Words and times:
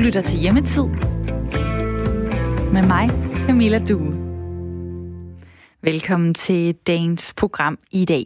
lytter 0.00 0.22
til 0.22 0.40
Hjemmetid 0.40 0.84
med 2.72 2.86
mig, 2.86 3.10
Camilla 3.46 3.78
Due. 3.78 4.16
Velkommen 5.82 6.34
til 6.34 6.74
dagens 6.74 7.32
program 7.36 7.78
i 7.90 8.04
dag. 8.04 8.24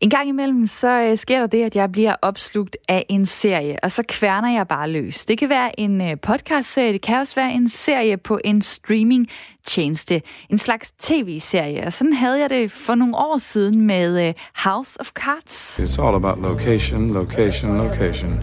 En 0.00 0.10
gang 0.10 0.28
imellem, 0.28 0.66
så 0.66 1.00
øh, 1.00 1.16
sker 1.16 1.40
der 1.40 1.46
det, 1.46 1.62
at 1.62 1.76
jeg 1.76 1.92
bliver 1.92 2.14
opslugt 2.22 2.76
af 2.88 3.06
en 3.08 3.26
serie, 3.26 3.76
og 3.82 3.90
så 3.90 4.02
kværner 4.08 4.52
jeg 4.52 4.68
bare 4.68 4.90
løs. 4.90 5.26
Det 5.26 5.38
kan 5.38 5.48
være 5.48 5.80
en 5.80 6.00
øh, 6.00 6.16
podcast-serie, 6.22 6.92
det 6.92 7.02
kan 7.02 7.18
også 7.18 7.34
være 7.34 7.52
en 7.52 7.68
serie 7.68 8.16
på 8.16 8.40
en 8.44 8.62
streaming-tjeneste. 8.62 10.22
En 10.50 10.58
slags 10.58 10.92
tv-serie, 10.98 11.84
og 11.84 11.92
sådan 11.92 12.12
havde 12.12 12.40
jeg 12.40 12.50
det 12.50 12.72
for 12.72 12.94
nogle 12.94 13.16
år 13.16 13.38
siden 13.38 13.80
med 13.80 14.28
øh, 14.28 14.34
House 14.64 15.00
of 15.00 15.08
Cards. 15.08 15.80
It's 15.80 16.02
all 16.02 16.14
about 16.16 16.38
location, 16.38 17.10
location, 17.10 17.76
location. 17.76 18.40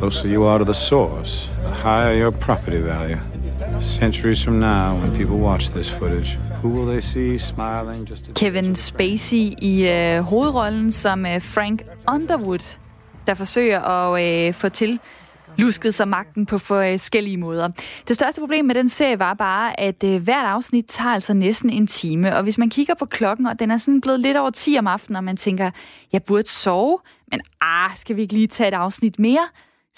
Closer 0.00 0.28
you 0.28 0.44
are 0.44 0.58
to 0.58 0.64
the 0.64 0.74
source, 0.74 1.50
the 1.62 1.68
higher 1.68 2.14
your 2.14 2.30
property 2.30 2.80
value. 2.80 3.18
Centuries 3.80 4.42
from 4.44 4.58
now, 4.58 4.94
when 4.94 5.14
people 5.16 5.36
watch 5.36 5.68
this 5.72 5.90
footage, 5.90 6.38
who 6.62 6.68
will 6.70 6.86
they 6.86 7.00
see 7.00 7.38
smiling 7.38 8.08
just 8.10 8.28
a 8.28 8.32
Kevin 8.32 8.74
Spacey 8.74 9.54
i 9.62 9.88
øh, 9.88 10.22
hovedrollen 10.22 10.90
som 10.90 11.26
øh, 11.26 11.42
Frank 11.42 11.82
Underwood, 12.12 12.78
der 13.26 13.34
forsøger 13.34 13.80
at 13.80 14.24
øh, 14.24 14.54
få 14.54 14.68
til 14.68 15.00
lusket 15.58 15.94
sig 15.94 16.08
magten 16.08 16.46
på 16.46 16.58
forskellige 16.58 17.36
måder. 17.36 17.68
Det 18.08 18.16
største 18.16 18.40
problem 18.40 18.64
med 18.64 18.74
den 18.74 18.88
serie 18.88 19.18
var 19.18 19.34
bare, 19.34 19.80
at 19.80 20.04
øh, 20.04 20.22
hvert 20.22 20.46
afsnit 20.46 20.84
tager 20.88 21.14
altså 21.14 21.34
næsten 21.34 21.70
en 21.70 21.86
time, 21.86 22.36
og 22.36 22.42
hvis 22.42 22.58
man 22.58 22.70
kigger 22.70 22.94
på 22.94 23.04
klokken, 23.06 23.46
og 23.46 23.58
den 23.58 23.70
er 23.70 23.76
sådan 23.76 24.00
blevet 24.00 24.20
lidt 24.20 24.36
over 24.36 24.50
10 24.50 24.76
om 24.78 24.86
aftenen, 24.86 25.16
og 25.16 25.24
man 25.24 25.36
tænker, 25.36 25.70
jeg 26.12 26.22
burde 26.22 26.48
sove, 26.48 26.98
men 27.30 27.40
ah, 27.60 27.90
skal 27.96 28.16
vi 28.16 28.22
ikke 28.22 28.34
lige 28.34 28.46
tage 28.46 28.68
et 28.68 28.74
afsnit 28.74 29.18
mere? 29.18 29.48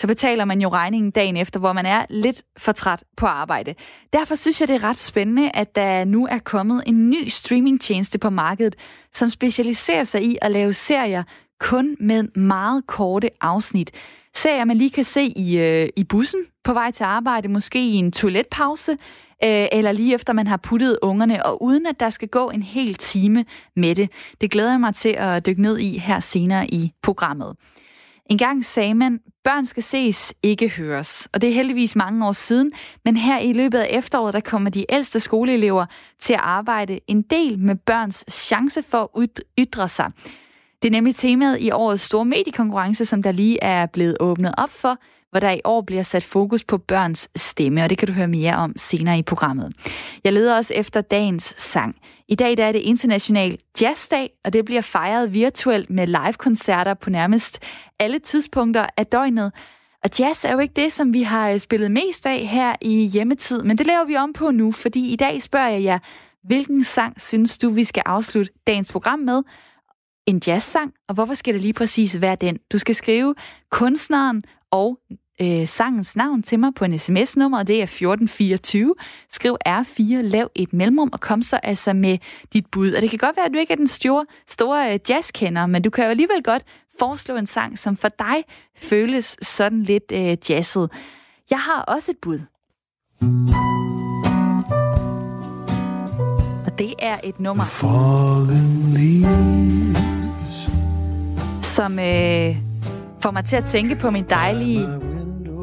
Så 0.02 0.08
betaler 0.08 0.44
man 0.44 0.60
jo 0.60 0.68
regningen 0.68 1.10
dagen 1.10 1.36
efter, 1.36 1.60
hvor 1.60 1.72
man 1.72 1.86
er 1.86 2.06
lidt 2.10 2.42
for 2.58 2.72
træt 2.72 3.04
på 3.16 3.26
arbejde. 3.26 3.74
Derfor 4.12 4.34
synes 4.34 4.60
jeg, 4.60 4.68
det 4.68 4.74
er 4.74 4.84
ret 4.84 4.96
spændende, 4.96 5.50
at 5.54 5.76
der 5.76 6.04
nu 6.04 6.26
er 6.26 6.38
kommet 6.38 6.82
en 6.86 7.10
ny 7.10 7.28
streamingtjeneste 7.28 8.18
på 8.18 8.30
markedet, 8.30 8.76
som 9.12 9.28
specialiserer 9.28 10.04
sig 10.04 10.24
i 10.24 10.38
at 10.42 10.50
lave 10.50 10.72
serier 10.72 11.22
kun 11.60 11.96
med 12.00 12.22
meget 12.36 12.86
korte 12.86 13.30
afsnit. 13.40 13.90
Serier, 14.34 14.64
man 14.64 14.76
lige 14.76 14.90
kan 14.90 15.04
se 15.04 15.22
i, 15.22 15.58
øh, 15.58 15.88
i 15.96 16.04
bussen 16.04 16.40
på 16.64 16.72
vej 16.72 16.90
til 16.90 17.04
arbejde, 17.04 17.48
måske 17.48 17.78
i 17.78 17.94
en 17.94 18.12
toiletpause, 18.12 18.92
øh, 19.44 19.66
eller 19.72 19.92
lige 19.92 20.14
efter 20.14 20.32
man 20.32 20.46
har 20.46 20.56
puttet 20.56 20.98
ungerne, 21.02 21.46
og 21.46 21.62
uden 21.62 21.86
at 21.86 22.00
der 22.00 22.10
skal 22.10 22.28
gå 22.28 22.50
en 22.50 22.62
hel 22.62 22.94
time 22.94 23.44
med 23.76 23.94
det. 23.94 24.10
Det 24.40 24.50
glæder 24.50 24.70
jeg 24.70 24.80
mig 24.80 24.94
til 24.94 25.14
at 25.18 25.46
dykke 25.46 25.62
ned 25.62 25.78
i 25.78 25.98
her 25.98 26.20
senere 26.20 26.66
i 26.66 26.92
programmet. 27.02 27.56
En 28.26 28.38
gang 28.38 28.64
sagde 28.64 28.94
man, 28.94 29.20
børn 29.44 29.66
skal 29.66 29.82
ses, 29.82 30.34
ikke 30.42 30.68
høres. 30.68 31.28
Og 31.32 31.40
det 31.40 31.50
er 31.50 31.54
heldigvis 31.54 31.96
mange 31.96 32.26
år 32.26 32.32
siden, 32.32 32.72
men 33.04 33.16
her 33.16 33.38
i 33.38 33.52
løbet 33.52 33.78
af 33.78 33.86
efteråret, 33.90 34.34
der 34.34 34.40
kommer 34.40 34.70
de 34.70 34.84
ældste 34.88 35.20
skoleelever 35.20 35.86
til 36.18 36.32
at 36.32 36.40
arbejde 36.42 37.00
en 37.06 37.22
del 37.22 37.58
med 37.58 37.74
børns 37.74 38.24
chance 38.30 38.82
for 38.82 39.18
at 39.20 39.28
ytre 39.58 39.88
sig. 39.88 40.10
Det 40.82 40.88
er 40.88 40.92
nemlig 40.92 41.16
temaet 41.16 41.60
i 41.60 41.70
årets 41.70 42.02
store 42.02 42.24
mediekonkurrence, 42.24 43.04
som 43.04 43.22
der 43.22 43.32
lige 43.32 43.58
er 43.62 43.86
blevet 43.86 44.16
åbnet 44.20 44.54
op 44.58 44.70
for, 44.70 44.98
hvor 45.32 45.40
der 45.40 45.50
i 45.50 45.60
år 45.64 45.80
bliver 45.80 46.02
sat 46.02 46.22
fokus 46.22 46.64
på 46.64 46.78
børns 46.78 47.28
stemme, 47.36 47.82
og 47.82 47.90
det 47.90 47.98
kan 47.98 48.08
du 48.08 48.14
høre 48.14 48.28
mere 48.28 48.56
om 48.56 48.72
senere 48.76 49.18
i 49.18 49.22
programmet. 49.22 49.72
Jeg 50.24 50.32
leder 50.32 50.56
også 50.56 50.74
efter 50.74 51.00
dagens 51.00 51.54
sang. 51.56 51.96
I 52.28 52.34
dag 52.34 52.56
der 52.56 52.64
er 52.64 52.72
det 52.72 52.78
international 52.78 53.58
jazzdag, 53.80 54.30
og 54.44 54.52
det 54.52 54.64
bliver 54.64 54.80
fejret 54.80 55.34
virtuelt 55.34 55.90
med 55.90 56.06
live-koncerter 56.06 56.94
på 56.94 57.10
nærmest 57.10 57.58
alle 57.98 58.18
tidspunkter 58.18 58.86
af 58.96 59.06
døgnet. 59.06 59.52
Og 60.04 60.10
jazz 60.18 60.44
er 60.44 60.52
jo 60.52 60.58
ikke 60.58 60.74
det, 60.76 60.92
som 60.92 61.12
vi 61.12 61.22
har 61.22 61.50
øh, 61.50 61.58
spillet 61.58 61.90
mest 61.90 62.26
af 62.26 62.38
her 62.38 62.74
i 62.80 63.06
hjemmetid, 63.06 63.62
men 63.62 63.78
det 63.78 63.86
laver 63.86 64.04
vi 64.04 64.16
om 64.16 64.32
på 64.32 64.50
nu, 64.50 64.72
fordi 64.72 65.12
i 65.12 65.16
dag 65.16 65.42
spørger 65.42 65.68
jeg 65.68 65.82
jer, 65.82 65.98
hvilken 66.44 66.84
sang 66.84 67.20
synes 67.20 67.58
du, 67.58 67.70
vi 67.70 67.84
skal 67.84 68.02
afslutte 68.06 68.52
dagens 68.66 68.92
program 68.92 69.18
med? 69.18 69.42
En 70.26 70.42
jazzsang, 70.46 70.92
og 71.08 71.14
hvorfor 71.14 71.34
skal 71.34 71.54
det 71.54 71.62
lige 71.62 71.72
præcis 71.72 72.20
være 72.20 72.36
den? 72.36 72.58
Du 72.72 72.78
skal 72.78 72.94
skrive 72.94 73.34
kunstneren 73.70 74.42
og 74.70 74.98
øh, 75.40 75.66
sangens 75.66 76.16
navn 76.16 76.42
til 76.42 76.58
mig 76.58 76.74
på 76.74 76.84
en 76.84 76.98
sms-nummer, 76.98 77.62
det 77.62 77.78
er 77.78 77.82
1424. 77.82 78.94
Skriv 79.28 79.56
R4, 79.68 80.20
lav 80.20 80.50
et 80.54 80.72
mellemrum 80.72 81.10
og 81.12 81.20
kom 81.20 81.42
så 81.42 81.56
altså 81.56 81.92
med 81.92 82.18
dit 82.52 82.66
bud. 82.72 82.92
Og 82.92 83.02
det 83.02 83.10
kan 83.10 83.18
godt 83.18 83.36
være, 83.36 83.46
at 83.46 83.52
du 83.52 83.58
ikke 83.58 83.72
er 83.72 83.76
den 83.76 83.86
store, 83.86 84.26
store 84.48 84.92
øh, 84.92 84.98
jazzkender, 85.08 85.66
men 85.66 85.82
du 85.82 85.90
kan 85.90 86.04
jo 86.04 86.10
alligevel 86.10 86.42
godt 86.42 86.62
foreslå 86.98 87.36
en 87.36 87.46
sang, 87.46 87.78
som 87.78 87.96
for 87.96 88.08
dig 88.08 88.44
føles 88.76 89.36
sådan 89.42 89.82
lidt 89.82 90.12
øh, 90.12 90.36
jazzet. 90.50 90.90
Jeg 91.50 91.58
har 91.58 91.82
også 91.82 92.10
et 92.10 92.18
bud. 92.22 92.38
Og 96.66 96.78
det 96.78 96.94
er 96.98 97.18
et 97.24 97.40
nummer, 97.40 97.64
som 101.62 101.98
øh, 101.98 102.56
får 103.20 103.30
mig 103.30 103.44
til 103.44 103.56
at 103.56 103.64
tænke 103.64 103.96
på 103.96 104.10
min 104.10 104.24
dejlige 104.30 104.88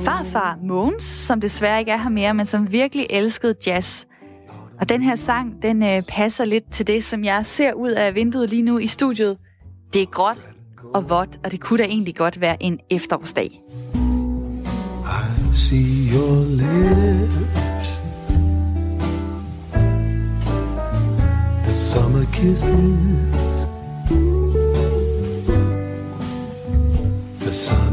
farfar 0.01 0.57
Mogens, 0.63 1.03
som 1.03 1.41
desværre 1.41 1.79
ikke 1.79 1.91
er 1.91 1.97
her 1.97 2.09
mere, 2.09 2.33
men 2.33 2.45
som 2.45 2.71
virkelig 2.71 3.07
elskede 3.09 3.55
jazz. 3.67 4.05
Og 4.79 4.89
den 4.89 5.01
her 5.01 5.15
sang, 5.15 5.61
den 5.61 5.83
øh, 5.83 6.01
passer 6.01 6.45
lidt 6.45 6.71
til 6.71 6.87
det, 6.87 7.03
som 7.03 7.23
jeg 7.23 7.45
ser 7.45 7.73
ud 7.73 7.89
af 7.89 8.15
vinduet 8.15 8.49
lige 8.49 8.61
nu 8.61 8.77
i 8.77 8.87
studiet. 8.87 9.37
Det 9.93 10.01
er 10.01 10.05
gråt 10.05 10.47
og 10.93 11.09
vådt, 11.09 11.39
og 11.43 11.51
det 11.51 11.59
kunne 11.59 11.77
da 11.77 11.83
egentlig 11.83 12.15
godt 12.15 12.41
være 12.41 12.63
en 12.63 12.79
efterårsdag. 12.89 13.61
I 15.05 15.53
see 15.53 16.13
your 16.13 16.45
lips 16.45 17.89
The 21.65 21.75
summer 21.75 22.25
kisses 22.33 23.67
The 27.39 27.53
sun 27.53 27.88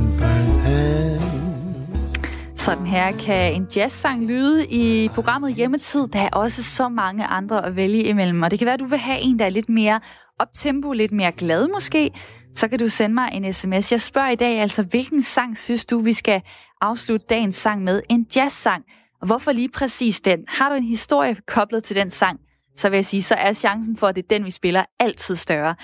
sådan 2.66 2.86
her 2.86 3.12
kan 3.12 3.54
en 3.54 3.68
jazzsang 3.76 4.24
lyde 4.24 4.66
i 4.66 5.08
programmet 5.08 5.54
Hjemmetid. 5.54 6.06
Der 6.08 6.20
er 6.20 6.28
også 6.32 6.62
så 6.62 6.88
mange 6.88 7.24
andre 7.24 7.66
at 7.66 7.76
vælge 7.76 8.02
imellem, 8.02 8.42
og 8.42 8.50
det 8.50 8.58
kan 8.58 8.66
være, 8.66 8.74
at 8.74 8.80
du 8.80 8.86
vil 8.86 8.98
have 8.98 9.20
en, 9.20 9.38
der 9.38 9.44
er 9.44 9.48
lidt 9.48 9.68
mere 9.68 10.00
optempo, 10.38 10.92
lidt 10.92 11.12
mere 11.12 11.32
glad 11.32 11.68
måske. 11.68 12.10
Så 12.54 12.68
kan 12.68 12.78
du 12.78 12.88
sende 12.88 13.14
mig 13.14 13.30
en 13.32 13.52
sms. 13.52 13.92
Jeg 13.92 14.00
spørger 14.00 14.30
i 14.30 14.34
dag 14.34 14.60
altså, 14.60 14.82
hvilken 14.82 15.22
sang 15.22 15.56
synes 15.56 15.84
du, 15.84 15.98
vi 15.98 16.12
skal 16.12 16.42
afslutte 16.80 17.26
dagens 17.30 17.54
sang 17.54 17.84
med? 17.84 18.02
En 18.08 18.26
jazzsang. 18.36 18.84
Og 19.20 19.26
hvorfor 19.26 19.52
lige 19.52 19.68
præcis 19.68 20.20
den? 20.20 20.44
Har 20.48 20.68
du 20.68 20.74
en 20.74 20.84
historie 20.84 21.36
koblet 21.46 21.84
til 21.84 21.96
den 21.96 22.10
sang, 22.10 22.40
så 22.76 22.88
vil 22.88 22.96
jeg 22.96 23.06
sige, 23.06 23.22
så 23.22 23.34
er 23.34 23.52
chancen 23.52 23.96
for, 23.96 24.06
at 24.06 24.16
det 24.16 24.22
er 24.22 24.28
den, 24.36 24.44
vi 24.44 24.50
spiller, 24.50 24.84
altid 25.00 25.36
større. 25.36 25.74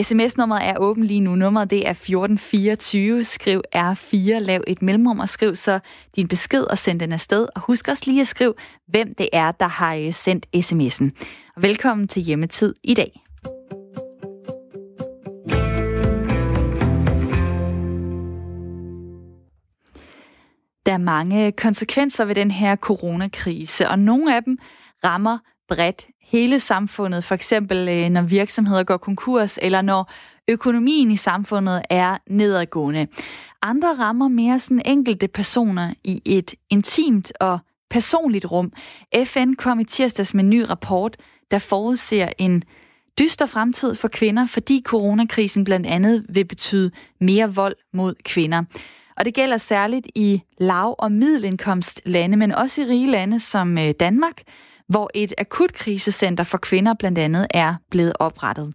SMS-nummeret 0.00 0.64
er 0.64 0.74
åben 0.78 1.04
lige 1.04 1.20
nu. 1.20 1.34
Nummeret 1.34 1.70
det 1.70 1.86
er 1.86 1.90
1424. 1.90 3.24
Skriv 3.24 3.62
R4, 3.76 4.38
lav 4.38 4.60
et 4.66 4.82
mellemrum 4.82 5.20
og 5.20 5.28
skriv 5.28 5.54
så 5.54 5.80
din 6.16 6.28
besked 6.28 6.64
og 6.64 6.78
send 6.78 7.00
den 7.00 7.12
afsted. 7.12 7.48
Og 7.54 7.60
husk 7.60 7.88
også 7.88 8.02
lige 8.06 8.20
at 8.20 8.26
skrive, 8.26 8.54
hvem 8.88 9.14
det 9.14 9.28
er, 9.32 9.52
der 9.52 9.68
har 9.68 9.94
øh, 9.94 10.12
sendt 10.12 10.46
sms'en. 10.56 11.10
Og 11.56 11.62
velkommen 11.62 12.08
til 12.08 12.22
Hjemmetid 12.22 12.74
i 12.84 12.94
dag. 12.94 13.22
Der 20.86 20.92
er 20.92 20.98
mange 20.98 21.52
konsekvenser 21.52 22.24
ved 22.24 22.34
den 22.34 22.50
her 22.50 22.76
coronakrise, 22.76 23.88
og 23.88 23.98
nogle 23.98 24.36
af 24.36 24.42
dem 24.42 24.58
rammer 25.04 25.38
bredt 25.68 26.06
hele 26.32 26.60
samfundet, 26.60 27.24
for 27.24 27.34
eksempel 27.34 27.88
øh, 27.88 28.10
når 28.10 28.22
virksomheder 28.22 28.82
går 28.82 28.96
konkurs, 28.96 29.58
eller 29.62 29.82
når 29.82 30.10
økonomien 30.48 31.10
i 31.10 31.16
samfundet 31.16 31.82
er 31.90 32.18
nedadgående. 32.26 33.06
Andre 33.62 33.94
rammer 33.98 34.28
mere 34.28 34.58
sådan 34.58 34.82
enkelte 34.86 35.28
personer 35.28 35.94
i 36.04 36.22
et 36.24 36.54
intimt 36.70 37.32
og 37.40 37.58
personligt 37.90 38.44
rum. 38.50 38.72
FN 39.24 39.54
kom 39.54 39.80
i 39.80 39.84
tirsdags 39.84 40.34
med 40.34 40.44
en 40.44 40.50
ny 40.50 40.60
rapport, 40.60 41.16
der 41.50 41.58
forudser 41.58 42.28
en 42.38 42.62
dyster 43.20 43.46
fremtid 43.46 43.94
for 43.94 44.08
kvinder, 44.08 44.46
fordi 44.46 44.82
coronakrisen 44.84 45.64
blandt 45.64 45.86
andet 45.86 46.26
vil 46.28 46.44
betyde 46.44 46.90
mere 47.20 47.54
vold 47.54 47.76
mod 47.92 48.14
kvinder. 48.24 48.62
Og 49.16 49.24
det 49.24 49.34
gælder 49.34 49.56
særligt 49.56 50.06
i 50.14 50.42
lav- 50.58 50.96
og 50.98 51.12
middelindkomstlande, 51.12 52.36
men 52.36 52.52
også 52.52 52.82
i 52.82 52.84
rige 52.84 53.10
lande 53.10 53.40
som 53.40 53.78
øh, 53.78 53.94
Danmark, 54.00 54.42
hvor 54.92 55.10
et 55.14 55.34
akutkrisecenter 55.38 56.44
for 56.44 56.58
kvinder 56.58 56.94
blandt 56.94 57.18
andet 57.18 57.46
er 57.50 57.74
blevet 57.90 58.12
oprettet. 58.18 58.66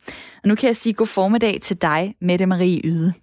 Og 0.43 0.47
nu 0.47 0.55
kan 0.55 0.67
jeg 0.67 0.75
sige 0.75 0.93
god 0.93 1.07
formiddag 1.07 1.61
til 1.61 1.81
dig, 1.81 2.15
Mette 2.21 2.45
Marie 2.45 2.81
Yde. 2.83 3.13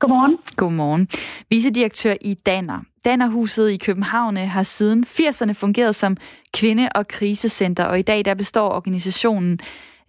Godmorgen. 0.00 0.38
Godmorgen. 0.56 1.08
Vicedirektør 1.50 2.14
i 2.20 2.34
Danner. 2.34 2.80
Dannerhuset 3.04 3.70
i 3.70 3.76
København 3.76 4.36
har 4.36 4.62
siden 4.62 5.04
80'erne 5.04 5.52
fungeret 5.52 5.94
som 5.94 6.16
kvinde- 6.54 6.88
og 6.94 7.08
krisecenter, 7.08 7.84
og 7.84 7.98
i 7.98 8.02
dag 8.02 8.24
der 8.24 8.34
består 8.34 8.68
organisationen 8.70 9.58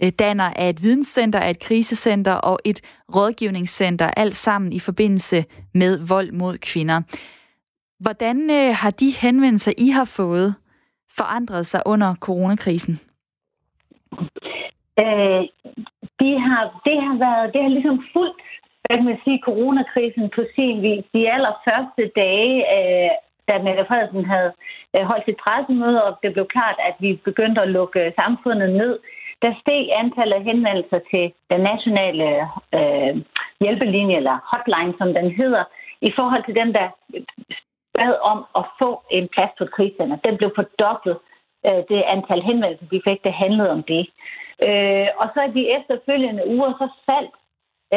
øh, 0.03 0.11
Danner 0.19 0.53
af 0.55 0.69
et 0.69 0.83
videnscenter, 0.83 1.39
af 1.39 1.49
et 1.49 1.59
krisecenter 1.59 2.33
og 2.33 2.59
et 2.65 2.81
rådgivningscenter, 3.15 4.07
alt 4.07 4.35
sammen 4.35 4.73
i 4.73 4.79
forbindelse 4.79 5.45
med 5.73 6.07
vold 6.07 6.31
mod 6.31 6.57
kvinder. 6.57 7.01
Hvordan 7.99 8.49
øh, 8.49 8.75
har 8.75 8.91
de 8.91 9.11
henvendelser, 9.11 9.71
I 9.77 9.89
har 9.89 10.05
fået, 10.05 10.55
forandret 11.17 11.65
sig 11.67 11.81
under 11.85 12.15
coronakrisen? 12.15 12.95
Øh, 15.03 15.43
de 16.21 16.29
har, 16.47 16.63
det 16.87 16.97
har 17.07 17.15
været, 17.25 17.53
det 17.53 17.61
har 17.63 17.71
ligesom 17.77 17.97
fuldt, 18.13 18.41
hvad 18.83 18.97
kan 18.97 19.09
man 19.11 19.19
sige, 19.25 19.45
coronakrisen 19.49 20.25
på 20.35 20.41
sin 20.55 20.81
vis. 20.81 21.05
De 21.15 21.31
allerførste 21.35 22.03
dage, 22.21 22.55
øh, 22.75 23.11
da 23.47 23.53
Mette 23.65 23.85
Frederiksen 23.87 24.25
havde 24.33 24.51
øh, 24.95 25.03
holdt 25.09 25.25
sit 25.25 25.41
pressemøde, 25.43 25.99
og 26.07 26.11
det 26.23 26.33
blev 26.33 26.47
klart, 26.55 26.77
at 26.89 26.95
vi 27.03 27.09
begyndte 27.29 27.61
at 27.61 27.73
lukke 27.77 28.13
samfundet 28.21 28.69
ned, 28.81 28.93
der 29.43 29.59
steg 29.61 29.83
antallet 30.01 30.35
af 30.39 30.43
henvendelser 30.49 30.99
til 31.11 31.25
den 31.51 31.61
nationale 31.71 32.27
øh, 32.77 33.13
hjælpelinje, 33.61 34.15
eller 34.21 34.35
hotline, 34.51 34.93
som 34.99 35.09
den 35.19 35.29
hedder, 35.39 35.63
i 36.07 36.09
forhold 36.17 36.43
til 36.45 36.55
dem, 36.61 36.69
der 36.77 36.87
bad 37.99 38.13
om 38.31 38.39
at 38.59 38.65
få 38.81 38.89
en 39.17 39.25
plads 39.35 39.51
på 39.57 39.63
et 39.63 39.73
krigscenter. 39.75 40.17
Den 40.27 40.35
blev 40.37 40.51
fordoblet. 40.57 41.17
Øh, 41.67 41.81
det 41.89 42.09
antal 42.15 42.41
henvendelser, 42.49 42.87
de 42.93 43.05
fik, 43.07 43.19
det 43.27 43.33
handlede 43.43 43.71
om 43.77 43.83
det. 43.93 44.03
Øh, 44.67 45.07
og 45.21 45.27
så 45.33 45.39
i 45.49 45.55
de 45.57 45.63
efterfølgende 45.77 46.43
uger, 46.55 46.71
så 46.81 46.87
faldt 47.09 47.35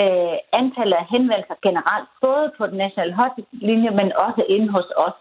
øh, 0.01 0.37
antallet 0.61 0.97
af 1.03 1.07
henvendelser 1.15 1.57
generelt, 1.67 2.09
både 2.27 2.47
på 2.59 2.63
den 2.71 2.79
nationale 2.85 3.15
hotlinje, 3.21 3.91
men 3.99 4.09
også 4.27 4.43
inde 4.55 4.69
hos 4.77 4.89
os. 5.07 5.19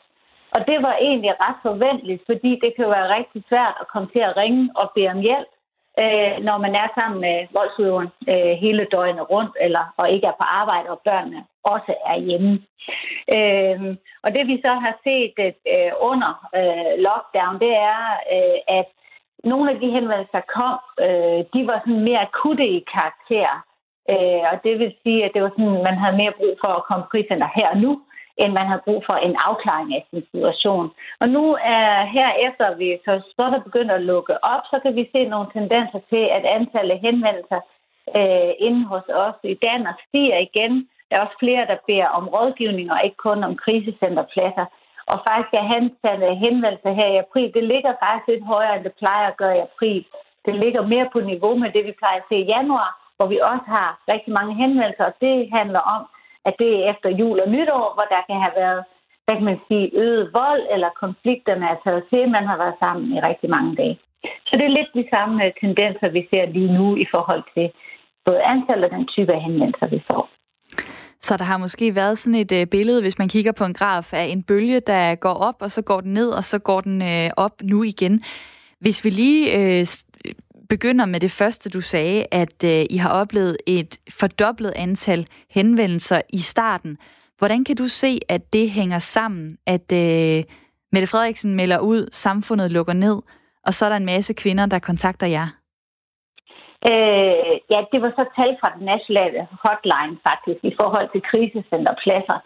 Og 0.56 0.60
det 0.70 0.78
var 0.86 0.96
egentlig 1.08 1.32
ret 1.46 1.60
forventeligt, 1.68 2.22
fordi 2.30 2.52
det 2.64 2.72
kan 2.78 2.88
være 2.96 3.14
rigtig 3.18 3.42
svært 3.50 3.76
at 3.82 3.90
komme 3.92 4.10
til 4.14 4.24
at 4.30 4.38
ringe 4.42 4.64
og 4.80 4.86
bede 4.96 5.14
om 5.16 5.20
hjælp, 5.28 5.52
øh, 6.04 6.34
når 6.48 6.58
man 6.66 6.74
er 6.82 6.88
sammen 6.98 7.22
med 7.22 7.38
voldsudøveren 7.58 8.12
øh, 8.32 8.54
hele 8.64 8.84
døgnet 8.92 9.30
rundt, 9.30 9.56
eller 9.66 9.84
og 9.98 10.12
ikke 10.12 10.28
er 10.28 10.40
på 10.42 10.46
arbejde, 10.62 10.90
og 10.90 11.02
børnene 11.06 11.42
også 11.64 11.94
er 12.12 12.18
hjemme. 12.28 12.54
Øh, 13.36 13.80
og 14.24 14.30
det 14.36 14.44
vi 14.48 14.56
så 14.66 14.74
har 14.86 14.94
set 15.06 15.36
øh, 15.74 15.92
under 16.10 16.32
øh, 16.60 16.94
lockdown, 17.06 17.60
det 17.64 17.74
er, 17.92 18.02
øh, 18.36 18.60
at 18.80 18.88
nogle 19.44 19.72
af 19.72 19.78
de 19.80 19.90
henvendelser, 19.96 20.40
der 20.40 20.52
kom, 20.60 20.78
øh, 21.06 21.40
de 21.54 21.62
var 21.70 21.78
sådan 21.80 22.06
mere 22.08 22.26
akutte 22.28 22.66
i 22.78 22.80
karakter. 22.94 23.52
Øh, 24.14 24.44
og 24.52 24.56
det 24.66 24.74
vil 24.80 24.92
sige, 25.04 25.26
at 25.26 25.32
det 25.34 25.42
var 25.44 25.52
sådan, 25.54 25.84
man 25.90 25.98
havde 26.02 26.20
mere 26.22 26.38
brug 26.40 26.54
for 26.64 26.72
at 26.76 26.86
komme 26.90 27.06
på 27.12 27.18
her 27.58 27.68
og 27.74 27.78
nu, 27.86 27.92
end 28.42 28.52
man 28.60 28.68
har 28.72 28.80
brug 28.86 29.00
for 29.10 29.18
en 29.28 29.36
afklaring 29.48 29.90
af 29.98 30.04
sin 30.10 30.24
situation. 30.32 30.86
Og 31.22 31.28
nu 31.36 31.44
er 31.80 32.06
her 32.16 32.30
efter 32.48 32.76
vi 32.82 32.90
så 33.06 33.14
småt 33.32 33.54
er 33.54 33.68
begyndt 33.68 33.92
at 33.92 34.08
lukke 34.12 34.36
op, 34.54 34.64
så 34.72 34.78
kan 34.84 34.96
vi 34.96 35.10
se 35.14 35.22
nogle 35.26 35.50
tendenser 35.56 36.02
til, 36.12 36.24
at 36.38 36.44
antallet 36.58 36.96
af 36.96 37.04
henvendelser 37.08 37.62
øh, 38.20 38.52
inde 38.68 38.84
hos 38.92 39.06
os 39.26 39.38
i 39.44 39.56
Danmark 39.68 39.98
stiger 40.08 40.38
igen. 40.48 40.74
Der 41.08 41.14
er 41.16 41.26
også 41.26 41.38
flere, 41.44 41.70
der 41.72 41.86
beder 41.88 42.08
om 42.18 42.26
rådgivning 42.36 42.92
og 42.92 43.00
ikke 43.06 43.20
kun 43.28 43.44
om 43.44 43.58
krisecenterpladser. 43.64 44.66
Og 45.12 45.18
faktisk 45.28 45.54
er 45.54 45.72
antallet 45.80 46.28
af 46.34 46.38
henvendelser 46.46 46.92
her 47.00 47.10
i 47.12 47.22
april, 47.26 47.54
det 47.58 47.64
ligger 47.74 48.02
faktisk 48.04 48.28
lidt 48.28 48.46
højere, 48.54 48.76
end 48.76 48.84
det 48.88 49.00
plejer 49.02 49.26
at 49.28 49.38
gøre 49.42 49.58
i 49.58 49.66
april. 49.70 50.06
Det 50.46 50.56
ligger 50.64 50.82
mere 50.94 51.08
på 51.14 51.20
niveau 51.32 51.54
med 51.62 51.70
det, 51.76 51.84
vi 51.86 52.00
plejer 52.02 52.20
at 52.20 52.30
se 52.30 52.36
i 52.42 52.50
januar, 52.56 52.92
hvor 53.16 53.28
vi 53.34 53.38
også 53.52 53.68
har 53.78 53.90
rigtig 54.14 54.32
mange 54.40 54.54
henvendelser, 54.62 55.06
og 55.12 55.16
det 55.26 55.36
handler 55.58 55.82
om, 55.96 56.02
at 56.48 56.54
det 56.62 56.70
er 56.76 56.90
efter 56.92 57.10
jul 57.20 57.38
og 57.44 57.50
nytår, 57.56 57.86
hvor 57.96 58.08
der 58.14 58.22
kan 58.30 58.40
have 58.46 58.56
været 58.64 58.84
hvad 59.26 59.36
kan 59.40 59.50
man 59.52 59.60
sige, 59.68 59.86
øget 60.04 60.26
vold 60.42 60.64
eller 60.74 61.00
konflikterne 61.04 61.66
er 61.74 61.78
taget 61.86 62.04
til, 62.12 62.22
man 62.38 62.46
har 62.50 62.58
været 62.64 62.78
sammen 62.84 63.06
i 63.16 63.20
rigtig 63.30 63.50
mange 63.56 63.72
dage. 63.82 63.96
Så 64.48 64.54
det 64.58 64.66
er 64.66 64.78
lidt 64.78 64.92
de 65.00 65.06
samme 65.14 65.36
øh, 65.46 65.52
tendenser, 65.62 66.10
vi 66.18 66.22
ser 66.30 66.46
lige 66.56 66.74
nu 66.78 66.86
i 67.04 67.06
forhold 67.14 67.44
til 67.56 67.66
både 68.26 68.42
antallet 68.54 68.86
og 68.90 68.92
den 68.98 69.08
type 69.16 69.32
af 69.38 69.42
henvendelser, 69.48 69.88
vi 69.96 70.00
får. 70.12 70.24
Så 71.20 71.38
der 71.38 71.44
har 71.44 71.58
måske 71.58 71.96
været 71.96 72.18
sådan 72.18 72.40
et 72.40 72.52
øh, 72.60 72.68
billede, 72.68 73.02
hvis 73.02 73.20
man 73.20 73.30
kigger 73.30 73.52
på 73.52 73.64
en 73.64 73.74
graf 73.74 74.14
af 74.14 74.26
en 74.36 74.44
bølge, 74.44 74.80
der 74.80 75.16
går 75.16 75.38
op, 75.50 75.58
og 75.60 75.72
så 75.72 75.82
går 75.82 76.02
den 76.02 76.14
ned, 76.14 76.30
og 76.30 76.44
så 76.44 76.60
går 76.60 76.82
den 76.82 77.02
øh, 77.02 77.30
op 77.38 77.56
nu 77.64 77.84
igen. 77.84 78.24
Hvis 78.80 79.06
vi 79.06 79.10
lige 79.10 79.44
øh, 79.58 79.86
begynder 80.76 81.06
med 81.06 81.20
det 81.20 81.32
første, 81.40 81.70
du 81.70 81.82
sagde, 81.82 82.20
at 82.42 82.58
øh, 82.74 82.82
I 82.96 82.98
har 83.04 83.12
oplevet 83.22 83.58
et 83.68 83.92
fordoblet 84.20 84.74
antal 84.86 85.22
henvendelser 85.58 86.22
i 86.40 86.42
starten. 86.54 86.98
Hvordan 87.40 87.62
kan 87.68 87.76
du 87.76 87.88
se, 87.88 88.12
at 88.36 88.44
det 88.54 88.70
hænger 88.80 89.00
sammen, 89.00 89.58
at 89.76 89.88
øh, 90.04 90.38
Mette 90.94 91.08
Frederiksen 91.12 91.52
melder 91.56 91.80
ud, 91.92 92.02
samfundet 92.12 92.72
lukker 92.72 92.94
ned, 93.06 93.18
og 93.66 93.72
så 93.74 93.82
er 93.86 93.90
der 93.90 93.98
en 93.98 94.12
masse 94.16 94.34
kvinder, 94.42 94.66
der 94.66 94.80
kontakter 94.90 95.28
jer? 95.38 95.48
Øh, 96.92 97.54
ja, 97.74 97.80
det 97.92 98.00
var 98.04 98.12
så 98.20 98.26
tal 98.38 98.52
fra 98.62 98.70
den 98.76 98.86
nationale 98.94 99.42
hotline 99.64 100.16
faktisk 100.30 100.62
i 100.72 100.74
forhold 100.82 101.08
til 101.12 101.22
krisecenterpladser. 101.30 102.38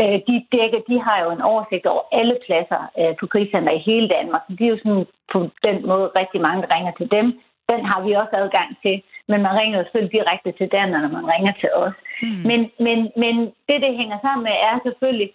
Øh, 0.00 0.16
de 0.28 0.34
dækker, 0.54 0.80
de 0.90 0.96
har 1.06 1.18
jo 1.24 1.28
en 1.36 1.42
oversigt 1.50 1.86
over 1.92 2.04
alle 2.18 2.36
pladser 2.46 2.82
øh, 3.00 3.12
på 3.20 3.24
krisecenter 3.32 3.72
i 3.76 3.84
hele 3.90 4.08
Danmark. 4.16 4.42
De 4.58 4.64
er 4.66 4.72
jo 4.74 4.80
sådan 4.84 5.04
på 5.32 5.38
den 5.66 5.76
måde 5.90 6.06
rigtig 6.20 6.40
mange, 6.46 6.62
der 6.62 6.74
ringer 6.76 6.94
til 7.00 7.08
dem 7.18 7.26
den 7.70 7.80
har 7.90 8.00
vi 8.04 8.10
også 8.22 8.34
adgang 8.42 8.70
til. 8.84 8.96
Men 9.30 9.38
man 9.46 9.56
ringer 9.60 9.78
jo 9.78 9.84
selvfølgelig 9.84 10.16
direkte 10.18 10.50
til 10.58 10.68
den, 10.76 10.86
når 10.90 11.12
man 11.18 11.26
ringer 11.34 11.52
til 11.60 11.70
os. 11.84 11.96
Mm. 12.22 12.42
Men, 12.48 12.60
men, 12.86 12.98
men 13.22 13.34
det, 13.68 13.78
det 13.84 13.98
hænger 14.00 14.18
sammen 14.22 14.42
med, 14.48 14.54
er 14.68 14.76
selvfølgelig, 14.86 15.30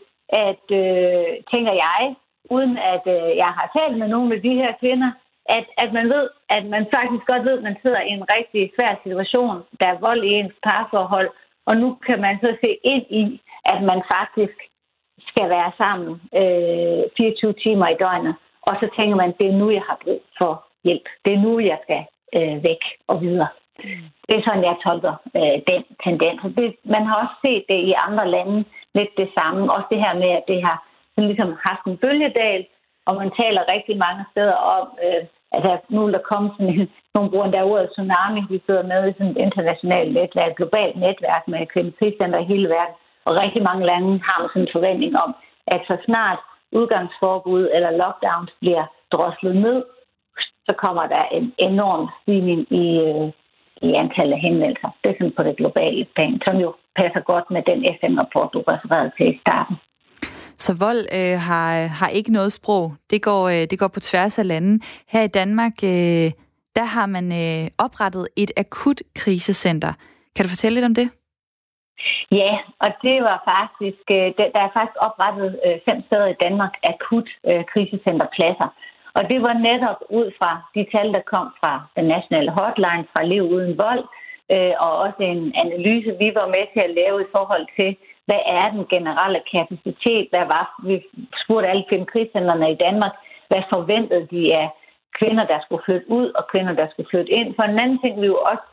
at, 0.48 0.66
øh, 0.82 1.30
tænker 1.54 1.74
jeg, 1.86 2.02
uden 2.56 2.74
at 2.94 3.04
øh, 3.16 3.30
jeg 3.44 3.52
har 3.58 3.68
talt 3.78 3.98
med 4.02 4.08
nogle 4.08 4.36
af 4.36 4.42
de 4.42 4.54
her 4.62 4.72
kvinder, 4.82 5.12
at, 5.58 5.66
at 5.84 5.90
man 5.98 6.06
ved, 6.16 6.26
at 6.58 6.66
man 6.66 6.84
faktisk 6.96 7.24
godt 7.32 7.44
ved, 7.48 7.58
at 7.58 7.68
man 7.70 7.78
sidder 7.84 8.02
i 8.02 8.12
en 8.18 8.26
rigtig 8.36 8.72
svær 8.76 8.94
situation, 9.04 9.58
der 9.80 9.88
er 9.90 10.04
vold 10.08 10.22
i 10.24 10.34
ens 10.40 10.56
parforhold, 10.68 11.30
og 11.70 11.74
nu 11.82 11.88
kan 12.08 12.22
man 12.22 12.36
så 12.44 12.50
se 12.64 12.72
ind 12.94 13.06
i, 13.22 13.42
at 13.74 13.80
man 13.90 14.02
faktisk 14.16 14.58
skal 15.30 15.50
være 15.50 15.72
sammen 15.82 16.10
øh, 16.42 17.04
24 17.18 17.54
timer 17.54 17.88
i 17.90 18.00
døgnet, 18.04 18.36
og 18.68 18.74
så 18.82 18.86
tænker 18.98 19.16
man, 19.16 19.34
det 19.40 19.48
er 19.50 19.60
nu, 19.62 19.68
jeg 19.72 19.86
har 19.90 19.98
brug 20.04 20.22
for 20.42 20.54
hjælp. 20.84 21.08
Det 21.26 21.34
er 21.34 21.44
nu, 21.46 21.60
jeg 21.60 21.80
skal 21.84 22.04
øh, 22.36 22.56
væk 22.68 22.84
og 23.08 23.22
videre. 23.22 23.52
Det 24.28 24.36
er 24.38 24.44
sådan, 24.46 24.68
jeg 24.70 24.78
tolker 24.86 25.14
øh, 25.40 25.58
den 25.70 25.82
tendens. 26.06 26.40
Det, 26.58 26.68
man 26.96 27.04
har 27.08 27.16
også 27.24 27.36
set 27.46 27.64
det 27.72 27.80
i 27.90 27.94
andre 28.06 28.26
lande 28.36 28.58
lidt 28.98 29.14
det 29.22 29.30
samme. 29.38 29.62
Også 29.76 29.88
det 29.94 30.00
her 30.06 30.14
med, 30.24 30.32
at 30.40 30.48
det 30.52 30.60
har 30.68 30.78
sådan 31.14 31.30
ligesom 31.32 31.52
haft 31.68 31.84
en 31.86 31.98
bølgedal, 32.04 32.62
og 33.08 33.14
man 33.22 33.32
taler 33.42 33.72
rigtig 33.74 33.96
mange 34.06 34.24
steder 34.32 34.58
om, 34.76 34.86
øh, 35.06 35.24
der 35.66 35.78
nu 35.96 36.02
der 36.16 36.28
kommer 36.32 36.50
sådan 36.52 36.74
en, 36.74 36.90
nogle 37.16 37.30
bruger 37.32 37.52
der 37.52 37.70
ordet 37.72 37.90
tsunami, 37.92 38.42
vi 38.50 38.60
sidder 38.66 38.86
med 38.92 39.02
i 39.10 39.14
sådan 39.18 39.32
et 39.32 39.38
internationalt 39.46 40.12
netværk, 40.14 40.52
et 40.52 40.58
globalt 40.60 40.96
netværk 41.06 41.44
med 41.48 41.72
kvalitetscenter 41.74 42.40
i 42.40 42.50
hele 42.52 42.70
verden, 42.76 42.96
og 43.26 43.32
rigtig 43.44 43.62
mange 43.70 43.86
lande 43.86 44.12
har 44.28 44.38
sådan 44.48 44.62
en 44.62 44.76
forventning 44.76 45.14
om, 45.24 45.36
at 45.74 45.82
så 45.88 45.96
snart 46.06 46.40
udgangsforbud 46.72 47.64
eller 47.76 47.92
lockdowns 48.02 48.54
bliver 48.62 48.86
droslet 49.14 49.56
ned, 49.56 49.84
så 50.68 50.74
kommer 50.84 51.06
der 51.16 51.24
en 51.38 51.46
enorm 51.70 52.04
stigning 52.22 52.62
i, 52.84 52.88
øh, 53.08 53.28
i 53.88 53.90
antallet 54.02 54.34
af 54.38 54.42
henvendelser. 54.48 54.90
Det 55.02 55.08
er 55.10 55.18
sådan 55.18 55.38
på 55.38 55.44
det 55.48 55.58
globale 55.62 56.06
plan, 56.16 56.34
som 56.46 56.56
jo 56.66 56.70
passer 57.00 57.22
godt 57.32 57.48
med 57.56 57.62
den 57.70 57.80
FN-rapport, 58.00 58.50
du 58.54 58.60
refererede 58.72 59.12
til 59.18 59.28
i 59.34 59.40
starten. 59.44 59.76
Så 60.66 60.72
vold 60.86 61.02
øh, 61.20 61.38
har, 61.50 61.72
har 62.00 62.10
ikke 62.18 62.32
noget 62.32 62.52
sprog. 62.54 62.86
Det 63.12 63.22
går, 63.22 63.44
øh, 63.54 63.64
det 63.72 63.80
går 63.80 63.88
på 63.88 64.00
tværs 64.00 64.40
af 64.40 64.48
landet. 64.48 65.04
Her 65.14 65.22
i 65.24 65.28
Danmark, 65.40 65.76
øh, 65.84 66.28
der 66.78 66.86
har 66.96 67.06
man 67.06 67.26
øh, 67.44 67.70
oprettet 67.86 68.28
et 68.36 68.52
akut 68.58 69.00
krisecenter. 69.16 69.94
Kan 70.36 70.46
du 70.46 70.50
fortælle 70.50 70.76
lidt 70.76 70.86
om 70.92 70.96
det? 70.96 71.08
Ja, 72.32 72.52
og 72.84 72.90
det 73.06 73.18
var 73.30 73.38
faktisk, 73.54 74.06
øh, 74.18 74.28
der 74.56 74.62
er 74.68 74.72
faktisk 74.78 75.00
oprettet 75.08 75.50
øh, 75.66 75.78
fem 75.88 76.00
steder 76.08 76.28
i 76.32 76.40
Danmark 76.46 76.74
akut 76.92 77.30
øh, 77.50 77.64
krisecenterpladser. 77.72 78.70
Og 79.18 79.24
det 79.32 79.40
var 79.48 79.56
netop 79.70 80.00
ud 80.20 80.28
fra 80.40 80.52
de 80.76 80.84
tal, 80.94 81.08
der 81.16 81.30
kom 81.34 81.48
fra 81.60 81.74
den 81.96 82.06
nationale 82.16 82.52
hotline 82.60 83.06
fra 83.12 83.22
Liv 83.32 83.44
Uden 83.56 83.78
Vold, 83.84 84.04
øh, 84.54 84.74
og 84.86 84.92
også 85.06 85.22
en 85.34 85.44
analyse, 85.64 86.12
vi 86.24 86.30
var 86.40 86.48
med 86.56 86.66
til 86.74 86.82
at 86.88 86.96
lave 87.00 87.18
i 87.22 87.32
forhold 87.36 87.66
til, 87.80 87.90
hvad 88.28 88.42
er 88.60 88.66
den 88.76 88.86
generelle 88.94 89.42
kapacitet, 89.56 90.26
hvad 90.32 90.46
var, 90.56 90.66
vi 90.88 90.96
spurgte 91.42 91.70
alle 91.72 91.86
fem 91.92 92.04
i 92.76 92.82
Danmark, 92.86 93.14
hvad 93.50 93.64
forventede 93.74 94.28
de 94.34 94.44
af 94.62 94.68
kvinder, 95.20 95.46
der 95.52 95.60
skulle 95.62 95.86
flytte 95.86 96.08
ud, 96.20 96.28
og 96.40 96.44
kvinder, 96.52 96.74
der 96.74 96.88
skulle 96.90 97.10
flytte 97.12 97.32
ind. 97.40 97.50
For 97.56 97.64
en 97.66 97.82
anden 97.84 98.00
ting, 98.04 98.14
vi 98.22 98.28
jo 98.34 98.40
også 98.52 98.68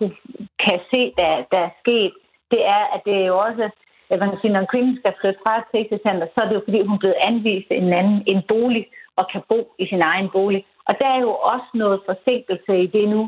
kan 0.65 0.79
se, 0.93 1.01
der, 1.21 1.33
der 1.53 1.61
er 1.69 1.73
sket, 1.83 2.13
det 2.53 2.63
er, 2.77 2.83
at 2.95 3.01
det 3.07 3.15
er 3.23 3.27
jo 3.33 3.39
også, 3.49 3.65
at 4.11 4.19
man 4.21 4.31
kan 4.31 4.41
sige, 4.41 4.53
når 4.53 4.61
en 4.61 4.75
kvinde 4.75 4.93
skal 5.01 5.15
flytte 5.21 5.41
fra 5.45 5.55
et 5.59 5.71
krisecenter, 5.73 6.27
så 6.31 6.39
er 6.43 6.49
det 6.49 6.59
jo 6.59 6.67
fordi, 6.67 6.79
hun 6.89 6.97
er 6.99 7.03
blevet 7.05 7.25
anvist 7.29 7.71
en 7.71 7.93
anden 8.01 8.19
en 8.33 8.43
bolig, 8.53 8.85
og 9.19 9.25
kan 9.33 9.43
bo 9.51 9.59
i 9.83 9.85
sin 9.87 10.03
egen 10.13 10.29
bolig. 10.37 10.61
Og 10.89 10.95
der 11.01 11.09
er 11.17 11.21
jo 11.27 11.33
også 11.53 11.69
noget 11.75 12.01
forsinkelse 12.11 12.73
i 12.85 12.87
det 12.87 13.09
nu, 13.09 13.23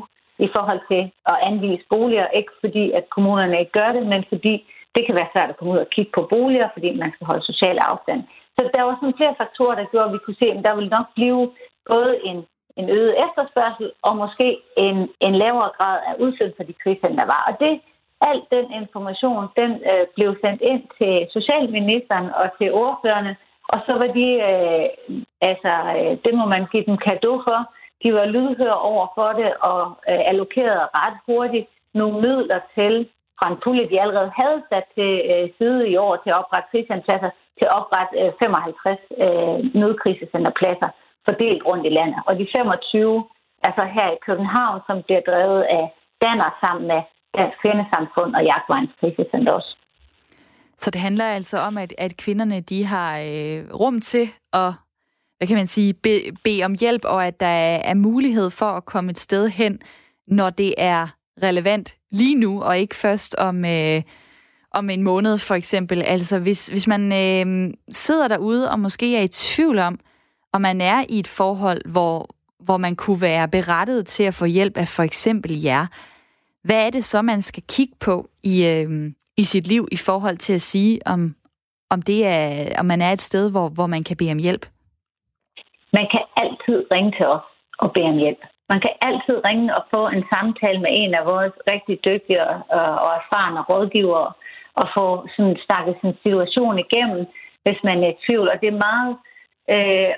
i 0.45 0.47
forhold 0.55 0.81
til 0.91 1.03
at 1.31 1.37
anvise 1.49 1.85
boliger. 1.93 2.27
Ikke 2.39 2.53
fordi, 2.63 2.91
at 2.91 3.09
kommunerne 3.15 3.59
ikke 3.59 3.77
gør 3.79 3.91
det, 3.97 4.03
men 4.13 4.23
fordi 4.31 4.53
det 4.95 5.05
kan 5.05 5.15
være 5.19 5.33
svært 5.33 5.49
at 5.49 5.57
komme 5.57 5.73
ud 5.73 5.85
og 5.85 5.89
kigge 5.95 6.11
på 6.15 6.21
boliger, 6.33 6.69
fordi 6.73 6.89
man 7.03 7.11
skal 7.13 7.27
holde 7.29 7.45
social 7.51 7.77
afstand. 7.91 8.21
Så 8.55 8.61
der 8.75 8.81
var 8.83 8.95
sådan 8.95 9.19
flere 9.19 9.39
faktorer, 9.41 9.75
der 9.75 9.91
gjorde, 9.91 10.07
at 10.09 10.13
vi 10.15 10.23
kunne 10.25 10.41
se, 10.43 10.47
at 10.51 10.65
der 10.65 10.75
ville 10.75 10.95
nok 10.97 11.07
blive 11.17 11.41
både 11.93 12.13
en, 12.29 12.37
en 12.79 12.89
øget 12.97 13.15
efterspørgsel 13.25 13.91
og 14.07 14.13
måske 14.23 14.47
en, 14.85 14.97
en 15.27 15.35
lavere 15.43 15.71
grad 15.77 15.97
af 16.09 16.13
udsættelse 16.23 16.57
for 16.57 16.67
de 16.69 16.81
kriser, 16.83 17.07
der 17.21 17.27
var. 17.33 17.41
Og 17.49 17.53
det, 17.63 17.73
al 18.29 18.39
den 18.55 18.67
information, 18.81 19.41
den 19.61 19.71
øh, 19.91 20.05
blev 20.15 20.29
sendt 20.43 20.61
ind 20.71 20.83
til 20.99 21.13
Socialministeren 21.37 22.27
og 22.39 22.47
til 22.57 22.69
ordførerne, 22.83 23.35
og 23.73 23.79
så 23.85 23.93
var 24.01 24.09
de, 24.19 24.27
øh, 24.49 24.85
altså, 25.49 25.73
øh, 25.97 26.13
det 26.25 26.33
må 26.39 26.45
man 26.53 26.63
give 26.71 26.85
dem 26.89 26.97
kado 27.05 27.33
for. 27.47 27.59
De 28.03 28.13
var 28.13 28.25
lydhøre 28.25 28.79
over 28.91 29.05
for 29.15 29.29
det 29.39 29.51
og 29.69 29.81
øh, 30.11 30.21
allokerede 30.31 30.85
ret 30.99 31.17
hurtigt 31.27 31.67
nogle 31.93 32.15
midler 32.25 32.59
til 32.75 32.93
fra 33.37 33.51
en 33.51 33.57
pulje, 33.63 33.89
de 33.91 34.01
allerede 34.01 34.31
havde 34.41 34.59
sat 34.71 34.85
til 34.97 35.11
øh, 35.31 35.45
side 35.57 35.89
i 35.89 35.95
år 36.05 36.13
til 36.15 36.29
at 36.31 36.39
oprette 36.41 36.69
krisecenterpladser, 36.71 37.31
til 37.57 37.65
at 37.69 37.75
oprette 37.79 38.13
øh, 38.21 38.31
55 38.43 38.99
øh, 39.25 39.57
nødkrisecenterpladser 39.81 40.89
fordelt 41.27 41.63
rundt 41.69 41.85
i 41.85 41.95
landet. 41.97 42.19
Og 42.27 42.33
de 42.39 42.47
25 42.57 43.23
altså 43.67 43.83
her 43.95 44.07
i 44.11 44.23
København, 44.27 44.79
som 44.87 45.03
bliver 45.05 45.23
drevet 45.29 45.61
af 45.77 45.85
Danner 46.23 46.49
sammen 46.63 46.87
med 46.91 47.01
Dansk 47.37 47.57
Kvindesamfund 47.61 48.31
og 48.37 48.43
Jagtvejens 48.51 48.93
Krisecenter 48.99 49.53
også. 49.53 49.76
Så 50.79 50.91
det 50.91 51.01
handler 51.01 51.25
altså 51.25 51.57
om, 51.57 51.77
at, 51.77 51.93
at 51.97 52.17
kvinderne 52.17 52.59
de 52.59 52.85
har 52.85 53.19
øh, 53.19 53.73
rum 53.73 54.01
til 54.01 54.29
at 54.53 54.73
hvad 55.37 55.47
kan 55.47 55.57
man 55.57 55.67
sige, 55.67 55.93
bede 55.93 56.31
be 56.43 56.65
om 56.65 56.75
hjælp, 56.79 57.05
og 57.05 57.27
at 57.27 57.39
der 57.39 57.47
er 57.47 57.93
mulighed 57.93 58.49
for 58.49 58.65
at 58.65 58.85
komme 58.85 59.11
et 59.11 59.19
sted 59.19 59.49
hen, 59.49 59.79
når 60.27 60.49
det 60.49 60.73
er 60.77 61.07
relevant 61.43 61.95
lige 62.11 62.35
nu, 62.35 62.63
og 62.63 62.79
ikke 62.79 62.95
først 62.95 63.35
om, 63.35 63.65
øh, 63.65 64.01
om 64.71 64.89
en 64.89 65.03
måned 65.03 65.37
for 65.37 65.55
eksempel. 65.55 66.01
Altså 66.01 66.39
hvis, 66.39 66.67
hvis 66.67 66.87
man 66.87 67.13
øh, 67.13 67.73
sidder 67.89 68.27
derude 68.27 68.71
og 68.71 68.79
måske 68.79 69.17
er 69.17 69.21
i 69.21 69.27
tvivl 69.27 69.79
om, 69.79 69.99
om 70.53 70.61
man 70.61 70.81
er 70.81 71.05
i 71.09 71.19
et 71.19 71.27
forhold, 71.27 71.81
hvor, 71.85 72.29
hvor 72.59 72.77
man 72.77 72.95
kunne 72.95 73.21
være 73.21 73.47
berettet 73.47 74.07
til 74.07 74.23
at 74.23 74.33
få 74.33 74.45
hjælp 74.45 74.77
af 74.77 74.87
for 74.87 75.03
eksempel 75.03 75.61
jer, 75.61 75.87
hvad 76.63 76.85
er 76.85 76.89
det 76.89 77.03
så, 77.03 77.21
man 77.21 77.41
skal 77.41 77.63
kigge 77.67 77.93
på 77.99 78.29
i, 78.43 78.65
øh, 78.65 79.11
i 79.37 79.43
sit 79.43 79.67
liv 79.67 79.83
i 79.91 79.97
forhold 79.97 80.37
til 80.37 80.53
at 80.53 80.61
sige, 80.61 80.99
om, 81.05 81.35
om, 81.89 82.01
det 82.01 82.19
er, 82.25 82.79
om 82.79 82.85
man 82.85 83.01
er 83.01 83.11
et 83.11 83.21
sted, 83.21 83.51
hvor, 83.51 83.67
hvor 83.69 83.87
man 83.87 84.03
kan 84.03 84.17
bede 84.17 84.31
om 84.31 84.43
hjælp? 84.45 84.65
Man 85.97 86.07
kan 86.13 86.23
altid 86.43 86.77
ringe 86.93 87.11
til 87.17 87.25
os 87.35 87.47
og 87.83 87.87
bede 87.93 88.09
om 88.13 88.17
hjælp. 88.17 88.41
Man 88.71 88.81
kan 88.85 88.93
altid 89.07 89.37
ringe 89.47 89.67
og 89.77 89.83
få 89.93 90.01
en 90.15 90.23
samtale 90.33 90.79
med 90.85 90.91
en 91.01 91.11
af 91.19 91.23
vores 91.31 91.53
rigtig 91.71 91.95
dygtige 92.07 92.41
og 93.05 93.11
erfarne 93.21 93.61
rådgivere 93.69 94.29
og 94.79 94.85
få 94.97 95.05
sådan 95.35 95.57
snakket 95.65 95.95
sin 96.01 96.13
situation 96.23 96.75
igennem, 96.85 97.21
hvis 97.63 97.79
man 97.87 97.97
er 98.03 98.09
i 98.11 98.19
tvivl. 98.25 98.47
Og 98.53 98.57
det 98.61 98.69
er 98.69 98.83
meget 98.89 99.11
øh, 99.73 100.11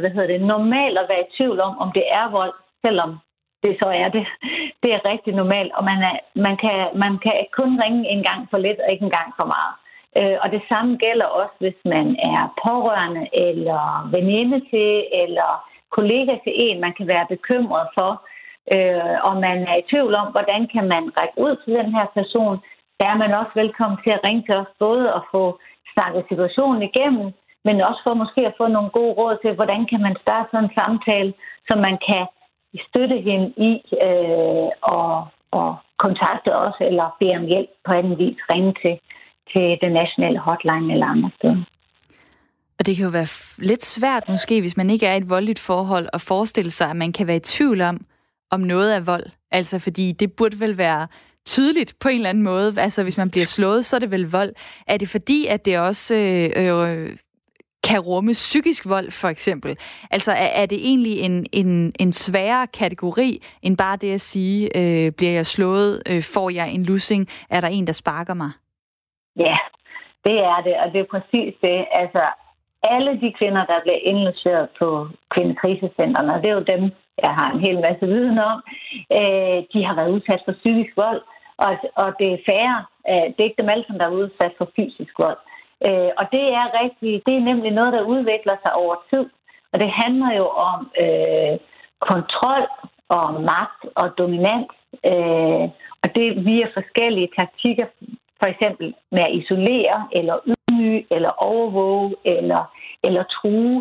hvad 0.00 0.10
hedder 0.14 0.32
det, 0.32 0.50
normalt 0.54 0.98
at 0.98 1.08
være 1.12 1.24
i 1.26 1.32
tvivl 1.36 1.58
om, 1.60 1.72
om 1.84 1.88
det 1.98 2.06
er 2.20 2.26
vold, 2.38 2.54
selvom 2.84 3.10
det 3.64 3.72
så 3.82 3.88
er 4.02 4.08
det. 4.16 4.24
Det 4.82 4.90
er 4.92 5.08
rigtig 5.12 5.32
normalt, 5.34 5.72
og 5.78 5.82
man, 5.90 5.98
er, 6.10 6.16
man, 6.46 6.56
kan, 6.64 6.78
man 7.04 7.12
kan 7.24 7.34
kun 7.58 7.70
ringe 7.84 8.02
en 8.14 8.22
gang 8.28 8.40
for 8.50 8.58
lidt 8.58 8.80
og 8.80 8.88
ikke 8.92 9.04
en 9.04 9.16
gang 9.18 9.30
for 9.38 9.46
meget. 9.56 9.74
Øh, 10.18 10.36
og 10.42 10.48
det 10.54 10.62
samme 10.70 10.92
gælder 11.04 11.28
også, 11.40 11.56
hvis 11.62 11.78
man 11.94 12.06
er 12.32 12.40
pårørende 12.66 13.24
eller 13.48 13.82
veninde 14.16 14.58
til 14.70 14.92
eller 15.22 15.50
kollega 15.96 16.32
til 16.44 16.54
en, 16.66 16.80
man 16.86 16.94
kan 16.98 17.06
være 17.14 17.26
bekymret 17.34 17.86
for, 17.98 18.10
øh, 18.74 19.16
og 19.28 19.34
man 19.46 19.58
er 19.72 19.76
i 19.78 19.88
tvivl 19.90 20.12
om, 20.22 20.28
hvordan 20.34 20.62
kan 20.74 20.84
man 20.94 21.04
række 21.18 21.36
ud 21.46 21.54
til 21.62 21.72
den 21.80 21.88
her 21.96 22.06
person, 22.18 22.56
der 23.00 23.06
er 23.12 23.16
man 23.22 23.32
også 23.40 23.52
velkommen 23.62 23.98
til 24.04 24.12
at 24.14 24.24
ringe 24.26 24.42
til 24.46 24.56
os 24.62 24.72
både 24.84 25.14
og 25.16 25.22
få 25.34 25.44
snakket 25.94 26.22
situationen 26.28 26.82
igennem, 26.90 27.26
men 27.66 27.76
også 27.88 28.00
for 28.06 28.14
måske 28.22 28.40
at 28.46 28.58
få 28.60 28.66
nogle 28.76 28.90
gode 28.98 29.12
råd 29.20 29.34
til, 29.42 29.52
hvordan 29.58 29.82
kan 29.90 30.00
man 30.06 30.16
starte 30.22 30.48
sådan 30.50 30.64
en 30.64 30.76
samtale, 30.80 31.32
så 31.68 31.72
man 31.86 31.96
kan 32.08 32.22
støtte 32.88 33.16
hende 33.28 33.46
i 33.68 33.72
øh, 34.06 34.68
og, 34.96 35.26
og 35.50 35.70
kontakte 36.04 36.50
os 36.66 36.76
eller 36.88 37.16
bede 37.20 37.36
om 37.40 37.46
hjælp 37.52 37.70
på 37.86 37.92
anden 37.92 38.18
vis, 38.18 38.38
ringe 38.52 38.74
til, 38.82 38.94
til 39.52 39.66
den 39.82 39.92
nationale 40.00 40.38
hotline 40.38 40.92
eller 40.92 41.06
andre 41.06 41.30
steder. 41.38 41.62
Og 42.78 42.86
det 42.86 42.96
kan 42.96 43.04
jo 43.04 43.10
være 43.10 43.30
lidt 43.58 43.84
svært 43.84 44.24
måske, 44.28 44.60
hvis 44.60 44.76
man 44.76 44.90
ikke 44.90 45.06
er 45.06 45.14
i 45.14 45.16
et 45.16 45.30
voldeligt 45.30 45.58
forhold, 45.58 46.08
at 46.12 46.20
forestille 46.20 46.70
sig, 46.70 46.90
at 46.90 46.96
man 46.96 47.12
kan 47.12 47.26
være 47.26 47.36
i 47.36 47.40
tvivl 47.54 47.80
om, 47.80 48.00
om 48.50 48.60
noget 48.60 48.96
er 48.96 49.00
vold. 49.00 49.26
Altså 49.50 49.78
fordi 49.78 50.12
det 50.12 50.32
burde 50.32 50.60
vel 50.60 50.78
være 50.78 51.06
tydeligt 51.46 51.94
på 52.00 52.08
en 52.08 52.14
eller 52.14 52.30
anden 52.30 52.44
måde. 52.44 52.80
Altså 52.80 53.02
hvis 53.02 53.16
man 53.16 53.30
bliver 53.30 53.46
slået, 53.46 53.84
så 53.84 53.96
er 53.96 54.00
det 54.00 54.10
vel 54.10 54.30
vold. 54.30 54.52
Er 54.86 54.96
det 54.96 55.08
fordi, 55.08 55.46
at 55.46 55.66
det 55.66 55.78
også 55.78 56.14
øh, 56.14 56.50
øh, 56.56 57.16
kan 57.88 58.00
rumme 58.00 58.32
psykisk 58.32 58.88
vold, 58.88 59.10
for 59.22 59.28
eksempel? 59.28 59.78
Altså, 60.10 60.32
er, 60.32 60.50
er 60.62 60.66
det 60.66 60.78
egentlig 60.88 61.20
en, 61.20 61.46
en, 61.52 61.92
en 62.00 62.12
sværere 62.12 62.66
kategori, 62.66 63.30
end 63.62 63.76
bare 63.76 63.96
det 63.96 64.12
at 64.12 64.20
sige, 64.20 64.60
øh, 64.78 65.12
bliver 65.12 65.32
jeg 65.32 65.46
slået, 65.46 66.02
øh, 66.10 66.22
får 66.34 66.50
jeg 66.50 66.68
en 66.70 66.82
lussing, 66.84 67.28
er 67.50 67.60
der 67.60 67.68
en, 67.68 67.86
der 67.86 67.92
sparker 67.92 68.34
mig? 68.34 68.50
Ja, 69.36 69.56
det 70.26 70.36
er 70.52 70.58
det, 70.66 70.74
og 70.82 70.92
det 70.92 71.00
er 71.00 71.12
præcis 71.14 71.54
det. 71.62 71.78
Altså, 71.92 72.22
alle 72.82 73.12
de 73.22 73.32
kvinder, 73.38 73.64
der 73.66 73.78
bliver 73.82 74.00
indlogeret 74.10 74.68
på 74.78 75.08
kvindekrisecentrene, 75.34 76.34
og 76.34 76.42
det 76.42 76.50
er 76.50 76.58
jo 76.60 76.70
dem, 76.74 76.82
jeg 77.24 77.32
har 77.38 77.48
en 77.52 77.60
hel 77.66 77.78
masse 77.86 78.06
viden 78.06 78.38
om, 78.38 78.58
øh, 79.18 79.58
de 79.72 79.80
har 79.86 79.94
været 79.94 80.14
udsat 80.16 80.42
for 80.44 80.52
psykisk 80.52 80.92
vold, 80.96 81.22
og, 81.64 81.72
og 82.02 82.08
det 82.18 82.28
er 82.32 82.44
færre, 82.50 82.78
øh, 83.10 83.26
det 83.32 83.40
er 83.40 83.48
ikke 83.48 83.62
dem 83.62 83.72
alle, 83.72 83.84
som 83.86 83.98
der 83.98 84.06
er 84.06 84.18
udsat 84.22 84.52
for 84.58 84.68
fysisk 84.76 85.14
vold. 85.24 85.40
Øh, 85.86 86.10
og 86.20 86.24
det 86.34 86.44
er 86.60 86.66
rigtig, 86.82 87.12
det 87.26 87.34
er 87.36 87.48
nemlig 87.50 87.70
noget, 87.72 87.92
der 87.92 88.10
udvikler 88.14 88.56
sig 88.64 88.72
over 88.74 88.96
tid. 89.10 89.24
Og 89.72 89.76
det 89.82 89.90
handler 90.02 90.30
jo 90.40 90.46
om 90.70 90.80
øh, 91.04 91.54
kontrol 92.10 92.64
og 93.08 93.26
magt 93.52 93.82
og 94.00 94.06
dominans. 94.18 94.72
Øh, 95.10 95.64
og 96.02 96.08
det 96.16 96.44
via 96.46 96.66
forskellige 96.78 97.30
taktikker, 97.38 97.86
for 98.40 98.48
eksempel 98.52 98.94
med 99.14 99.22
at 99.28 99.34
isolere 99.40 99.98
eller 100.12 100.36
ydmyge 100.50 101.06
eller 101.10 101.30
overvåge 101.50 102.14
eller, 102.24 102.62
eller 103.06 103.22
true. 103.36 103.76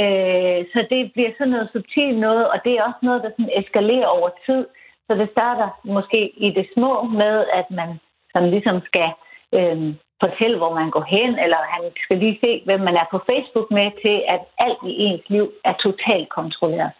Øh, 0.00 0.60
så 0.72 0.86
det 0.90 1.12
bliver 1.14 1.32
sådan 1.38 1.52
noget 1.52 1.68
subtilt 1.72 2.18
noget, 2.18 2.44
og 2.52 2.58
det 2.64 2.72
er 2.72 2.82
også 2.82 3.02
noget, 3.02 3.22
der 3.22 3.30
sådan 3.30 3.56
eskalerer 3.60 4.06
over 4.06 4.30
tid. 4.46 4.66
Så 5.06 5.12
det 5.20 5.28
starter 5.30 5.68
måske 5.84 6.20
i 6.46 6.48
det 6.50 6.66
små 6.74 7.02
med, 7.02 7.36
at 7.60 7.66
man 7.70 7.88
sådan 8.32 8.50
ligesom 8.50 8.80
skal 8.90 9.10
øh, 9.58 9.94
fortælle, 10.24 10.56
hvor 10.60 10.72
man 10.80 10.90
går 10.96 11.04
hen, 11.16 11.30
eller 11.44 11.58
han 11.74 11.82
skal 12.04 12.18
lige 12.18 12.40
se, 12.44 12.52
hvem 12.66 12.80
man 12.88 12.96
er 13.02 13.06
på 13.10 13.18
Facebook 13.30 13.68
med, 13.78 13.88
til 14.04 14.16
at 14.34 14.40
alt 14.66 14.82
i 14.90 14.92
ens 15.06 15.24
liv 15.34 15.46
er 15.70 15.74
totalt 15.86 16.28
kontrolleret. 16.38 16.92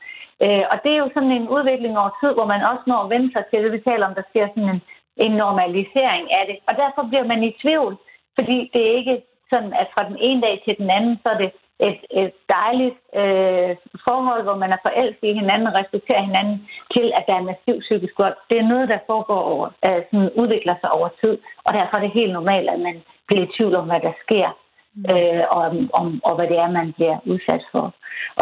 Øh, 0.44 0.64
og 0.72 0.76
det 0.82 0.90
er 0.92 1.00
jo 1.04 1.10
sådan 1.14 1.34
en 1.38 1.48
udvikling 1.56 1.94
over 1.98 2.12
tid, 2.20 2.30
hvor 2.34 2.48
man 2.52 2.62
også 2.70 2.84
når 2.86 3.00
at 3.02 3.10
vende 3.14 3.30
sig 3.32 3.44
til 3.46 3.58
det, 3.64 3.72
vi 3.72 3.80
taler 3.88 4.06
om, 4.06 4.14
der 4.14 4.26
sker 4.30 4.46
sådan 4.48 4.70
en, 4.74 4.80
en 5.24 5.32
normalisering 5.44 6.24
af 6.38 6.44
det. 6.48 6.56
Og 6.68 6.74
derfor 6.82 7.02
bliver 7.10 7.26
man 7.32 7.40
i 7.48 7.56
tvivl, 7.62 7.92
fordi 8.36 8.58
det 8.72 8.82
er 8.84 8.98
ikke 9.00 9.16
sådan, 9.52 9.72
at 9.82 9.88
fra 9.94 10.02
den 10.10 10.18
ene 10.28 10.40
dag 10.46 10.54
til 10.64 10.74
den 10.80 10.88
anden, 10.96 11.14
så 11.22 11.28
er 11.34 11.38
det 11.42 11.50
et, 11.88 12.00
et 12.22 12.32
dejligt 12.58 12.98
øh, 13.20 13.72
forhold, 14.08 14.42
hvor 14.46 14.56
man 14.62 14.70
er 14.76 14.84
forelsket 14.86 15.28
i 15.28 15.38
hinanden 15.40 15.70
og 15.70 15.78
respekterer 15.80 16.28
hinanden, 16.28 16.56
til 16.94 17.06
at 17.18 17.24
der 17.28 17.34
er 17.36 17.48
massiv 17.50 17.76
psykisk 17.86 18.14
vold. 18.22 18.36
Det 18.50 18.56
er 18.58 18.70
noget, 18.72 18.86
der 18.92 19.06
foregår 19.10 19.42
over, 19.54 19.66
øh, 19.86 20.00
sådan 20.08 20.30
udvikler 20.42 20.76
sig 20.80 20.90
over 20.98 21.08
tid, 21.22 21.34
og 21.66 21.70
derfor 21.76 21.94
er 21.96 22.04
det 22.04 22.18
helt 22.20 22.32
normalt, 22.38 22.68
at 22.74 22.80
man 22.88 22.96
bliver 23.26 23.44
i 23.44 23.52
tvivl 23.56 23.74
om, 23.80 23.86
hvad 23.90 24.00
der 24.08 24.14
sker, 24.24 24.48
mm. 24.94 25.04
øh, 25.12 25.42
og, 25.56 25.64
om, 26.00 26.06
og 26.26 26.32
hvad 26.36 26.46
det 26.52 26.58
er, 26.64 26.70
man 26.78 26.88
bliver 26.96 27.16
udsat 27.32 27.64
for. 27.72 27.84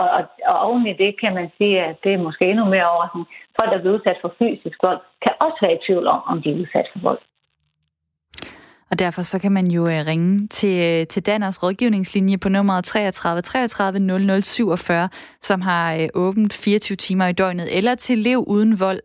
Og, 0.01 0.07
og, 0.17 0.23
og 0.53 0.57
oven 0.67 0.87
i 0.87 0.95
det 1.03 1.13
kan 1.23 1.33
man 1.39 1.49
sige, 1.59 1.77
at 1.89 1.97
det 2.05 2.13
er 2.13 2.27
måske 2.27 2.45
endnu 2.47 2.65
mere 2.75 2.91
overraskende. 2.93 3.27
Folk, 3.57 3.71
der 3.73 3.81
bliver 3.81 3.97
udsat 3.97 4.19
for 4.23 4.33
fysisk 4.39 4.79
vold, 4.87 5.01
kan 5.25 5.35
også 5.45 5.59
være 5.65 5.77
i 5.77 5.83
tvivl 5.87 6.07
om, 6.15 6.21
om 6.33 6.37
de 6.43 6.49
er 6.51 6.61
udsat 6.63 6.89
for 6.93 7.01
vold. 7.09 7.23
Og 8.91 8.99
derfor 8.99 9.23
så 9.23 9.39
kan 9.39 9.53
man 9.53 9.67
jo 9.67 9.87
øh, 9.87 10.07
ringe 10.07 10.47
til, 10.49 11.01
øh, 11.01 11.07
til 11.07 11.27
Danners 11.27 11.63
rådgivningslinje 11.63 12.39
på 12.39 12.49
nummer 12.49 12.81
33 12.81 13.43
33 13.43 14.01
0047, 14.41 15.09
som 15.41 15.61
har 15.61 15.95
øh, 15.95 16.09
åbent 16.15 16.61
24 16.65 16.97
timer 16.97 17.27
i 17.27 17.33
døgnet, 17.33 17.77
eller 17.77 17.95
til 17.95 18.19
Lev 18.19 18.45
Uden 18.47 18.81
Vold 18.81 19.01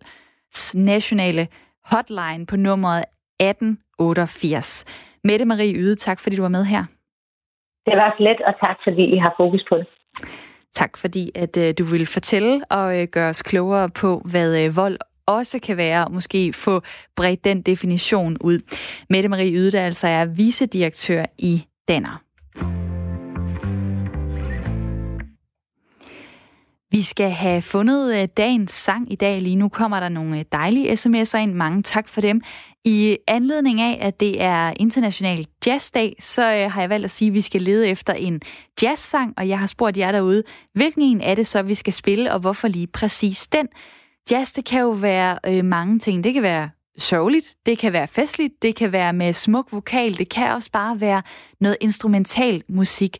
nationale 0.76 1.48
hotline 1.86 2.46
på 2.46 2.56
nummeret 2.56 3.04
1888. 3.40 4.86
Mette 5.26 5.46
Marie 5.46 5.76
Yde, 5.76 5.96
tak 5.96 6.20
fordi 6.20 6.36
du 6.36 6.42
var 6.42 6.50
med 6.50 6.66
her. 6.66 6.84
Det 7.86 7.96
var 7.98 8.16
let, 8.20 8.42
og 8.48 8.54
tak 8.66 8.78
fordi 8.84 9.04
I 9.16 9.18
har 9.18 9.34
fokus 9.40 9.66
på 9.70 9.78
det. 9.78 9.88
Tak 10.74 10.98
fordi, 10.98 11.32
at 11.36 11.58
øh, 11.58 11.74
du 11.80 11.84
vil 11.84 12.06
fortælle 12.06 12.62
og 12.70 13.02
øh, 13.02 13.08
gøre 13.08 13.30
os 13.30 13.42
klogere 13.42 13.90
på, 13.90 14.22
hvad 14.32 14.66
øh, 14.66 14.76
vold 14.76 14.98
også 15.28 15.60
kan 15.60 15.78
være, 15.78 16.06
og 16.06 16.12
måske 16.12 16.54
få 16.54 16.82
bredt 17.16 17.44
den 17.44 17.62
definition 17.62 18.38
ud. 18.42 18.60
Mette 19.10 19.30
Marie 19.30 19.54
Yde, 19.54 19.72
der 19.72 19.86
altså 19.86 20.08
er 20.08 20.26
vicedirektør 20.26 21.26
i 21.38 21.64
Danner. 21.88 22.22
Vi 26.92 27.02
skal 27.02 27.30
have 27.30 27.62
fundet 27.62 28.38
dagens 28.38 28.72
sang 28.72 29.12
i 29.12 29.16
dag. 29.16 29.42
Lige 29.42 29.56
nu 29.56 29.70
kommer 29.70 30.00
der 30.00 30.10
nogle 30.10 30.44
dejlige 30.44 30.92
sms'er 30.92 31.38
ind. 31.38 31.54
Mange 31.54 31.82
tak 31.84 32.08
for 32.08 32.22
dem. 32.22 32.42
I 32.86 33.18
anledning 33.28 33.82
af, 33.82 33.98
at 34.02 34.20
det 34.20 34.42
er 34.42 34.74
International 34.80 35.46
Jazzdag, 35.66 36.16
så 36.20 36.42
øh, 36.42 36.72
har 36.72 36.82
jeg 36.82 36.90
valgt 36.90 37.06
at 37.06 37.12
sige, 37.12 37.28
at 37.28 37.34
vi 37.34 37.42
skal 37.42 37.62
lede 37.62 37.88
efter 37.88 38.14
en 38.14 38.42
jazzsang, 38.82 39.34
og 39.38 39.48
jeg 39.48 39.60
har 39.60 39.68
spurgt 39.68 39.98
jer 39.98 40.12
derude, 40.12 40.44
hvilken 40.74 41.02
en 41.02 41.22
er 41.22 41.36
det 41.36 41.48
så, 41.48 41.62
vi 41.62 41.74
skal 41.74 41.94
spille, 41.94 42.34
og 42.34 42.40
hvorfor 42.40 42.68
lige 42.68 42.88
præcis 42.88 43.48
den? 43.48 43.68
Jazz, 44.32 44.52
det 44.52 44.66
kan 44.66 44.82
jo 44.82 44.90
være 44.90 45.40
øh, 45.48 45.66
mange 45.66 46.00
ting. 46.00 46.24
Det 46.24 46.34
kan 46.34 46.44
være 46.44 46.70
sørgeligt, 46.98 47.56
det 47.66 47.78
kan 47.78 47.94
være 47.94 48.08
festligt, 48.08 48.54
det 48.62 48.76
kan 48.76 48.92
være 48.92 49.14
med 49.14 49.34
smuk 49.34 49.72
vokal, 49.72 50.18
det 50.18 50.30
kan 50.30 50.52
også 50.52 50.72
bare 50.72 51.02
være 51.02 51.22
noget 51.62 51.78
instrumental 51.82 52.64
musik. 52.70 53.18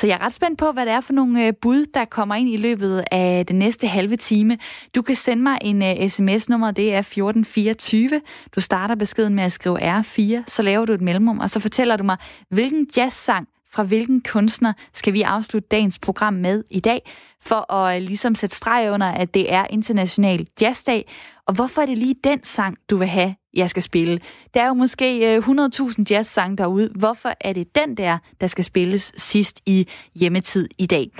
Så 0.00 0.06
jeg 0.06 0.14
er 0.14 0.20
ret 0.20 0.32
spændt 0.32 0.58
på, 0.58 0.72
hvad 0.72 0.86
det 0.86 0.92
er 0.92 1.00
for 1.00 1.12
nogle 1.12 1.46
øh, 1.46 1.52
bud, 1.62 1.86
der 1.94 2.04
kommer 2.04 2.34
ind 2.34 2.48
i 2.48 2.56
løbet 2.56 3.04
af 3.10 3.46
den 3.46 3.58
næste 3.58 3.86
halve 3.86 4.16
time. 4.16 4.58
Du 4.94 5.02
kan 5.02 5.16
sende 5.16 5.42
mig 5.42 5.58
en 5.62 5.82
øh, 5.82 6.08
sms-nummer, 6.08 6.70
det 6.70 6.94
er 6.94 6.98
1424. 6.98 8.20
Du 8.54 8.60
starter 8.60 8.94
beskeden 8.94 9.34
med 9.34 9.44
at 9.44 9.52
skrive 9.52 9.98
R4, 10.00 10.44
så 10.46 10.62
laver 10.62 10.84
du 10.84 10.92
et 10.92 11.00
mellemrum, 11.00 11.38
og 11.38 11.50
så 11.50 11.60
fortæller 11.60 11.96
du 11.96 12.04
mig, 12.04 12.16
hvilken 12.48 12.86
jazzsang 12.96 13.48
fra 13.72 13.82
hvilken 13.82 14.20
kunstner 14.20 14.72
skal 14.94 15.12
vi 15.12 15.22
afslutte 15.22 15.68
dagens 15.68 15.98
program 15.98 16.32
med 16.32 16.64
i 16.70 16.80
dag, 16.80 17.10
for 17.42 17.72
at 17.72 17.96
øh, 17.96 18.02
ligesom 18.02 18.34
sætte 18.34 18.56
streg 18.56 18.90
under, 18.92 19.06
at 19.06 19.34
det 19.34 19.52
er 19.52 19.66
International 19.70 20.46
Jazzdag, 20.60 21.08
og 21.50 21.54
hvorfor 21.54 21.82
er 21.82 21.86
det 21.86 21.98
lige 21.98 22.14
den 22.24 22.42
sang, 22.42 22.76
du 22.90 22.96
vil 22.96 23.08
have, 23.08 23.34
jeg 23.54 23.70
skal 23.70 23.82
spille? 23.82 24.20
Der 24.54 24.62
er 24.62 24.66
jo 24.66 24.74
måske 24.74 25.36
øh, 25.36 25.48
100.000 25.48 26.04
jazzsange 26.10 26.56
derude. 26.56 26.90
Hvorfor 26.94 27.32
er 27.40 27.52
det 27.52 27.74
den 27.74 27.96
der, 27.96 28.18
der 28.40 28.46
skal 28.46 28.64
spilles 28.64 29.12
sidst 29.16 29.60
i 29.66 29.88
hjemmetid 30.14 30.68
i 30.78 30.86
dag? 30.86 31.10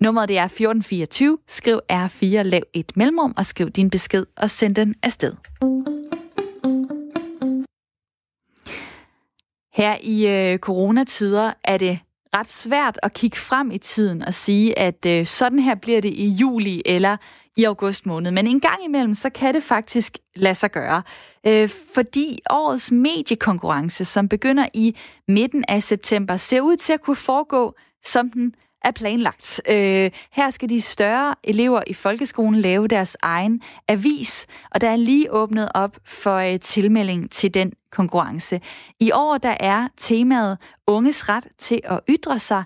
Nummeret 0.00 0.28
det 0.28 0.38
er 0.38 0.44
1424. 0.44 1.38
Skriv 1.48 1.80
R4, 1.92 2.42
lav 2.42 2.62
et 2.72 2.92
mellemrum 2.96 3.34
og 3.36 3.46
skriv 3.46 3.70
din 3.70 3.90
besked 3.90 4.26
og 4.36 4.50
send 4.50 4.74
den 4.74 4.94
afsted. 5.02 5.32
Her 9.74 9.96
i 10.02 10.26
øh, 10.28 10.58
coronatider 10.58 11.52
er 11.64 11.76
det 11.76 11.98
ret 12.36 12.50
svært 12.50 12.98
at 13.02 13.12
kigge 13.12 13.36
frem 13.36 13.70
i 13.70 13.78
tiden 13.78 14.22
og 14.22 14.34
sige, 14.34 14.78
at 14.78 15.06
øh, 15.06 15.26
sådan 15.26 15.58
her 15.58 15.74
bliver 15.74 16.00
det 16.00 16.12
i 16.12 16.28
juli 16.28 16.82
eller 16.86 17.16
i 17.56 17.64
august 17.64 18.06
måned. 18.06 18.30
Men 18.30 18.46
en 18.46 18.60
gang 18.60 18.84
imellem, 18.84 19.14
så 19.14 19.30
kan 19.30 19.54
det 19.54 19.62
faktisk 19.62 20.18
lade 20.36 20.54
sig 20.54 20.70
gøre. 20.70 21.02
Øh, 21.46 21.68
fordi 21.94 22.38
årets 22.50 22.92
mediekonkurrence, 22.92 24.04
som 24.04 24.28
begynder 24.28 24.66
i 24.74 24.96
midten 25.28 25.64
af 25.68 25.82
september, 25.82 26.36
ser 26.36 26.60
ud 26.60 26.76
til 26.76 26.92
at 26.92 27.00
kunne 27.00 27.16
foregå, 27.16 27.74
som 28.04 28.30
den 28.30 28.54
er 28.84 28.90
planlagt. 28.90 29.60
Øh, 29.68 30.10
her 30.32 30.50
skal 30.50 30.68
de 30.68 30.80
større 30.80 31.34
elever 31.44 31.82
i 31.86 31.92
folkeskolen 31.94 32.60
lave 32.60 32.88
deres 32.88 33.16
egen 33.22 33.62
avis, 33.88 34.46
og 34.70 34.80
der 34.80 34.88
er 34.88 34.96
lige 34.96 35.32
åbnet 35.32 35.68
op 35.74 35.96
for 36.04 36.36
øh, 36.36 36.60
tilmelding 36.60 37.30
til 37.30 37.54
den 37.54 37.72
konkurrence. 37.92 38.60
I 39.00 39.10
år 39.14 39.38
der 39.38 39.56
er 39.60 39.88
temaet 39.96 40.58
unges 40.86 41.28
ret 41.28 41.46
til 41.58 41.80
at 41.84 42.00
ytre 42.08 42.38
sig, 42.38 42.64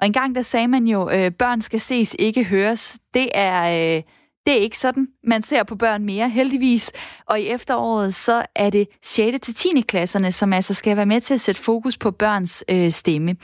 og 0.00 0.06
engang 0.06 0.34
der 0.34 0.42
sagde 0.42 0.68
man 0.68 0.86
jo, 0.86 1.10
øh, 1.10 1.30
børn 1.30 1.60
skal 1.60 1.80
ses, 1.80 2.16
ikke 2.18 2.44
høres. 2.44 2.98
Det 3.14 3.30
er... 3.34 3.96
Øh, 3.96 4.02
det 4.48 4.56
er 4.56 4.60
ikke 4.60 4.78
sådan, 4.78 5.08
man 5.24 5.42
ser 5.42 5.62
på 5.62 5.76
børn 5.76 6.04
mere, 6.04 6.28
heldigvis. 6.28 6.92
Og 7.26 7.40
i 7.40 7.48
efteråret, 7.48 8.14
så 8.14 8.46
er 8.54 8.70
det 8.70 8.88
6. 9.02 9.38
til 9.42 9.54
10. 9.54 9.80
klasserne, 9.80 10.32
som 10.32 10.52
altså 10.52 10.74
skal 10.74 10.96
være 10.96 11.06
med 11.06 11.20
til 11.20 11.34
at 11.34 11.40
sætte 11.40 11.62
fokus 11.62 11.98
på 11.98 12.10
børns 12.10 12.64
øh, 12.70 12.90
stemme. 12.90 13.36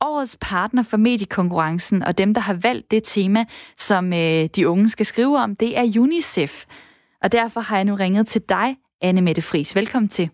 Årets 0.00 0.38
partner 0.40 0.82
for 0.82 0.96
mediekonkurrencen 0.96 2.02
og 2.02 2.18
dem, 2.18 2.34
der 2.34 2.40
har 2.40 2.58
valgt 2.62 2.90
det 2.90 3.02
tema, 3.04 3.44
som 3.76 4.12
øh, 4.12 4.44
de 4.56 4.68
unge 4.68 4.88
skal 4.88 5.06
skrive 5.06 5.38
om, 5.38 5.56
det 5.56 5.78
er 5.78 6.00
UNICEF. 6.00 6.64
Og 7.22 7.32
derfor 7.32 7.60
har 7.60 7.76
jeg 7.76 7.84
nu 7.84 7.94
ringet 7.94 8.26
til 8.26 8.42
dig, 8.48 8.76
Anne 9.00 9.20
Mette 9.20 9.42
Fris. 9.42 9.76
Velkommen 9.76 10.08
til. 10.08 10.30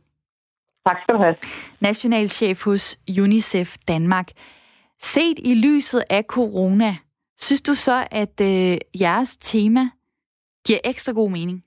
Tak 0.89 0.97
skal 1.03 1.15
du 1.15 1.19
have. 1.19 1.35
Nationalchef 1.81 2.65
hos 2.65 2.99
UNICEF 3.21 3.77
Danmark. 3.89 4.29
Set 5.01 5.39
i 5.39 5.55
lyset 5.55 6.03
af 6.11 6.25
corona, 6.25 6.97
synes 7.41 7.61
du 7.61 7.75
så, 7.75 8.07
at 8.11 8.41
øh, 8.41 8.79
jeres 9.01 9.37
tema 9.37 9.89
giver 10.67 10.81
ekstra 10.85 11.13
god 11.13 11.31
mening? 11.31 11.59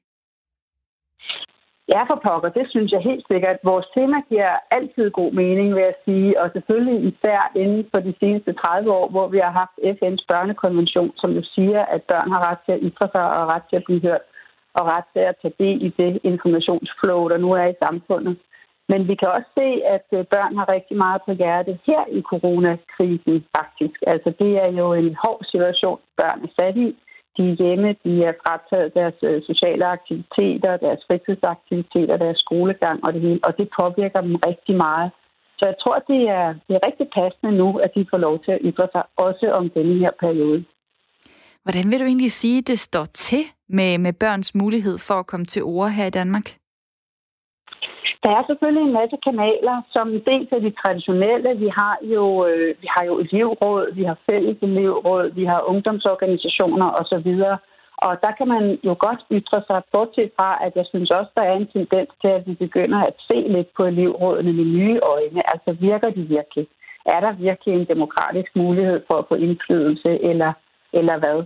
Ja, 1.93 2.01
for 2.09 2.19
pokker, 2.25 2.49
det 2.49 2.65
synes 2.69 2.91
jeg 2.91 3.01
helt 3.09 3.25
sikkert. 3.31 3.57
Vores 3.71 3.87
tema 3.97 4.17
giver 4.31 4.53
altid 4.77 5.05
god 5.19 5.31
mening, 5.41 5.67
vil 5.75 5.83
jeg 5.89 5.97
sige, 6.05 6.41
og 6.41 6.47
selvfølgelig 6.53 6.99
især 7.11 7.41
inden 7.63 7.83
for 7.91 7.99
de 8.07 8.13
seneste 8.19 8.51
30 8.53 8.91
år, 8.99 9.07
hvor 9.13 9.27
vi 9.33 9.39
har 9.45 9.53
haft 9.61 9.75
FN's 9.97 10.25
børnekonvention, 10.31 11.11
som 11.21 11.31
jo 11.37 11.43
siger, 11.55 11.81
at 11.95 12.01
børn 12.11 12.29
har 12.33 12.41
ret 12.49 12.61
til 12.65 12.73
at 12.77 12.83
ytre 12.89 13.07
sig 13.15 13.25
og 13.37 13.43
ret 13.53 13.65
til 13.69 13.75
at 13.79 13.85
blive 13.87 14.01
hørt 14.07 14.23
og 14.77 14.83
ret 14.93 15.07
til 15.13 15.23
at 15.29 15.35
tage 15.41 15.59
del 15.63 15.77
i 15.87 15.89
det 15.99 16.19
informationsflow, 16.31 17.21
der 17.31 17.37
nu 17.37 17.49
er 17.61 17.67
i 17.69 17.81
samfundet. 17.85 18.35
Men 18.91 19.07
vi 19.09 19.15
kan 19.15 19.29
også 19.35 19.49
se, 19.59 19.67
at 19.95 20.07
øh, 20.17 20.25
børn 20.35 20.53
har 20.59 20.73
rigtig 20.75 20.97
meget 21.03 21.21
på 21.25 21.31
hjerte 21.41 21.73
her 21.87 22.03
i 22.17 22.21
coronakrisen 22.31 23.35
faktisk. 23.57 23.97
Altså 24.13 24.29
det 24.41 24.51
er 24.63 24.71
jo 24.79 24.87
en 24.93 25.15
hård 25.23 25.41
situation, 25.53 25.99
børn 26.19 26.39
er 26.45 26.51
sat 26.59 26.77
i 26.87 26.89
de 27.37 27.43
er 27.51 27.55
hjemme, 27.63 27.89
de 28.05 28.13
er 28.29 28.33
frataget 28.43 28.93
deres 28.99 29.17
øh, 29.29 29.41
sociale 29.49 29.85
aktiviteter, 29.97 30.77
deres 30.85 31.01
fritidsaktiviteter, 31.07 32.17
deres 32.17 32.39
skolegang 32.45 32.97
og 33.05 33.13
det 33.13 33.21
hele, 33.21 33.39
og 33.47 33.51
det 33.59 33.67
påvirker 33.79 34.21
dem 34.21 34.35
rigtig 34.49 34.75
meget. 34.75 35.09
Så 35.57 35.63
jeg 35.71 35.75
tror, 35.83 35.97
det 36.11 36.21
er, 36.39 36.47
det 36.67 36.73
er 36.75 36.87
rigtig 36.89 37.07
passende 37.19 37.51
nu, 37.61 37.67
at 37.85 37.91
de 37.95 38.05
får 38.09 38.17
lov 38.17 38.35
til 38.45 38.51
at 38.51 38.61
ytre 38.69 38.87
sig 38.95 39.03
også 39.25 39.45
om 39.59 39.69
denne 39.69 39.95
her 40.03 40.13
periode. 40.19 40.59
Hvordan 41.63 41.91
vil 41.91 41.99
du 41.99 42.05
egentlig 42.05 42.31
sige, 42.31 42.61
det 42.61 42.79
står 42.79 43.05
til 43.05 43.43
med, 43.69 43.97
med 43.97 44.13
børns 44.13 44.55
mulighed 44.55 44.97
for 44.97 45.13
at 45.13 45.27
komme 45.27 45.45
til 45.45 45.63
ord 45.63 45.89
her 45.89 46.05
i 46.05 46.09
Danmark? 46.09 46.60
Der 48.23 48.31
er 48.37 48.43
selvfølgelig 48.49 48.83
en 48.85 48.97
masse 49.01 49.17
kanaler, 49.27 49.77
som 49.95 50.07
dels 50.29 50.49
er 50.51 50.61
de 50.67 50.71
traditionelle. 50.81 51.49
Vi 51.63 51.69
har 51.79 51.95
jo, 52.15 52.25
øh, 52.49 52.69
vi 52.81 52.87
har 52.95 53.03
jo 53.09 53.13
elevråd, 53.23 53.93
vi 53.99 54.03
har 54.03 54.17
fælles 54.29 54.57
elevråd, 54.61 55.25
vi 55.39 55.45
har 55.45 55.69
ungdomsorganisationer 55.71 56.87
osv. 56.99 57.29
Og 58.07 58.13
der 58.23 58.31
kan 58.37 58.47
man 58.47 58.63
jo 58.87 58.93
godt 59.05 59.21
ytre 59.37 59.59
sig, 59.67 59.79
bortset 59.93 60.31
fra, 60.37 60.49
at 60.65 60.71
jeg 60.75 60.85
synes 60.91 61.09
også, 61.09 61.31
der 61.37 61.43
er 61.43 61.55
en 61.55 61.71
tendens 61.75 62.11
til, 62.21 62.31
at 62.37 62.47
vi 62.47 62.53
begynder 62.65 62.99
at 63.09 63.15
se 63.29 63.37
lidt 63.55 63.69
på 63.77 63.83
elevrådene 63.91 64.53
med 64.53 64.65
nye 64.65 64.99
øjne. 65.15 65.41
Altså 65.53 65.71
virker 65.87 66.09
de 66.17 66.23
virkelig? 66.37 66.67
Er 67.05 67.19
der 67.25 67.31
virkelig 67.31 67.73
en 67.75 67.87
demokratisk 67.93 68.51
mulighed 68.55 69.01
for 69.07 69.17
at 69.17 69.25
få 69.29 69.35
indflydelse, 69.35 70.11
eller, 70.29 70.51
eller 70.93 71.17
hvad? 71.21 71.39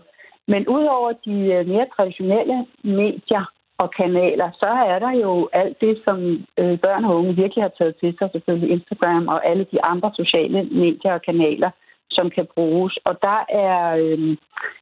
Men 0.47 0.67
udover 0.67 1.11
de 1.25 1.35
øh, 1.55 1.67
mere 1.67 1.87
traditionelle 1.95 2.57
medier, 2.83 3.45
og 3.77 3.91
kanaler, 3.99 4.49
så 4.61 4.69
er 4.93 4.99
der 4.99 5.11
jo 5.11 5.49
alt 5.53 5.81
det, 5.81 5.97
som 6.05 6.17
øh, 6.59 6.79
børn 6.79 7.05
og 7.05 7.15
unge 7.15 7.35
virkelig 7.35 7.63
har 7.63 7.73
taget 7.79 7.95
til 8.01 8.15
sig, 8.17 8.29
selvfølgelig 8.31 8.71
Instagram 8.71 9.27
og 9.27 9.47
alle 9.49 9.65
de 9.71 9.83
andre 9.91 10.11
sociale 10.15 10.63
medier 10.63 11.13
og 11.13 11.21
kanaler, 11.21 11.71
som 12.09 12.29
kan 12.29 12.47
bruges. 12.55 12.97
Og 13.05 13.13
der 13.21 13.39
er 13.49 13.95
øh, 14.01 14.37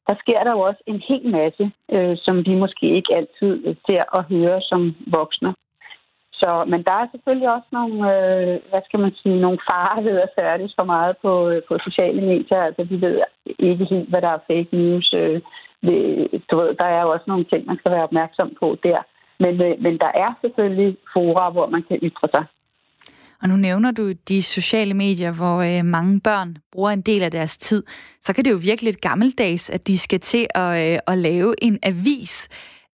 der 0.08 0.14
sker 0.22 0.40
der 0.44 0.52
jo 0.52 0.60
også 0.60 0.82
en 0.86 1.00
hel 1.08 1.24
masse, 1.38 1.64
øh, 1.94 2.16
som 2.24 2.36
vi 2.46 2.54
måske 2.54 2.86
ikke 2.98 3.14
altid 3.16 3.66
øh, 3.66 3.76
ser 3.86 4.02
og 4.16 4.24
hører 4.24 4.60
som 4.60 4.94
voksne. 5.06 5.54
Så, 6.40 6.50
men 6.72 6.80
der 6.86 6.94
er 6.98 7.06
selvfølgelig 7.12 7.50
også 7.56 7.70
nogle, 7.78 7.96
øh, 8.14 8.54
hvad 8.70 8.82
skal 8.84 9.00
man 9.00 9.12
sige, 9.22 9.40
nogle 9.40 9.58
farer 9.70 10.00
ved 10.08 10.16
at 10.26 10.34
færdes 10.38 10.72
for 10.78 10.86
meget 10.94 11.14
på, 11.24 11.32
øh, 11.50 11.62
på 11.68 11.74
sociale 11.86 12.20
medier. 12.30 12.60
Altså, 12.68 12.82
vi 12.92 12.96
ved 13.04 13.16
ikke 13.58 13.84
helt, 13.92 14.08
hvad 14.10 14.22
der 14.22 14.32
er 14.34 14.46
fake 14.50 14.70
news. 14.76 15.08
Øh, 15.20 15.40
du 16.48 16.54
ved, 16.60 16.70
der 16.80 16.88
er 16.94 17.00
jo 17.02 17.10
også 17.14 17.26
nogle 17.26 17.46
ting, 17.52 17.66
man 17.66 17.78
skal 17.78 17.92
være 17.92 18.08
opmærksom 18.08 18.50
på 18.60 18.76
der. 18.82 19.00
Men, 19.42 19.54
øh, 19.66 19.74
men 19.84 19.94
der 20.04 20.12
er 20.24 20.30
selvfølgelig 20.42 20.96
fora, 21.14 21.50
hvor 21.50 21.66
man 21.74 21.82
kan 21.88 21.98
ytre 22.08 22.28
sig. 22.34 22.44
Og 23.42 23.48
nu 23.48 23.56
nævner 23.56 23.90
du 23.90 24.12
de 24.12 24.42
sociale 24.42 24.94
medier, 24.94 25.32
hvor 25.32 25.56
øh, 25.68 25.84
mange 25.84 26.20
børn 26.20 26.56
bruger 26.72 26.90
en 26.90 27.02
del 27.02 27.22
af 27.22 27.30
deres 27.30 27.56
tid. 27.58 27.82
Så 28.20 28.32
kan 28.32 28.44
det 28.44 28.50
jo 28.50 28.58
virkelig 28.62 28.88
lidt 28.92 29.00
gammeldags, 29.00 29.70
at 29.70 29.86
de 29.88 29.98
skal 29.98 30.20
til 30.20 30.46
at, 30.54 30.92
øh, 30.92 30.98
at 31.06 31.18
lave 31.18 31.54
en 31.62 31.78
avis. 31.82 32.48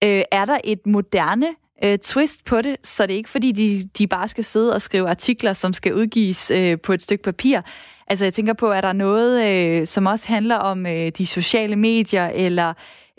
Øh, 0.04 0.22
er 0.32 0.44
der 0.44 0.58
et 0.64 0.86
moderne 0.86 1.46
øh, 1.84 1.98
twist 1.98 2.46
på 2.46 2.62
det, 2.62 2.76
så 2.86 3.06
det 3.06 3.12
er 3.12 3.16
ikke 3.16 3.30
fordi, 3.30 3.52
de, 3.52 3.88
de 3.98 4.06
bare 4.06 4.28
skal 4.28 4.44
sidde 4.44 4.74
og 4.74 4.80
skrive 4.80 5.08
artikler, 5.08 5.52
som 5.52 5.72
skal 5.72 5.94
udgives 5.94 6.50
øh, 6.50 6.78
på 6.86 6.92
et 6.92 7.02
stykke 7.02 7.24
papir. 7.24 7.60
Altså 8.06 8.24
jeg 8.24 8.34
tænker 8.34 8.54
på, 8.54 8.66
er 8.66 8.80
der 8.80 8.92
noget, 8.92 9.32
øh, 9.50 9.86
som 9.86 10.06
også 10.06 10.28
handler 10.28 10.56
om 10.56 10.86
øh, 10.86 11.08
de 11.18 11.26
sociale 11.26 11.76
medier, 11.76 12.26
eller 12.34 12.68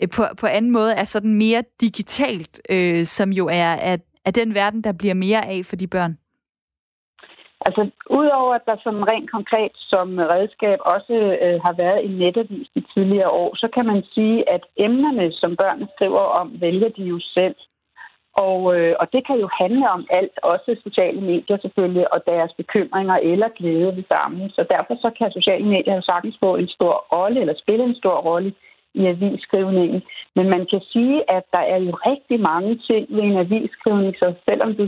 øh, 0.02 0.08
på, 0.16 0.22
på 0.40 0.46
anden 0.46 0.70
måde 0.70 0.92
er 0.94 1.04
sådan 1.04 1.34
mere 1.34 1.62
digitalt, 1.80 2.60
øh, 2.70 3.04
som 3.04 3.30
jo 3.30 3.46
er, 3.46 3.72
er, 3.90 3.96
er 4.24 4.30
den 4.30 4.54
verden, 4.54 4.84
der 4.84 4.92
bliver 4.92 5.14
mere 5.14 5.46
af 5.46 5.60
for 5.64 5.76
de 5.76 5.86
børn? 5.86 6.16
Altså, 7.66 7.82
udover 8.10 8.54
at 8.54 8.66
der 8.66 8.76
som 8.82 8.96
rent 9.10 9.30
konkret 9.30 9.72
som 9.92 10.08
redskab 10.34 10.78
også 10.94 11.14
øh, 11.44 11.58
har 11.66 11.74
været 11.82 12.04
en 12.06 12.14
netavis 12.22 12.68
de 12.74 12.82
tidligere 12.94 13.30
år, 13.30 13.50
så 13.62 13.68
kan 13.76 13.86
man 13.86 14.02
sige, 14.14 14.50
at 14.54 14.62
emnerne, 14.86 15.32
som 15.32 15.56
børnene 15.60 15.88
skriver 15.94 16.24
om, 16.40 16.48
vælger 16.60 16.88
de 16.88 17.02
jo 17.02 17.18
selv. 17.20 17.56
Og, 18.36 18.60
øh, 18.76 18.94
og 19.00 19.06
det 19.12 19.26
kan 19.26 19.38
jo 19.44 19.48
handle 19.60 19.90
om 19.90 20.06
alt, 20.18 20.36
også 20.42 20.76
sociale 20.82 21.20
medier 21.20 21.58
selvfølgelig, 21.62 22.14
og 22.14 22.20
deres 22.26 22.52
bekymringer 22.60 23.16
eller 23.30 23.48
glæde 23.58 23.96
ved 23.96 24.04
sammen. 24.14 24.50
Så 24.50 24.62
derfor 24.72 24.94
så 25.04 25.10
kan 25.18 25.32
sociale 25.32 25.66
medier 25.74 25.94
jo 25.94 26.02
sagtens 26.10 26.36
få 26.44 26.56
en 26.56 26.68
stor 26.68 26.94
rolle, 27.16 27.40
eller 27.40 27.54
spille 27.62 27.84
en 27.84 28.00
stor 28.02 28.16
rolle 28.30 28.52
i 28.94 29.06
avisskrivningen. 29.06 30.02
Men 30.36 30.46
man 30.54 30.66
kan 30.72 30.82
sige, 30.92 31.16
at 31.36 31.44
der 31.54 31.64
er 31.74 31.78
jo 31.86 31.92
rigtig 32.10 32.40
mange 32.50 32.72
ting 32.88 33.06
ved 33.14 33.22
en 33.22 33.36
avisskrivning, 33.44 34.14
så 34.22 34.34
selvom 34.48 34.74
du, 34.78 34.84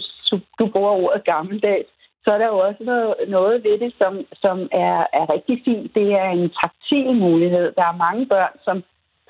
du 0.59 0.67
bruger 0.73 0.95
ordet 1.05 1.25
gammeldags, 1.25 1.91
så 2.25 2.29
er 2.35 2.39
der 2.39 2.47
jo 2.47 2.59
også 2.59 2.83
noget, 2.91 3.15
noget 3.29 3.65
ved 3.65 3.79
det, 3.85 3.93
som, 4.01 4.13
som 4.45 4.57
er, 4.73 4.99
er 5.19 5.25
rigtig 5.35 5.57
fint. 5.65 5.95
Det 5.95 6.09
er 6.13 6.29
en 6.29 6.51
taktil 6.63 7.09
mulighed. 7.27 7.67
Der 7.79 7.85
er 7.89 8.03
mange 8.07 8.27
børn, 8.27 8.55
som 8.67 8.77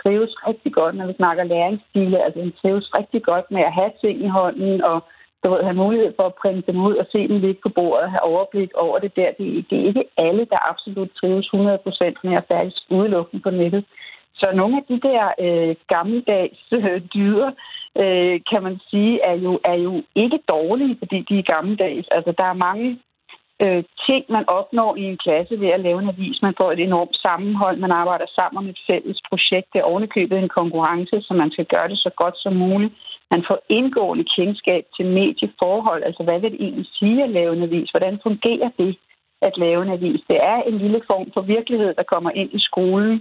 trives 0.05 0.35
rigtig 0.49 0.73
godt, 0.73 0.95
når 0.97 1.07
vi 1.07 1.15
snakker 1.21 1.45
læringsstile. 1.45 2.25
Altså, 2.25 2.41
han 2.41 2.53
trives 2.63 2.87
rigtig 2.99 3.23
godt 3.23 3.47
med 3.51 3.63
at 3.69 3.77
have 3.79 3.93
ting 4.01 4.17
i 4.27 4.29
hånden 4.29 4.85
og 4.91 4.99
du 5.45 5.51
ved, 5.51 5.63
have 5.69 5.83
mulighed 5.85 6.13
for 6.17 6.27
at 6.27 6.39
printe 6.43 6.73
dem 6.73 6.81
ud 6.89 6.97
og 7.03 7.07
se 7.13 7.29
dem 7.29 7.39
ligge 7.41 7.61
på 7.63 7.69
bordet, 7.79 8.11
have 8.15 8.27
overblik 8.33 8.71
over 8.85 8.99
det 8.99 9.17
der. 9.17 9.31
Det, 9.39 9.67
det 9.71 9.77
er 9.81 9.89
ikke 9.91 10.05
alle, 10.27 10.45
der 10.53 10.69
absolut 10.71 11.11
trives 11.21 11.47
100% 11.47 11.55
med 12.27 12.35
at 12.41 12.47
færdes 12.53 12.87
udelukkende 12.91 13.43
på 13.43 13.51
nettet. 13.51 13.85
Så 14.41 14.47
nogle 14.55 14.77
af 14.77 14.85
de 14.91 14.99
der 15.09 15.23
øh, 15.45 15.77
gammeldags 15.95 16.63
øh, 16.73 17.01
dyder, 17.15 17.51
øh, 18.03 18.41
kan 18.51 18.63
man 18.63 18.77
sige, 18.91 19.21
er 19.31 19.37
jo, 19.47 19.53
er 19.65 19.79
jo 19.87 20.03
ikke 20.15 20.39
dårlige, 20.55 20.97
fordi 20.99 21.19
de 21.29 21.39
er 21.39 21.53
gammeldags. 21.55 22.09
Altså, 22.17 22.33
der 22.39 22.45
er 22.45 22.63
mange 22.69 22.99
øh, 23.63 23.85
ting, 24.07 24.23
man 24.29 24.45
opnår 24.59 24.97
i 24.97 25.05
en 25.13 25.19
klasse 25.25 25.61
ved 25.61 25.69
at 25.69 25.85
lave 25.87 25.99
en 26.03 26.09
avis. 26.09 26.43
Man 26.43 26.55
får 26.61 26.73
et 26.73 26.81
enormt 26.81 27.17
sammenhold, 27.27 27.77
man 27.79 27.93
arbejder 28.03 28.27
sammen 28.39 28.59
om 28.59 28.69
et 28.73 28.81
fælles 28.91 29.21
projekt. 29.31 29.69
Det 29.73 29.79
er 29.81 29.91
ovenikøbet 29.91 30.39
en 30.39 30.57
konkurrence, 30.61 31.17
så 31.27 31.33
man 31.35 31.51
skal 31.51 31.67
gøre 31.75 31.89
det 31.89 31.99
så 31.99 32.11
godt 32.23 32.37
som 32.39 32.55
muligt. 32.67 32.95
Man 33.35 33.45
får 33.49 33.59
indgående 33.69 34.25
kendskab 34.37 34.85
til 34.97 35.07
medieforhold. 35.07 36.03
Altså, 36.05 36.23
hvad 36.25 36.39
vil 36.41 36.53
det 36.53 36.61
egentlig 36.61 36.87
sige 36.99 37.25
at 37.25 37.31
lave 37.31 37.53
en 37.57 37.63
avis? 37.63 37.91
Hvordan 37.91 38.19
fungerer 38.23 38.71
det 38.79 38.97
at 39.43 39.55
lave 39.65 39.83
en 39.83 39.93
avis? 39.99 40.21
Det 40.31 40.39
er 40.53 40.59
en 40.63 40.79
lille 40.79 41.01
form 41.11 41.29
for 41.35 41.43
virkelighed, 41.57 41.95
der 41.95 42.13
kommer 42.13 42.31
ind 42.31 42.51
i 42.59 42.61
skolen. 42.69 43.15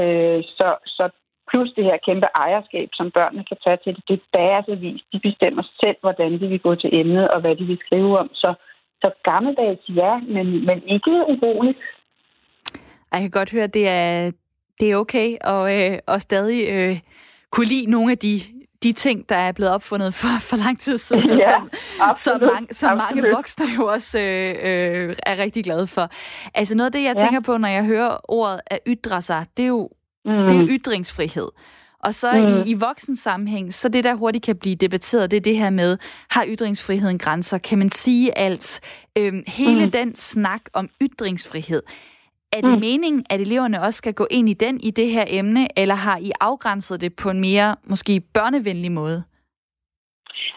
Øh, 0.00 0.40
så, 0.58 0.68
så 0.96 1.04
plus 1.50 1.70
det 1.76 1.84
her 1.84 1.98
kæmpe 2.06 2.28
ejerskab, 2.44 2.88
som 2.92 3.10
børnene 3.10 3.44
kan 3.44 3.58
tage 3.64 3.78
til 3.84 3.92
det, 3.96 4.04
det 4.08 4.16
er 4.16 4.38
deres 4.38 4.66
avis. 4.76 5.00
De 5.12 5.18
bestemmer 5.28 5.64
selv, 5.82 5.98
hvordan 6.00 6.32
de 6.40 6.46
vil 6.52 6.60
gå 6.66 6.74
til 6.74 6.90
emnet 7.00 7.28
og 7.28 7.40
hvad 7.40 7.54
de 7.56 7.64
vil 7.64 7.82
skrive 7.86 8.18
om. 8.18 8.28
Så 8.34 8.54
så 9.02 9.10
gammeldags, 9.24 9.84
ja, 9.88 10.12
men, 10.34 10.46
men 10.66 10.78
ikke 10.94 11.10
uroligt. 11.32 11.78
Jeg 13.12 13.20
kan 13.20 13.30
godt 13.30 13.52
høre, 13.52 13.64
at 13.64 13.74
det 13.74 13.88
er, 13.88 14.30
det 14.80 14.90
er 14.90 14.96
okay 14.96 15.36
og, 15.44 15.64
øh, 15.80 15.98
og 16.06 16.20
stadig 16.20 16.60
øh, 16.70 17.00
kunne 17.50 17.66
lide 17.66 17.90
nogle 17.90 18.12
af 18.12 18.18
de, 18.18 18.40
de 18.82 18.92
ting, 18.92 19.28
der 19.28 19.36
er 19.36 19.52
blevet 19.52 19.74
opfundet 19.74 20.14
for, 20.14 20.28
for 20.50 20.56
lang 20.56 20.80
tid 20.80 20.96
siden, 20.96 21.30
ja, 21.30 21.38
som, 21.38 21.70
som, 22.16 22.40
mange, 22.40 22.74
som 22.74 22.96
mange 22.96 23.22
voksne 23.34 23.66
jo 23.78 23.86
også 23.86 24.18
øh, 24.18 24.50
øh, 24.50 25.16
er 25.26 25.38
rigtig 25.38 25.64
glade 25.64 25.86
for. 25.86 26.08
Altså 26.54 26.76
noget 26.76 26.86
af 26.86 26.92
det, 26.92 27.02
jeg 27.02 27.14
ja. 27.16 27.22
tænker 27.22 27.40
på, 27.40 27.56
når 27.56 27.68
jeg 27.68 27.84
hører 27.84 28.16
ordet 28.28 28.60
at 28.66 28.78
ytre 28.86 29.22
sig, 29.22 29.46
det 29.56 29.62
er 29.62 29.68
jo, 29.68 29.90
mm. 30.24 30.32
det 30.32 30.52
er 30.52 30.60
jo 30.60 30.66
ytringsfrihed. 30.70 31.48
Og 32.06 32.14
så 32.14 32.28
mm. 32.32 32.48
i, 32.48 32.70
i 32.72 32.74
voksen 32.74 33.16
sammenhæng, 33.16 33.72
så 33.72 33.88
det 33.88 34.04
der 34.04 34.14
hurtigt 34.14 34.44
kan 34.44 34.56
blive 34.56 34.76
debatteret, 34.76 35.30
det 35.30 35.36
er 35.36 35.40
det 35.40 35.56
her 35.56 35.70
med, 35.70 35.98
har 36.30 36.44
ytringsfriheden 36.48 37.18
grænser? 37.18 37.58
Kan 37.58 37.78
man 37.78 37.90
sige 37.90 38.38
alt? 38.38 38.80
Øhm, 39.18 39.42
hele 39.46 39.84
mm. 39.84 39.90
den 39.90 40.14
snak 40.14 40.62
om 40.74 40.88
ytringsfrihed, 41.02 41.82
er 42.56 42.60
det 42.60 42.74
mm. 42.74 42.80
meningen, 42.80 43.24
at 43.30 43.40
eleverne 43.40 43.82
også 43.82 43.96
skal 43.96 44.14
gå 44.14 44.26
ind 44.30 44.48
i 44.48 44.54
den 44.54 44.80
i 44.80 44.90
det 44.90 45.08
her 45.08 45.24
emne, 45.28 45.78
eller 45.80 45.94
har 45.94 46.18
I 46.18 46.30
afgrænset 46.40 47.00
det 47.00 47.12
på 47.22 47.30
en 47.30 47.40
mere, 47.40 47.76
måske 47.84 48.22
børnevenlig 48.34 48.92
måde? 48.92 49.24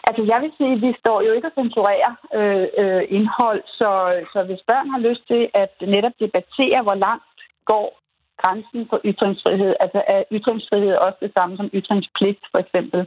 Altså 0.08 0.22
jeg 0.32 0.38
vil 0.42 0.52
sige, 0.58 0.72
at 0.76 0.82
vi 0.86 0.92
står 1.02 1.18
jo 1.26 1.30
ikke 1.32 1.48
og 1.50 1.56
censurerer 1.58 2.12
øh, 2.38 2.66
øh, 2.82 3.02
indhold, 3.16 3.62
så, 3.78 3.90
så 4.32 4.38
hvis 4.48 4.62
børn 4.70 4.88
har 4.94 5.00
lyst 5.08 5.24
til 5.32 5.42
at 5.62 5.72
netop 5.94 6.16
debattere, 6.24 6.80
hvor 6.86 6.98
langt 7.06 7.38
går 7.70 7.86
grænsen 8.42 8.86
for 8.90 8.98
ytringsfrihed. 9.10 9.74
Altså 9.80 10.00
er 10.14 10.22
ytringsfrihed 10.32 10.94
også 11.06 11.18
det 11.20 11.32
samme 11.38 11.56
som 11.56 11.70
ytringspligt, 11.78 12.42
for 12.52 12.58
eksempel. 12.64 13.00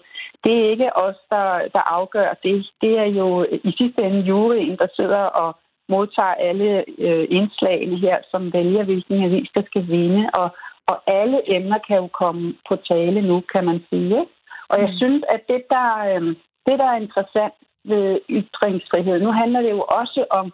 Det 0.43 0.53
er 0.57 0.69
ikke 0.73 0.95
os, 1.05 1.19
der, 1.33 1.47
der 1.75 1.93
afgør 1.97 2.31
det. 2.43 2.67
Det 2.81 2.93
er 3.03 3.09
jo 3.19 3.45
i 3.69 3.71
sidste 3.79 4.01
ende 4.01 4.21
juryen, 4.31 4.77
der 4.81 4.87
sidder 4.95 5.23
og 5.41 5.49
modtager 5.89 6.35
alle 6.49 6.69
øh, 7.05 7.27
indslagene 7.29 7.97
her, 8.05 8.17
som 8.31 8.53
vælger, 8.53 8.83
hvilken 8.83 9.23
avis 9.23 9.49
der 9.55 9.63
skal 9.65 9.87
vinde. 9.87 10.29
Og, 10.33 10.49
og 10.87 10.97
alle 11.07 11.39
emner 11.55 11.79
kan 11.87 11.97
jo 11.97 12.07
komme 12.07 12.53
på 12.69 12.75
tale 12.75 13.21
nu, 13.21 13.43
kan 13.53 13.65
man 13.65 13.79
sige. 13.89 14.19
Og 14.71 14.75
jeg 14.83 14.89
mm. 14.89 14.97
synes, 14.97 15.23
at 15.33 15.41
det 15.47 15.61
der, 15.69 15.89
øh, 16.09 16.21
det, 16.67 16.75
der 16.81 16.87
er 16.89 17.03
interessant 17.05 17.53
ved 17.85 18.19
ytringsfrihed, 18.29 19.19
nu 19.19 19.31
handler 19.31 19.61
det 19.61 19.71
jo 19.71 19.83
også 19.99 20.25
om 20.29 20.53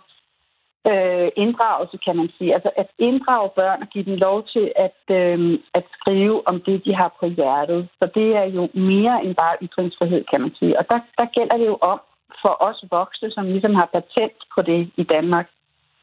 øh, 0.91 1.29
inddragelse, 1.43 1.97
kan 2.05 2.15
man 2.19 2.29
sige. 2.37 2.53
Altså 2.57 2.71
at 2.81 2.89
inddrage 3.07 3.49
børn 3.59 3.81
og 3.81 3.87
give 3.93 4.05
dem 4.09 4.15
lov 4.27 4.37
til 4.53 4.65
at, 4.85 5.01
øh, 5.19 5.59
at 5.73 5.83
skrive 5.97 6.37
om 6.49 6.55
det, 6.67 6.85
de 6.85 6.93
har 7.01 7.11
på 7.19 7.25
hjertet. 7.37 7.81
Så 7.99 8.05
det 8.15 8.29
er 8.41 8.47
jo 8.57 8.63
mere 8.73 9.15
end 9.23 9.35
bare 9.35 9.55
ytringsfrihed, 9.65 10.23
kan 10.31 10.41
man 10.41 10.51
sige. 10.59 10.77
Og 10.79 10.85
der, 10.91 10.99
der 11.19 11.25
gælder 11.35 11.57
det 11.57 11.67
jo 11.73 11.77
om 11.91 11.99
for 12.43 12.53
os 12.67 12.79
voksne, 12.91 13.31
som 13.31 13.45
ligesom 13.45 13.75
har 13.75 13.89
patent 13.95 14.39
på 14.55 14.61
det 14.61 14.91
i 14.97 15.03
Danmark. 15.03 15.47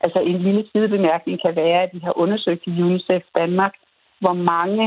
Altså 0.05 0.21
en 0.21 0.38
lille 0.47 0.64
sidebemærkning 0.73 1.37
kan 1.45 1.57
være, 1.57 1.83
at 1.83 1.90
vi 1.92 2.01
har 2.07 2.18
undersøgt 2.18 2.62
i 2.66 2.83
UNICEF 2.83 3.25
Danmark, 3.40 3.75
hvor 4.21 4.37
mange 4.53 4.85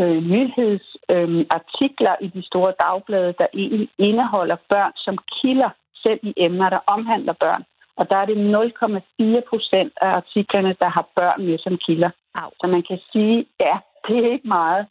øh, 0.00 0.18
nyhedsartikler 0.32 2.14
øh, 2.20 2.26
i 2.26 2.28
de 2.36 2.42
store 2.50 2.72
dagblade, 2.84 3.34
der 3.38 3.46
egentlig 3.54 3.88
indeholder 3.98 4.56
børn 4.72 4.92
som 4.96 5.18
kilder 5.36 5.70
selv 6.04 6.20
i 6.22 6.32
emner, 6.36 6.68
der 6.70 6.78
omhandler 6.86 7.32
børn. 7.32 7.64
Og 7.98 8.04
der 8.10 8.16
er 8.18 8.26
det 8.30 8.36
0,4 8.36 9.48
procent 9.50 9.92
af 10.06 10.10
artiklerne, 10.20 10.72
der 10.82 10.88
har 10.96 11.06
børn 11.16 11.46
med 11.46 11.58
som 11.58 11.76
kilder. 11.86 12.10
Au. 12.40 12.50
Så 12.60 12.66
man 12.74 12.82
kan 12.88 12.98
sige, 13.12 13.46
ja, 13.64 13.74
det 14.06 14.16
er 14.18 14.32
ikke 14.32 14.48
meget. 14.58 14.86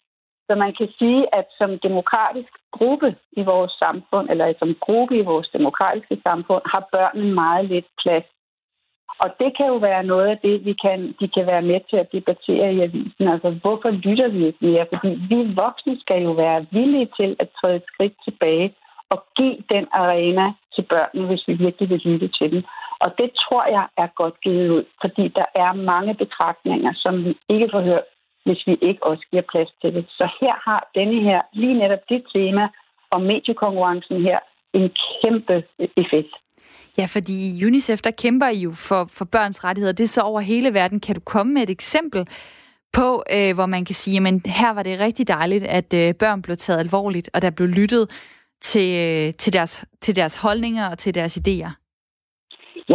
Så 0.47 0.55
man 0.55 0.73
kan 0.79 0.89
sige, 0.99 1.21
at 1.39 1.45
som 1.59 1.79
demokratisk 1.87 2.53
gruppe 2.77 3.15
i 3.31 3.41
vores 3.51 3.73
samfund, 3.83 4.29
eller 4.29 4.53
som 4.59 4.75
gruppe 4.85 5.17
i 5.17 5.27
vores 5.31 5.49
demokratiske 5.57 6.17
samfund, 6.27 6.63
har 6.73 6.83
børnene 6.95 7.33
meget 7.33 7.65
lidt 7.65 7.87
plads. 8.01 8.27
Og 9.23 9.29
det 9.39 9.49
kan 9.57 9.67
jo 9.73 9.77
være 9.89 10.03
noget 10.03 10.27
af 10.27 10.37
det, 10.37 10.65
vi 10.65 10.73
kan, 10.85 11.15
de 11.19 11.27
kan 11.35 11.45
være 11.45 11.61
med 11.61 11.79
til 11.89 11.97
at 11.97 12.11
debattere 12.11 12.73
i 12.73 12.81
avisen. 12.87 13.27
Altså, 13.33 13.49
hvorfor 13.61 13.89
lytter 13.89 14.27
vi 14.27 14.45
ikke 14.45 14.65
mere? 14.65 14.85
Fordi 14.91 15.09
vi 15.31 15.39
voksne 15.63 15.99
skal 15.99 16.23
jo 16.23 16.31
være 16.31 16.65
villige 16.71 17.09
til 17.19 17.35
at 17.39 17.49
træde 17.57 17.75
et 17.75 17.89
skridt 17.91 18.15
tilbage 18.27 18.75
at 19.13 19.19
give 19.37 19.57
den 19.73 19.85
arena 20.01 20.45
til 20.75 20.83
børnene, 20.93 21.27
hvis 21.29 21.43
vi 21.47 21.53
virkelig 21.65 21.89
vil 21.89 22.01
lytte 22.09 22.29
til 22.37 22.47
dem. 22.53 22.63
Og 23.03 23.09
det 23.19 23.29
tror 23.43 23.63
jeg 23.77 23.85
er 24.03 24.09
godt 24.21 24.35
givet 24.43 24.69
ud, 24.77 24.83
fordi 25.01 25.25
der 25.39 25.47
er 25.63 25.71
mange 25.91 26.13
betragtninger, 26.23 26.91
som 27.03 27.13
vi 27.25 27.31
ikke 27.53 27.69
får 27.73 27.81
hørt, 27.89 28.07
hvis 28.45 28.61
vi 28.67 28.73
ikke 28.89 29.03
også 29.09 29.23
giver 29.31 29.45
plads 29.51 29.71
til 29.81 29.89
det. 29.95 30.05
Så 30.19 30.25
her 30.41 30.55
har 30.67 30.81
denne 30.97 31.19
her, 31.27 31.39
lige 31.53 31.79
netop 31.81 32.03
det 32.09 32.21
tema 32.35 32.63
om 33.15 33.21
mediekonkurrencen 33.21 34.17
her, 34.27 34.39
en 34.73 34.87
kæmpe 35.09 35.63
effekt. 36.03 36.33
Ja, 36.97 37.05
fordi 37.15 37.65
UNICEF, 37.65 38.01
der 38.01 38.11
kæmper 38.11 38.47
I 38.47 38.59
jo 38.59 38.71
for, 38.71 39.01
for 39.17 39.25
børns 39.25 39.63
rettigheder. 39.63 39.93
Det 39.93 40.03
er 40.03 40.07
så 40.17 40.21
over 40.21 40.39
hele 40.39 40.73
verden. 40.73 40.99
Kan 40.99 41.15
du 41.15 41.21
komme 41.21 41.53
med 41.53 41.61
et 41.61 41.69
eksempel 41.69 42.27
på, 42.93 43.23
øh, 43.35 43.53
hvor 43.55 43.65
man 43.65 43.85
kan 43.85 43.95
sige, 43.95 44.27
at 44.27 44.47
her 44.47 44.73
var 44.73 44.83
det 44.83 44.99
rigtig 44.99 45.27
dejligt, 45.27 45.63
at 45.63 45.93
øh, 45.93 46.13
børn 46.13 46.41
blev 46.41 46.55
taget 46.57 46.79
alvorligt, 46.79 47.29
og 47.33 47.41
der 47.41 47.49
blev 47.49 47.67
lyttet 47.67 48.09
til, 48.71 48.89
øh, 49.05 49.33
til, 49.41 49.51
deres, 49.57 49.73
til 50.01 50.15
deres 50.15 50.35
holdninger 50.45 50.85
og 50.91 50.97
til 50.97 51.15
deres 51.15 51.37
idéer? 51.41 51.71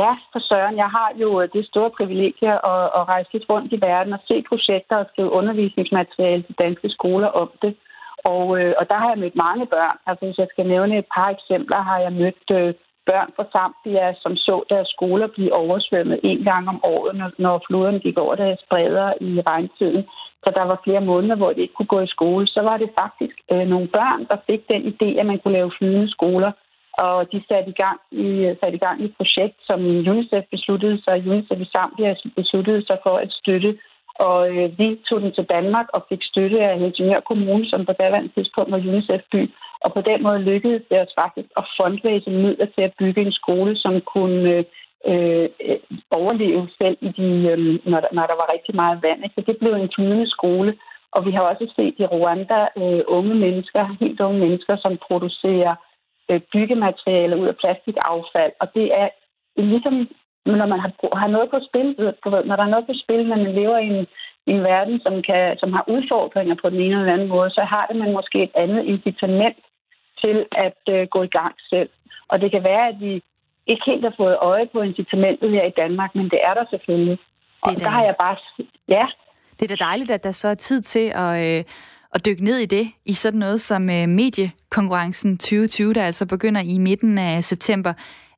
Ja, 0.00 0.10
for 0.32 0.40
Søren. 0.48 0.76
Jeg 0.84 0.90
har 0.96 1.10
jo 1.22 1.28
øh, 1.40 1.48
det 1.54 1.64
store 1.66 1.90
privilegie 1.98 2.52
at, 2.72 2.84
at 2.98 3.02
rejse 3.12 3.32
lidt 3.32 3.50
rundt 3.50 3.72
i 3.72 3.82
verden 3.88 4.12
og 4.12 4.20
se 4.28 4.36
projekter 4.50 4.96
og 4.96 5.06
skrive 5.10 5.30
undervisningsmateriale 5.38 6.42
til 6.42 6.54
danske 6.64 6.88
skoler 6.96 7.30
om 7.42 7.50
det. 7.62 7.72
Og, 8.32 8.44
øh, 8.60 8.72
og 8.80 8.84
der 8.90 8.98
har 9.02 9.08
jeg 9.10 9.22
mødt 9.22 9.42
mange 9.46 9.66
børn. 9.74 9.96
Altså, 10.08 10.22
hvis 10.26 10.38
jeg 10.42 10.48
skal 10.50 10.66
nævne 10.74 10.98
et 10.98 11.08
par 11.16 11.28
eksempler, 11.36 11.88
har 11.90 11.98
jeg 12.06 12.12
mødt 12.22 12.44
øh, 12.58 12.74
børn 13.10 13.30
fra 13.36 13.44
Zambia, 13.54 14.06
som 14.22 14.32
så 14.36 14.56
deres 14.72 14.88
skoler 14.96 15.26
blive 15.26 15.56
oversvømmet 15.62 16.20
en 16.22 16.42
gang 16.50 16.64
om 16.72 16.78
året, 16.94 17.12
når, 17.20 17.30
når 17.38 17.64
floderne 17.66 18.00
gik 18.06 18.18
over 18.24 18.34
deres 18.34 18.62
bredder 18.70 19.08
i 19.20 19.30
regntiden. 19.50 20.04
Så 20.42 20.48
der 20.56 20.64
var 20.70 20.80
flere 20.84 21.00
måneder, 21.10 21.36
hvor 21.36 21.52
de 21.52 21.60
ikke 21.62 21.74
kunne 21.74 21.94
gå 21.94 22.00
i 22.00 22.14
skole. 22.16 22.46
Så 22.46 22.60
var 22.68 22.76
det 22.76 22.90
faktisk 23.00 23.36
øh, 23.52 23.66
nogle 23.72 23.88
børn, 23.88 24.20
der 24.30 24.44
fik 24.48 24.62
den 24.72 24.82
idé, 24.92 25.08
at 25.20 25.26
man 25.26 25.38
kunne 25.38 25.58
lave 25.58 25.76
flydende 25.78 26.10
skoler 26.10 26.52
og 27.06 27.32
de 27.32 27.38
satte 27.48 27.70
i 27.74 27.78
gang 27.82 27.98
i, 28.24 28.26
satte 28.60 28.76
i 28.78 28.84
gang 28.86 28.96
i 29.00 29.04
et 29.04 29.16
projekt, 29.20 29.56
som 29.68 29.78
UNICEF 30.10 30.44
besluttede 30.54 30.98
sig, 31.04 31.14
UNICEF 31.30 31.60
i 31.60 31.70
Zambia 31.74 32.14
besluttede 32.40 32.82
sig 32.88 32.98
for 33.06 33.14
at 33.24 33.30
støtte. 33.40 33.70
Og 34.28 34.40
øh, 34.54 34.78
vi 34.78 34.86
tog 35.08 35.20
den 35.20 35.32
til 35.34 35.46
Danmark 35.56 35.88
og 35.94 36.06
fik 36.08 36.22
støtte 36.30 36.58
af 36.68 36.78
Helsingør 36.78 37.20
Kommune, 37.30 37.64
som 37.70 37.86
på 37.86 37.92
daværende 38.00 38.34
tidspunkt 38.36 38.70
var 38.72 38.78
UNICEF-by. 38.88 39.42
Og 39.84 39.92
på 39.92 40.00
den 40.00 40.22
måde 40.22 40.46
lykkedes 40.50 40.82
det 40.90 41.00
os 41.00 41.14
faktisk 41.22 41.48
at 41.56 41.64
fundraise 41.80 42.30
midler 42.30 42.66
til 42.74 42.82
at 42.88 42.96
bygge 42.98 43.20
en 43.22 43.32
skole, 43.32 43.76
som 43.76 44.00
kunne 44.14 44.50
øh, 44.58 44.64
øh, 45.10 45.48
overleve 46.10 46.68
selv, 46.80 46.98
i 47.00 47.10
de, 47.18 47.28
øh, 47.52 47.58
når, 47.90 48.00
der, 48.00 48.10
når 48.12 48.26
der 48.30 48.36
var 48.40 48.52
rigtig 48.54 48.74
meget 48.74 49.02
vand. 49.02 49.20
Så 49.34 49.40
det 49.46 49.56
blev 49.58 49.72
en 49.72 49.92
flydende 49.94 50.30
skole. 50.36 50.72
Og 51.12 51.26
vi 51.26 51.30
har 51.30 51.42
også 51.42 51.66
set 51.76 51.94
i 51.98 52.06
Rwanda 52.06 52.60
øh, 52.80 53.02
unge 53.06 53.34
mennesker, 53.34 53.96
helt 54.00 54.20
unge 54.20 54.40
mennesker, 54.40 54.76
som 54.76 54.98
producerer 55.06 55.74
øh, 56.30 56.40
byggematerialer 56.52 57.36
ud 57.36 57.46
af 57.52 57.56
plastikaffald. 57.56 58.52
Og 58.60 58.66
det 58.74 58.86
er 59.00 59.08
ligesom, 59.72 59.94
når 60.46 60.66
man 60.72 60.80
har, 60.84 60.92
har 61.22 61.28
noget 61.28 61.50
på 61.50 61.58
spil, 61.68 61.88
øh, 61.98 62.12
når 62.48 62.56
der 62.56 62.64
er 62.64 62.74
noget 62.74 62.86
på 62.86 62.94
spil, 63.02 63.22
når 63.28 63.36
man 63.36 63.54
lever 63.60 63.78
i 63.78 63.88
en, 63.94 64.06
i 64.48 64.50
en 64.56 64.62
verden, 64.72 65.00
som, 65.04 65.14
kan, 65.28 65.58
som 65.60 65.72
har 65.72 65.84
udfordringer 65.94 66.54
på 66.62 66.70
den 66.70 66.80
ene 66.80 67.00
eller 67.00 67.12
anden 67.12 67.28
måde, 67.28 67.50
så 67.50 67.62
har 67.72 67.86
det 67.86 67.96
man 67.96 68.12
måske 68.12 68.38
et 68.42 68.54
andet 68.54 68.84
incitament 68.84 69.58
til 70.24 70.46
at 70.66 70.80
øh, 70.94 71.06
gå 71.14 71.22
i 71.22 71.32
gang 71.38 71.54
selv. 71.70 71.90
Og 72.28 72.40
det 72.40 72.50
kan 72.50 72.62
være, 72.64 72.88
at 72.88 72.96
vi 73.00 73.12
ikke 73.66 73.84
helt 73.86 74.04
har 74.04 74.14
fået 74.16 74.36
øje 74.40 74.66
på 74.72 74.78
incitamentet 74.82 75.50
her 75.50 75.64
i 75.64 75.74
Danmark, 75.82 76.14
men 76.14 76.24
det 76.24 76.40
er 76.48 76.54
der 76.54 76.64
selvfølgelig. 76.70 77.18
Og 77.62 77.70
det 77.70 77.82
er 77.82 77.84
der 77.84 77.90
har 77.90 78.04
jeg 78.04 78.16
bare... 78.20 78.36
Ja. 78.88 79.06
Det 79.60 79.70
er 79.70 79.76
da 79.76 79.84
dejligt, 79.84 80.10
at 80.10 80.24
der 80.24 80.30
så 80.30 80.48
er 80.48 80.54
tid 80.54 80.82
til 80.82 81.12
at, 81.14 81.58
øh, 81.58 81.64
at 82.14 82.26
dykke 82.26 82.44
ned 82.44 82.58
i 82.58 82.66
det, 82.66 82.86
i 83.06 83.12
sådan 83.12 83.38
noget 83.38 83.60
som 83.60 83.90
øh, 83.90 84.08
mediekonkurrencen 84.08 85.38
2020, 85.38 85.94
der 85.94 86.04
altså 86.04 86.26
begynder 86.26 86.60
i 86.60 86.78
midten 86.78 87.18
af 87.18 87.44
september. 87.44 87.92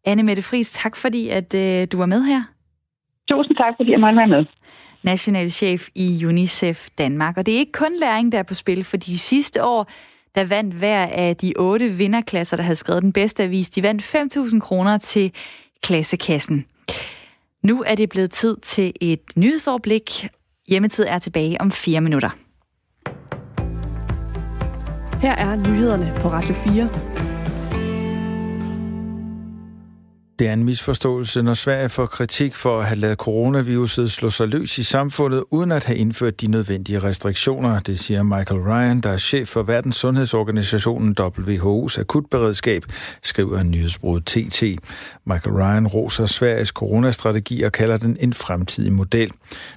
Anne 0.05 0.23
Mette 0.23 0.43
Friis, 0.43 0.73
tak 0.73 0.97
fordi, 0.97 1.29
at 1.29 1.55
øh, 1.55 1.87
du 1.93 1.99
var 1.99 2.07
med 2.07 2.23
her. 2.23 2.43
Tusind 3.31 3.57
tak, 3.57 3.75
fordi 3.77 3.91
jeg 3.91 4.01
måtte 4.01 4.17
være 4.17 4.29
med. 4.29 4.45
National 5.03 5.51
chef 5.51 5.89
i 5.95 6.25
UNICEF 6.27 6.89
Danmark. 6.99 7.37
Og 7.39 7.47
det 7.47 7.55
er 7.55 7.59
ikke 7.59 7.73
kun 7.73 7.97
læring, 8.01 8.33
der 8.33 8.39
er 8.39 8.43
på 8.43 8.55
spil, 8.55 8.85
for 8.85 8.97
de 8.97 9.19
sidste 9.19 9.65
år, 9.65 9.91
der 10.35 10.45
vandt 10.45 10.75
hver 10.75 11.07
af 11.07 11.37
de 11.37 11.55
otte 11.59 11.89
vinderklasser, 11.89 12.57
der 12.57 12.65
havde 12.65 12.77
skrevet 12.77 13.03
den 13.03 13.13
bedste 13.13 13.43
avis, 13.43 13.71
de 13.71 13.83
vandt 13.83 14.03
5.000 14.37 14.61
kroner 14.61 14.99
til 14.99 15.33
klassekassen. 15.83 16.65
Nu 17.63 17.83
er 17.87 17.95
det 17.95 18.09
blevet 18.09 18.31
tid 18.31 18.57
til 18.63 18.93
et 19.01 19.23
nyhedsoverblik. 19.37 20.29
Hjemmetid 20.69 21.05
er 21.09 21.19
tilbage 21.19 21.61
om 21.61 21.71
fire 21.71 22.01
minutter. 22.01 22.31
Her 25.21 25.33
er 25.33 25.57
nyhederne 25.57 26.13
på 26.21 26.29
Radio 26.29 26.55
4. 26.55 27.30
Det 30.41 30.49
er 30.49 30.53
en 30.53 30.65
misforståelse, 30.65 31.43
når 31.43 31.55
Sverige 31.55 31.89
får 31.89 32.07
kritik 32.07 32.55
for 32.55 32.81
at 32.81 32.87
have 32.87 32.99
lavet 32.99 33.19
coronaviruset 33.19 34.13
slå 34.13 34.31
sig 34.31 34.49
løs 34.49 34.79
i 34.79 34.83
samfundet, 34.83 35.45
uden 35.51 35.73
at 35.73 35.85
have 35.85 35.99
indført 35.99 36.41
de 36.41 36.47
nødvendige 36.47 36.99
restriktioner. 36.99 37.81
Det 37.81 37.99
siger 37.99 38.23
Michael 38.23 38.61
Ryan, 38.61 39.01
der 39.01 39.11
er 39.11 39.17
chef 39.17 39.49
for 39.49 39.63
Verdens 39.63 39.97
Sundhedsorganisationen 39.97 41.17
WHO's 41.21 42.01
akutberedskab, 42.01 42.85
skriver 43.23 43.63
nyhedsbruget 43.63 44.25
TT. 44.25 44.63
Michael 45.25 45.57
Ryan 45.57 45.87
roser 45.87 46.27
Sveriges 46.27 46.69
coronastrategi 46.69 47.63
og 47.63 47.73
kalder 47.73 47.97
den 47.97 48.17
en 48.21 48.33
fremtidig 48.33 48.93
model. 48.93 49.31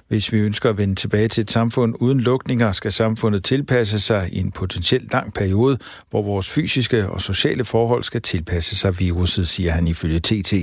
Hvis 0.08 0.32
vi 0.32 0.38
ønsker 0.38 0.70
at 0.70 0.78
vende 0.78 0.94
tilbage 0.94 1.28
til 1.28 1.42
et 1.42 1.50
samfund 1.50 1.94
uden 2.00 2.20
lukninger, 2.20 2.72
skal 2.72 2.92
samfundet 2.92 3.44
tilpasse 3.44 4.00
sig 4.00 4.28
i 4.32 4.38
en 4.38 4.52
potentielt 4.52 5.12
lang 5.12 5.34
periode, 5.34 5.78
hvor 6.10 6.22
vores 6.22 6.50
fysiske 6.50 7.08
og 7.08 7.20
sociale 7.20 7.64
forhold 7.64 8.02
skal 8.02 8.22
tilpasse 8.22 8.76
sig 8.76 9.00
viruset, 9.00 9.48
siger 9.48 9.72
han 9.72 9.86
ifølge 9.86 10.20
TT. 10.20 10.53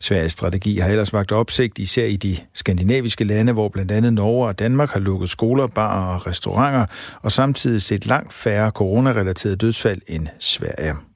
Sveriges 0.00 0.32
strategi 0.32 0.78
har 0.78 0.88
ellers 0.88 1.12
vagt 1.12 1.32
opsigt, 1.32 1.78
især 1.78 2.04
i 2.04 2.16
de 2.16 2.36
skandinaviske 2.54 3.24
lande, 3.24 3.52
hvor 3.52 3.68
blandt 3.68 3.90
andet 3.90 4.12
Norge 4.12 4.46
og 4.46 4.58
Danmark 4.58 4.90
har 4.90 5.00
lukket 5.00 5.30
skoler, 5.30 5.66
barer 5.66 6.14
og 6.14 6.26
restauranter, 6.26 6.86
og 7.22 7.32
samtidig 7.32 7.82
set 7.82 8.06
langt 8.06 8.32
færre 8.32 8.70
coronarelaterede 8.70 9.56
dødsfald 9.56 10.00
end 10.08 10.26
Sverige. 10.38 11.09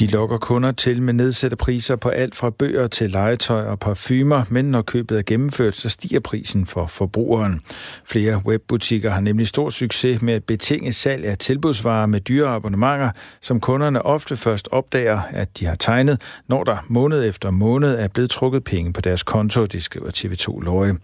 De 0.00 0.06
lokker 0.06 0.38
kunder 0.38 0.72
til 0.72 1.02
med 1.02 1.12
nedsatte 1.12 1.56
priser 1.56 1.96
på 1.96 2.08
alt 2.08 2.34
fra 2.34 2.50
bøger 2.50 2.86
til 2.86 3.10
legetøj 3.10 3.62
og 3.62 3.78
parfumer, 3.78 4.44
men 4.48 4.64
når 4.64 4.82
købet 4.82 5.18
er 5.18 5.22
gennemført, 5.22 5.76
så 5.76 5.88
stiger 5.88 6.20
prisen 6.20 6.66
for 6.66 6.86
forbrugeren. 6.86 7.60
Flere 8.04 8.42
webbutikker 8.46 9.10
har 9.10 9.20
nemlig 9.20 9.46
stor 9.46 9.70
succes 9.70 10.22
med 10.22 10.34
at 10.34 10.44
betinge 10.44 10.92
salg 10.92 11.24
af 11.24 11.38
tilbudsvarer 11.38 12.06
med 12.06 12.20
dyre 12.20 12.48
abonnementer, 12.48 13.10
som 13.40 13.60
kunderne 13.60 14.02
ofte 14.02 14.36
først 14.36 14.68
opdager, 14.72 15.20
at 15.30 15.58
de 15.58 15.66
har 15.66 15.74
tegnet, 15.74 16.20
når 16.48 16.64
der 16.64 16.76
måned 16.88 17.24
efter 17.24 17.50
måned 17.50 17.94
er 17.94 18.08
blevet 18.08 18.30
trukket 18.30 18.64
penge 18.64 18.92
på 18.92 19.00
deres 19.00 19.22
konto, 19.22 19.66
det 19.66 19.82
skriver 19.82 20.08
TV2 20.08 20.64
Løje. 20.64 20.96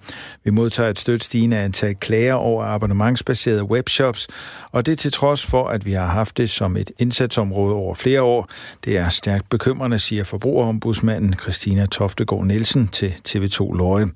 Vi 0.44 0.50
modtager 0.50 0.90
et 0.90 0.98
stødt 0.98 1.24
stigende 1.24 1.56
antal 1.56 1.94
klager 1.94 2.34
over 2.34 2.64
abonnementsbaserede 2.64 3.64
webshops, 3.64 4.28
og 4.72 4.86
det 4.86 4.98
til 4.98 5.12
trods 5.12 5.46
for, 5.46 5.68
at 5.68 5.86
vi 5.86 5.92
har 5.92 6.06
haft 6.06 6.36
det 6.36 6.50
som 6.50 6.76
et 6.76 6.90
indsatsområde 6.98 7.74
over 7.74 7.94
flere 7.94 8.22
år. 8.22 8.48
Det 8.86 8.96
er 8.96 9.08
stærkt 9.08 9.48
bekymrende, 9.48 9.98
siger 9.98 10.24
forbrugerombudsmanden 10.24 11.34
Christina 11.34 11.86
Toftegård 11.86 12.46
Nielsen 12.46 12.88
til 12.88 13.14
TV2 13.28 13.76
Løje. 13.76 14.06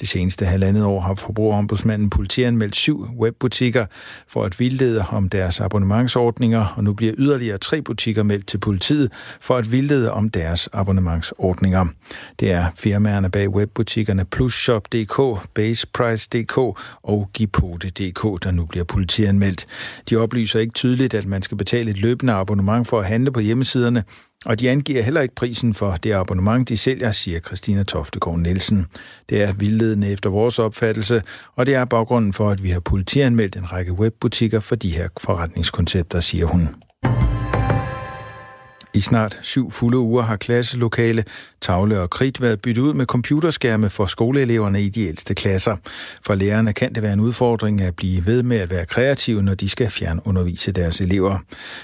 Det 0.00 0.08
seneste 0.08 0.46
halvandet 0.46 0.84
år 0.84 1.00
har 1.00 1.14
forbrugerombudsmanden 1.14 2.10
politianmeldt 2.10 2.76
syv 2.76 3.08
webbutikker 3.18 3.86
for 4.28 4.44
at 4.44 4.60
vildlede 4.60 5.04
om 5.10 5.28
deres 5.28 5.60
abonnementsordninger, 5.60 6.74
og 6.76 6.84
nu 6.84 6.92
bliver 6.92 7.14
yderligere 7.18 7.58
tre 7.58 7.82
butikker 7.82 8.22
meldt 8.22 8.46
til 8.46 8.58
politiet 8.58 9.12
for 9.40 9.56
at 9.56 9.72
vildlede 9.72 10.12
om 10.12 10.30
deres 10.30 10.68
abonnementsordninger. 10.72 11.86
Det 12.40 12.52
er 12.52 12.66
firmaerne 12.76 13.30
bag 13.30 13.48
webbutikkerne 13.48 14.24
Plusshop.dk, 14.24 15.48
Baseprice.dk 15.54 16.58
og 17.02 17.30
Gipote.dk, 17.34 18.44
der 18.44 18.50
nu 18.50 18.64
bliver 18.64 18.84
politianmeldt. 18.84 19.66
De 20.10 20.16
oplyser 20.16 20.60
ikke 20.60 20.72
tydeligt, 20.72 21.14
at 21.14 21.26
man 21.26 21.42
skal 21.42 21.56
betale 21.56 21.90
et 21.90 21.98
løbende 21.98 22.32
abonnement 22.32 22.88
for 22.88 23.00
at 23.00 23.06
handle 23.06 23.32
på 23.32 23.40
hjemmesiderne, 23.40 24.04
og 24.46 24.60
de 24.60 24.70
angiver 24.70 25.02
heller 25.02 25.20
ikke 25.20 25.34
prisen 25.34 25.74
for 25.74 25.96
det 26.02 26.12
abonnement, 26.12 26.68
de 26.68 26.76
sælger, 26.76 27.12
siger 27.12 27.40
Christina 27.40 27.82
Toftegård 27.82 28.38
Nielsen. 28.38 28.86
Det 29.28 29.42
er 29.42 29.52
vildledende 29.52 30.08
efter 30.08 30.30
vores 30.30 30.58
opfattelse, 30.58 31.22
og 31.54 31.66
det 31.66 31.74
er 31.74 31.84
baggrunden 31.84 32.32
for, 32.32 32.50
at 32.50 32.62
vi 32.62 32.70
har 32.70 32.80
politianmeldt 32.80 33.56
en 33.56 33.72
række 33.72 33.92
webbutikker 33.92 34.60
for 34.60 34.76
de 34.76 34.90
her 34.90 35.08
forretningskoncepter, 35.20 36.20
siger 36.20 36.46
hun. 36.46 36.68
I 38.96 39.00
snart 39.00 39.38
syv 39.42 39.70
fulde 39.70 39.98
uger 39.98 40.22
har 40.22 40.36
klasselokale, 40.36 41.22
tavle 41.60 42.00
og 42.00 42.10
kridt 42.10 42.42
været 42.42 42.62
byttet 42.64 42.82
ud 42.82 42.94
med 42.94 43.06
computerskærme 43.06 43.88
for 43.96 44.06
skoleeleverne 44.06 44.80
i 44.86 44.88
de 44.96 45.02
ældste 45.10 45.34
klasser. 45.34 45.76
For 46.26 46.34
lærerne 46.34 46.72
kan 46.72 46.90
det 46.94 47.02
være 47.02 47.12
en 47.12 47.20
udfordring 47.20 47.80
at 47.80 47.94
blive 47.96 48.20
ved 48.26 48.42
med 48.42 48.58
at 48.64 48.70
være 48.70 48.86
kreative, 48.86 49.42
når 49.42 49.54
de 49.54 49.68
skal 49.68 49.90
fjernundervise 49.98 50.72
deres 50.72 51.00
elever. 51.00 51.34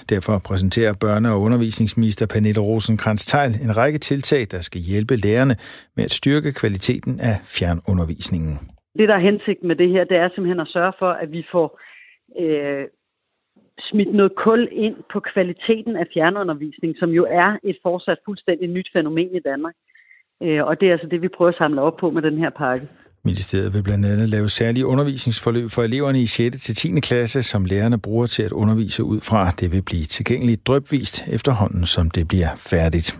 Derfor 0.08 0.34
præsenterer 0.48 0.92
børne- 1.04 1.28
og 1.34 1.40
undervisningsminister 1.40 2.26
Pernille 2.26 2.60
rosenkrantz 2.60 3.22
teil 3.26 3.52
en 3.66 3.76
række 3.76 3.98
tiltag, 3.98 4.46
der 4.50 4.60
skal 4.60 4.80
hjælpe 4.80 5.16
lærerne 5.16 5.54
med 5.96 6.04
at 6.04 6.12
styrke 6.12 6.52
kvaliteten 6.52 7.20
af 7.20 7.36
fjernundervisningen. 7.56 8.54
Det, 8.98 9.08
der 9.08 9.16
er 9.16 9.24
hensigt 9.30 9.62
med 9.68 9.76
det 9.76 9.88
her, 9.94 10.04
det 10.04 10.16
er 10.16 10.28
simpelthen 10.28 10.60
at 10.60 10.68
sørge 10.76 10.92
for, 10.98 11.10
at 11.22 11.28
vi 11.36 11.42
får 11.52 11.68
øh, 12.42 12.84
smidt 13.90 14.14
noget 14.14 14.32
kul 14.44 14.68
ind 14.72 14.96
på 15.12 15.18
kvaliteten 15.20 15.96
af 15.96 16.06
fjernundervisning, 16.14 16.92
som 17.00 17.10
jo 17.10 17.26
er 17.30 17.50
et 17.64 17.78
fortsat 17.82 18.18
fuldstændig 18.24 18.68
nyt 18.68 18.88
fænomen 18.96 19.30
i 19.34 19.40
Danmark. 19.50 19.74
Øh, 20.42 20.64
og 20.68 20.80
det 20.80 20.88
er 20.88 20.92
altså 20.92 21.08
det, 21.10 21.22
vi 21.22 21.28
prøver 21.36 21.50
at 21.50 21.58
samle 21.58 21.80
op 21.80 21.96
på 21.96 22.10
med 22.10 22.22
den 22.22 22.38
her 22.38 22.50
pakke. 22.50 22.86
Ministeriet 23.24 23.74
vil 23.74 23.82
blandt 23.82 24.06
andet 24.06 24.28
lave 24.28 24.48
særlige 24.48 24.86
undervisningsforløb 24.86 25.70
for 25.70 25.82
eleverne 25.82 26.20
i 26.22 26.26
6. 26.26 26.58
til 26.58 26.74
10. 26.74 27.00
klasse, 27.00 27.42
som 27.42 27.64
lærerne 27.64 28.00
bruger 28.00 28.26
til 28.26 28.42
at 28.42 28.52
undervise 28.52 29.04
ud 29.04 29.20
fra. 29.20 29.50
Det 29.50 29.72
vil 29.72 29.82
blive 29.82 30.04
tilgængeligt 30.04 30.66
drøbvist 30.66 31.24
efterhånden, 31.28 31.86
som 31.86 32.10
det 32.10 32.28
bliver 32.28 32.48
færdigt. 32.56 33.18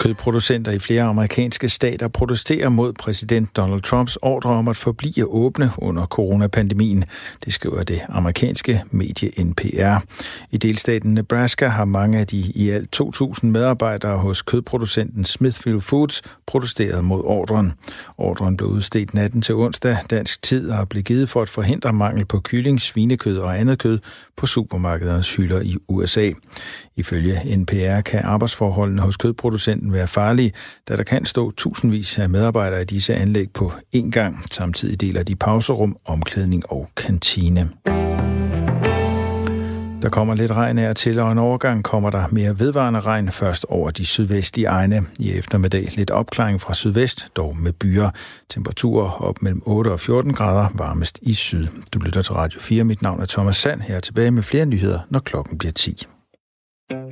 Kødproducenter 0.00 0.72
i 0.72 0.78
flere 0.78 1.02
amerikanske 1.02 1.68
stater 1.68 2.08
protesterer 2.08 2.68
mod 2.68 2.92
præsident 2.92 3.56
Donald 3.56 3.82
Trumps 3.82 4.16
ordre 4.22 4.50
om 4.50 4.68
at 4.68 4.76
forblive 4.76 5.26
åbne 5.26 5.70
under 5.78 6.06
coronapandemien. 6.06 7.04
Det 7.44 7.52
skriver 7.52 7.82
det 7.82 8.00
amerikanske 8.08 8.82
medie 8.90 9.44
NPR. 9.44 10.04
I 10.50 10.56
delstaten 10.56 11.14
Nebraska 11.14 11.66
har 11.66 11.84
mange 11.84 12.18
af 12.18 12.26
de 12.26 12.38
i 12.38 12.70
alt 12.70 13.00
2.000 13.00 13.46
medarbejdere 13.46 14.18
hos 14.18 14.42
kødproducenten 14.42 15.24
Smithfield 15.24 15.80
Foods 15.80 16.22
protesteret 16.46 17.04
mod 17.04 17.22
ordren. 17.24 17.72
Ordren 18.18 18.56
blev 18.56 18.68
udstedt 18.68 19.14
natten 19.14 19.42
til 19.42 19.54
onsdag 19.54 19.96
dansk 20.10 20.42
tid 20.42 20.70
og 20.70 20.88
blev 20.88 21.02
givet 21.02 21.28
for 21.28 21.42
at 21.42 21.48
forhindre 21.48 21.92
mangel 21.92 22.24
på 22.24 22.40
kylling, 22.40 22.80
svinekød 22.80 23.38
og 23.38 23.58
andet 23.58 23.78
kød 23.78 23.98
på 24.36 24.46
supermarkedernes 24.46 25.36
hylder 25.36 25.60
i 25.60 25.76
USA. 25.88 26.30
Ifølge 27.00 27.56
NPR 27.56 28.00
kan 28.00 28.20
arbejdsforholdene 28.24 29.02
hos 29.02 29.16
kødproducenten 29.16 29.92
være 29.92 30.06
farlige, 30.06 30.52
da 30.88 30.96
der 30.96 31.02
kan 31.02 31.24
stå 31.24 31.50
tusindvis 31.50 32.18
af 32.18 32.28
medarbejdere 32.28 32.82
i 32.82 32.84
disse 32.84 33.14
anlæg 33.14 33.50
på 33.50 33.72
én 33.96 34.10
gang. 34.10 34.44
Samtidig 34.50 35.00
deler 35.00 35.22
de 35.22 35.36
pauserum, 35.36 35.96
omklædning 36.04 36.72
og 36.72 36.88
kantine. 36.96 37.70
Der 40.02 40.08
kommer 40.08 40.34
lidt 40.34 40.50
regn 40.50 40.78
af 40.78 40.94
til, 40.94 41.18
og 41.18 41.32
en 41.32 41.38
overgang 41.38 41.84
kommer 41.84 42.10
der 42.10 42.24
mere 42.30 42.58
vedvarende 42.58 43.00
regn 43.00 43.30
først 43.30 43.66
over 43.68 43.90
de 43.90 44.04
sydvestlige 44.04 44.66
egne. 44.66 45.02
I 45.18 45.32
eftermiddag 45.32 45.88
lidt 45.96 46.10
opklaring 46.10 46.60
fra 46.60 46.74
sydvest, 46.74 47.28
dog 47.36 47.56
med 47.56 47.72
byer. 47.72 48.10
Temperaturer 48.48 49.22
op 49.22 49.42
mellem 49.42 49.62
8 49.66 49.88
og 49.88 50.00
14 50.00 50.32
grader, 50.32 50.68
varmest 50.74 51.18
i 51.22 51.34
syd. 51.34 51.66
Du 51.94 51.98
lytter 51.98 52.22
til 52.22 52.34
Radio 52.34 52.60
4. 52.60 52.84
Mit 52.84 53.02
navn 53.02 53.20
er 53.20 53.26
Thomas 53.26 53.56
Sand. 53.56 53.80
Her 53.80 53.96
er 53.96 54.00
tilbage 54.00 54.30
med 54.30 54.42
flere 54.42 54.66
nyheder, 54.66 55.00
når 55.10 55.20
klokken 55.20 55.58
bliver 55.58 55.72
10. 55.72 56.06
Velkommen 56.90 57.06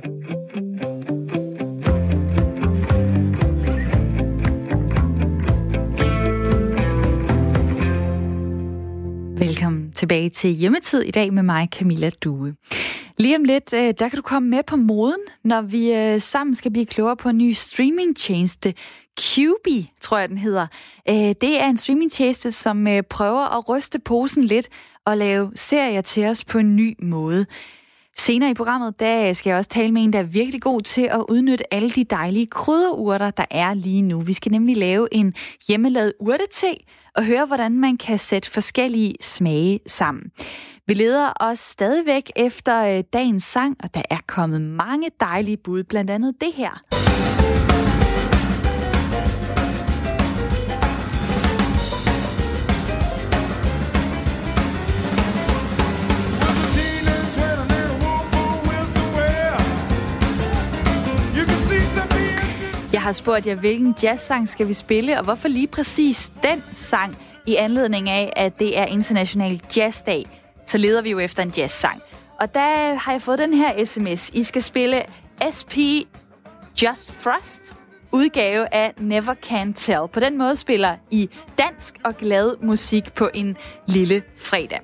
tilbage 9.95 10.29
til 10.29 10.49
hjemmetid 10.49 11.01
i 11.01 11.11
dag 11.11 11.33
med 11.33 11.43
mig, 11.43 11.67
Camilla 11.71 12.09
Due. 12.09 12.55
Lige 13.17 13.35
om 13.35 13.43
lidt, 13.43 13.73
øh, 13.73 13.93
der 13.99 14.09
kan 14.09 14.15
du 14.15 14.21
komme 14.21 14.49
med 14.49 14.63
på 14.63 14.75
moden, 14.75 15.19
når 15.43 15.61
vi 15.61 15.93
øh, 15.93 16.21
sammen 16.21 16.55
skal 16.55 16.71
blive 16.71 16.85
klogere 16.85 17.17
på 17.17 17.29
en 17.29 17.37
ny 17.37 17.51
streamingtjeneste. 17.51 18.73
Qubi, 19.19 19.91
tror 20.01 20.17
jeg 20.17 20.29
den 20.29 20.37
hedder. 20.37 20.67
Øh, 21.09 21.15
det 21.15 21.61
er 21.61 21.65
en 21.65 21.77
streamingtjeneste, 21.77 22.51
som 22.51 22.87
prøver 23.09 23.57
at 23.57 23.69
ryste 23.69 23.99
posen 23.99 24.43
lidt 24.43 24.69
og 25.05 25.17
lave 25.17 25.51
serier 25.55 26.01
til 26.01 26.25
os 26.25 26.45
på 26.45 26.57
en 26.57 26.75
ny 26.75 26.95
måde. 27.03 27.45
Senere 28.19 28.51
i 28.51 28.53
programmet, 28.53 28.99
der 28.99 29.33
skal 29.33 29.49
jeg 29.49 29.57
også 29.57 29.69
tale 29.69 29.91
med 29.91 30.01
en, 30.01 30.13
der 30.13 30.19
er 30.19 30.23
virkelig 30.23 30.61
god 30.61 30.81
til 30.81 31.01
at 31.01 31.25
udnytte 31.29 31.73
alle 31.73 31.89
de 31.89 32.03
dejlige 32.03 32.47
krydderurter, 32.47 33.31
der 33.31 33.45
er 33.51 33.73
lige 33.73 34.01
nu. 34.01 34.21
Vi 34.21 34.33
skal 34.33 34.51
nemlig 34.51 34.77
lave 34.77 35.07
en 35.11 35.33
hjemmelavet 35.67 36.13
urtete, 36.19 36.67
og 37.15 37.23
høre, 37.23 37.45
hvordan 37.45 37.79
man 37.79 37.97
kan 37.97 38.17
sætte 38.17 38.51
forskellige 38.51 39.15
smage 39.21 39.79
sammen. 39.87 40.31
Vi 40.87 40.93
leder 40.93 41.33
os 41.39 41.59
stadigvæk 41.59 42.31
efter 42.35 42.97
øh, 42.97 43.03
dagens 43.13 43.43
sang, 43.43 43.77
og 43.83 43.93
der 43.93 44.01
er 44.09 44.19
kommet 44.27 44.61
mange 44.61 45.09
dejlige 45.19 45.57
bud, 45.57 45.83
blandt 45.83 46.11
andet 46.11 46.33
det 46.41 46.53
her. 46.53 47.08
Jeg 62.99 63.03
har 63.03 63.13
spurgt 63.13 63.47
jer, 63.47 63.55
hvilken 63.55 63.95
jazzsang 64.03 64.49
skal 64.49 64.67
vi 64.67 64.73
spille, 64.73 65.17
og 65.17 65.23
hvorfor 65.23 65.47
lige 65.47 65.67
præcis 65.67 66.31
den 66.43 66.63
sang 66.73 67.17
i 67.45 67.55
anledning 67.55 68.09
af, 68.09 68.33
at 68.35 68.59
det 68.59 68.79
er 68.79 68.85
International 68.85 69.61
Jazzdag. 69.77 70.25
Så 70.65 70.77
leder 70.77 71.01
vi 71.01 71.09
jo 71.09 71.19
efter 71.19 71.43
en 71.43 71.53
jazzsang. 71.57 72.01
Og 72.39 72.53
der 72.53 72.93
har 72.95 73.11
jeg 73.11 73.21
fået 73.21 73.39
den 73.39 73.53
her 73.53 73.85
sms. 73.85 74.29
I 74.29 74.43
skal 74.43 74.63
spille 74.63 75.03
SP 75.57 75.75
Just 76.83 77.11
Frost 77.11 77.75
udgave 78.11 78.73
af 78.73 78.93
Never 78.97 79.33
Can 79.33 79.73
Tell. 79.73 80.07
På 80.13 80.19
den 80.19 80.37
måde 80.37 80.55
spiller 80.55 80.95
I 81.11 81.29
dansk 81.57 81.95
og 82.03 82.17
glad 82.17 82.55
musik 82.61 83.13
på 83.13 83.29
en 83.33 83.57
lille 83.87 84.23
fredag. 84.37 84.79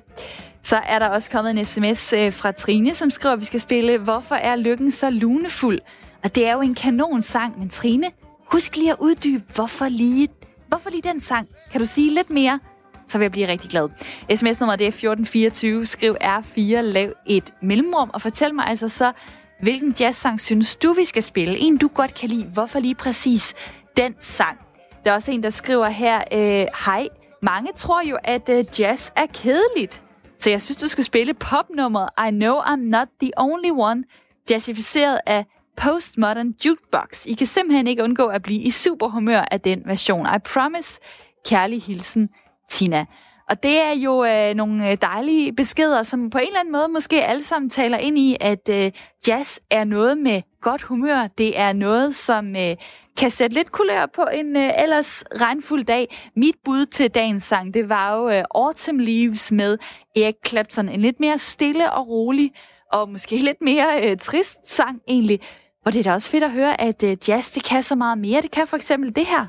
Så 0.62 0.76
er 0.76 0.98
der 0.98 1.08
også 1.08 1.30
kommet 1.30 1.50
en 1.50 1.64
sms 1.64 2.12
øh, 2.12 2.32
fra 2.32 2.52
Trine, 2.52 2.94
som 2.94 3.10
skriver, 3.10 3.32
at 3.32 3.40
vi 3.40 3.44
skal 3.44 3.60
spille 3.60 3.98
Hvorfor 3.98 4.34
er 4.34 4.56
lykken 4.56 4.90
så 4.90 5.10
lunefuld? 5.10 5.80
Og 6.26 6.34
det 6.34 6.46
er 6.46 6.52
jo 6.52 6.60
en 6.60 6.74
kanon 6.74 7.22
sang, 7.22 7.58
men 7.58 7.68
Trine, 7.68 8.10
husk 8.44 8.76
lige 8.76 8.90
at 8.90 8.96
uddybe, 9.00 9.44
hvorfor 9.54 9.88
lige, 9.88 10.28
hvorfor 10.68 10.90
lige 10.90 11.02
den 11.02 11.20
sang? 11.20 11.48
Kan 11.72 11.80
du 11.80 11.86
sige 11.86 12.14
lidt 12.14 12.30
mere? 12.30 12.60
Så 13.08 13.18
vil 13.18 13.24
jeg 13.24 13.32
blive 13.32 13.48
rigtig 13.48 13.70
glad. 13.70 13.88
SMS-nummer 14.36 14.76
det 14.76 14.84
er 14.84 14.88
1424. 14.88 15.86
Skriv 15.86 16.16
R4, 16.22 16.80
lav 16.80 17.12
et 17.26 17.54
mellemrum, 17.62 18.10
og 18.14 18.22
fortæl 18.22 18.54
mig 18.54 18.66
altså 18.66 18.88
så, 18.88 19.12
hvilken 19.60 19.94
jazzsang 20.00 20.40
synes 20.40 20.76
du, 20.76 20.92
vi 20.92 21.04
skal 21.04 21.22
spille? 21.22 21.58
En, 21.58 21.76
du 21.76 21.88
godt 21.94 22.14
kan 22.14 22.28
lide. 22.28 22.44
Hvorfor 22.44 22.78
lige 22.78 22.94
præcis 22.94 23.54
den 23.96 24.14
sang? 24.18 24.58
Der 25.04 25.10
er 25.10 25.14
også 25.14 25.32
en, 25.32 25.42
der 25.42 25.50
skriver 25.50 25.88
her, 25.88 26.22
øh, 26.32 26.66
hej, 26.86 27.08
mange 27.42 27.72
tror 27.76 28.02
jo, 28.02 28.18
at 28.24 28.48
øh, 28.48 28.64
jazz 28.78 29.10
er 29.16 29.26
kedeligt. 29.26 30.02
Så 30.38 30.50
jeg 30.50 30.62
synes, 30.62 30.76
du 30.76 30.88
skal 30.88 31.04
spille 31.04 31.34
popnummeret 31.34 32.08
I 32.28 32.30
Know 32.30 32.60
I'm 32.60 32.76
Not 32.76 33.08
The 33.20 33.30
Only 33.36 33.70
One, 33.70 34.04
jazzificeret 34.50 35.20
af 35.26 35.44
Postmodern 35.76 36.54
Jukebox. 36.66 37.26
I 37.26 37.34
kan 37.34 37.46
simpelthen 37.46 37.86
ikke 37.86 38.02
undgå 38.02 38.26
at 38.26 38.42
blive 38.42 38.60
i 38.60 38.70
super 38.70 39.08
humør 39.08 39.44
af 39.50 39.60
den 39.60 39.82
version. 39.86 40.26
I 40.26 40.38
promise. 40.38 41.00
Kærlig 41.48 41.82
hilsen, 41.82 42.28
Tina. 42.70 43.06
Og 43.48 43.62
det 43.62 43.80
er 43.80 43.92
jo 43.92 44.24
øh, 44.24 44.54
nogle 44.54 44.90
øh, 44.90 44.96
dejlige 45.00 45.52
beskeder, 45.52 46.02
som 46.02 46.30
på 46.30 46.38
en 46.38 46.46
eller 46.46 46.60
anden 46.60 46.72
måde 46.72 46.88
måske 46.88 47.24
alle 47.24 47.42
sammen 47.42 47.70
taler 47.70 47.98
ind 47.98 48.18
i, 48.18 48.36
at 48.40 48.68
øh, 48.70 48.92
jazz 49.28 49.58
er 49.70 49.84
noget 49.84 50.18
med 50.18 50.42
godt 50.60 50.82
humør. 50.82 51.26
Det 51.38 51.60
er 51.60 51.72
noget, 51.72 52.14
som 52.14 52.56
øh, 52.56 52.76
kan 53.16 53.30
sætte 53.30 53.54
lidt 53.54 53.72
kulør 53.72 54.06
på 54.06 54.22
en 54.34 54.56
øh, 54.56 54.70
ellers 54.82 55.24
regnfuld 55.40 55.84
dag. 55.84 56.16
Mit 56.36 56.54
bud 56.64 56.86
til 56.86 57.10
dagens 57.10 57.42
sang, 57.42 57.74
det 57.74 57.88
var 57.88 58.16
jo 58.16 58.30
øh, 58.30 58.44
Autumn 58.54 59.00
Leaves 59.00 59.52
med 59.52 59.78
Eric 60.16 60.36
Clapton. 60.46 60.88
En 60.88 61.00
lidt 61.00 61.20
mere 61.20 61.38
stille 61.38 61.92
og 61.92 62.08
rolig, 62.08 62.52
og 62.92 63.08
måske 63.08 63.36
lidt 63.36 63.60
mere 63.60 64.10
øh, 64.10 64.16
trist 64.16 64.70
sang 64.70 65.00
egentlig. 65.08 65.40
Og 65.86 65.92
det 65.92 65.98
er 65.98 66.02
da 66.02 66.12
også 66.12 66.28
fedt 66.28 66.44
at 66.44 66.50
høre, 66.50 66.80
at 66.80 67.02
øh, 67.02 67.16
jazz, 67.28 67.54
det 67.54 67.64
kan 67.64 67.82
så 67.82 67.94
meget 67.94 68.18
mere. 68.18 68.42
Det 68.42 68.50
kan 68.50 68.66
for 68.66 68.76
eksempel 68.76 69.16
det 69.16 69.26
her. 69.26 69.46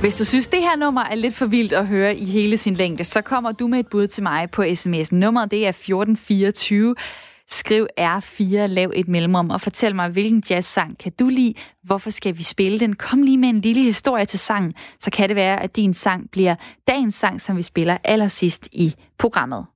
Hvis 0.00 0.14
du 0.14 0.24
synes, 0.24 0.48
det 0.48 0.60
her 0.60 0.76
nummer 0.76 1.02
er 1.04 1.14
lidt 1.14 1.34
for 1.34 1.46
vildt 1.46 1.72
at 1.72 1.86
høre 1.86 2.16
i 2.16 2.24
hele 2.24 2.56
sin 2.56 2.74
længde, 2.74 3.04
så 3.04 3.20
kommer 3.20 3.52
du 3.52 3.66
med 3.66 3.78
et 3.80 3.86
bud 3.86 4.06
til 4.06 4.22
mig 4.22 4.50
på 4.50 4.62
sms'en. 4.62 5.14
Nummeret 5.14 5.50
det 5.50 5.64
er 5.64 5.68
1424. 5.68 6.94
Skriv 7.52 7.86
R4, 8.00 8.66
lav 8.66 8.92
et 8.94 9.08
mellemrum 9.08 9.50
og 9.50 9.60
fortæl 9.60 9.94
mig, 9.94 10.08
hvilken 10.08 10.42
jazzsang 10.50 10.98
kan 10.98 11.12
du 11.12 11.28
lide? 11.28 11.54
Hvorfor 11.82 12.10
skal 12.10 12.38
vi 12.38 12.42
spille 12.42 12.78
den? 12.78 12.96
Kom 12.96 13.22
lige 13.22 13.38
med 13.38 13.48
en 13.48 13.60
lille 13.60 13.82
historie 13.82 14.24
til 14.24 14.38
sangen, 14.38 14.74
så 14.98 15.10
kan 15.10 15.28
det 15.28 15.36
være, 15.36 15.62
at 15.62 15.76
din 15.76 15.94
sang 15.94 16.30
bliver 16.30 16.54
dagens 16.88 17.14
sang, 17.14 17.40
som 17.40 17.56
vi 17.56 17.62
spiller 17.62 17.98
allersidst 18.04 18.68
i 18.72 18.94
programmet. 19.18 19.66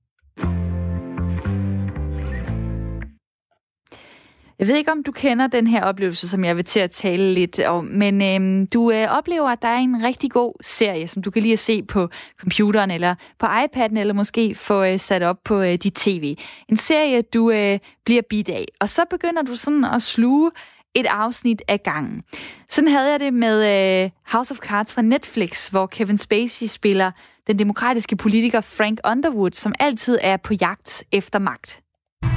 Jeg 4.58 4.68
ved 4.68 4.76
ikke, 4.76 4.92
om 4.92 5.02
du 5.02 5.12
kender 5.12 5.46
den 5.46 5.66
her 5.66 5.84
oplevelse, 5.84 6.28
som 6.28 6.44
jeg 6.44 6.56
vil 6.56 6.64
til 6.64 6.80
at 6.80 6.90
tale 6.90 7.34
lidt 7.34 7.60
om, 7.60 7.84
men 7.84 8.22
øhm, 8.22 8.66
du 8.66 8.90
øh, 8.90 9.06
oplever, 9.18 9.48
at 9.48 9.62
der 9.62 9.68
er 9.68 9.78
en 9.78 10.04
rigtig 10.04 10.30
god 10.30 10.52
serie, 10.60 11.08
som 11.08 11.22
du 11.22 11.30
kan 11.30 11.42
lige 11.42 11.52
at 11.52 11.58
se 11.58 11.82
på 11.82 12.08
computeren 12.40 12.90
eller 12.90 13.14
på 13.38 13.46
iPad'en, 13.46 13.98
eller 13.98 14.14
måske 14.14 14.54
få 14.54 14.84
øh, 14.84 14.98
sat 14.98 15.22
op 15.22 15.36
på 15.44 15.60
øh, 15.60 15.74
dit 15.74 15.94
tv. 15.94 16.36
En 16.68 16.76
serie, 16.76 17.22
du 17.22 17.50
øh, 17.50 17.78
bliver 18.04 18.22
bidt 18.30 18.48
af, 18.48 18.64
og 18.80 18.88
så 18.88 19.02
begynder 19.10 19.42
du 19.42 19.56
sådan 19.56 19.84
at 19.84 20.02
sluge 20.02 20.50
et 20.94 21.06
afsnit 21.06 21.62
af 21.68 21.82
gangen. 21.82 22.22
Sådan 22.68 22.88
havde 22.88 23.10
jeg 23.10 23.20
det 23.20 23.34
med 23.34 24.04
øh, 24.04 24.10
House 24.32 24.52
of 24.52 24.58
Cards 24.58 24.94
fra 24.94 25.02
Netflix, 25.02 25.68
hvor 25.68 25.86
Kevin 25.86 26.16
Spacey 26.16 26.66
spiller 26.66 27.10
den 27.46 27.58
demokratiske 27.58 28.16
politiker 28.16 28.60
Frank 28.60 29.00
Underwood, 29.04 29.50
som 29.50 29.74
altid 29.78 30.18
er 30.20 30.36
på 30.36 30.54
jagt 30.54 31.04
efter 31.12 31.38
magt. 31.38 31.82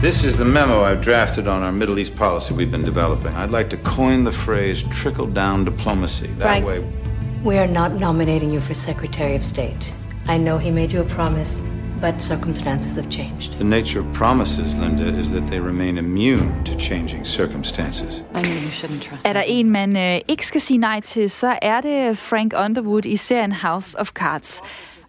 This 0.02 0.24
is 0.24 0.38
the 0.38 0.46
memo 0.46 0.84
I've 0.84 1.02
drafted 1.02 1.46
on 1.46 1.62
our 1.62 1.74
Middle 1.74 2.00
East 2.00 2.16
policy 2.16 2.54
we've 2.54 2.72
been 2.72 2.86
developing. 2.86 3.36
I'd 3.36 3.52
like 3.52 3.70
to 3.72 3.78
coin 3.78 4.24
the 4.24 4.32
phrase 4.32 4.82
trickle 4.84 5.28
down 5.28 5.66
diplomacy. 5.66 6.28
That 6.28 6.40
Frank, 6.40 6.66
way. 6.66 6.80
we 7.44 7.58
are 7.58 7.68
not 7.68 7.92
nominating 7.96 8.50
you 8.50 8.62
for 8.62 8.74
Secretary 8.74 9.36
of 9.36 9.44
State. 9.44 9.94
I 10.26 10.38
know 10.38 10.58
he 10.58 10.72
made 10.72 10.94
you 10.94 11.02
a 11.02 11.06
promise, 11.06 11.60
but 12.00 12.22
circumstances 12.22 12.96
have 12.96 13.10
changed. 13.10 13.58
The 13.58 13.66
nature 13.66 14.00
of 14.00 14.14
promises, 14.14 14.74
Linda, 14.76 15.04
is 15.20 15.32
that 15.32 15.46
they 15.50 15.60
remain 15.60 15.98
immune 15.98 16.64
to 16.64 16.78
changing 16.78 17.26
circumstances. 17.26 18.24
I 18.34 18.42
knew 18.42 18.54
you 18.54 18.72
shouldn't 18.72 19.02
trust 19.04 19.28
Er 19.28 19.34
der 19.34 19.44
en, 19.48 19.70
man 19.70 19.98
øh, 19.98 20.22
ikke 20.28 20.46
skal 20.46 20.62
sige 20.62 20.78
nej 20.78 21.00
til, 21.02 21.30
så 21.30 21.60
er 21.62 21.82
det 21.82 22.18
Frank 22.18 22.54
Underwood 22.66 23.06
i 23.06 23.18
serien 23.18 23.52
House 23.52 24.00
of 24.00 24.08
Cards. 24.10 24.62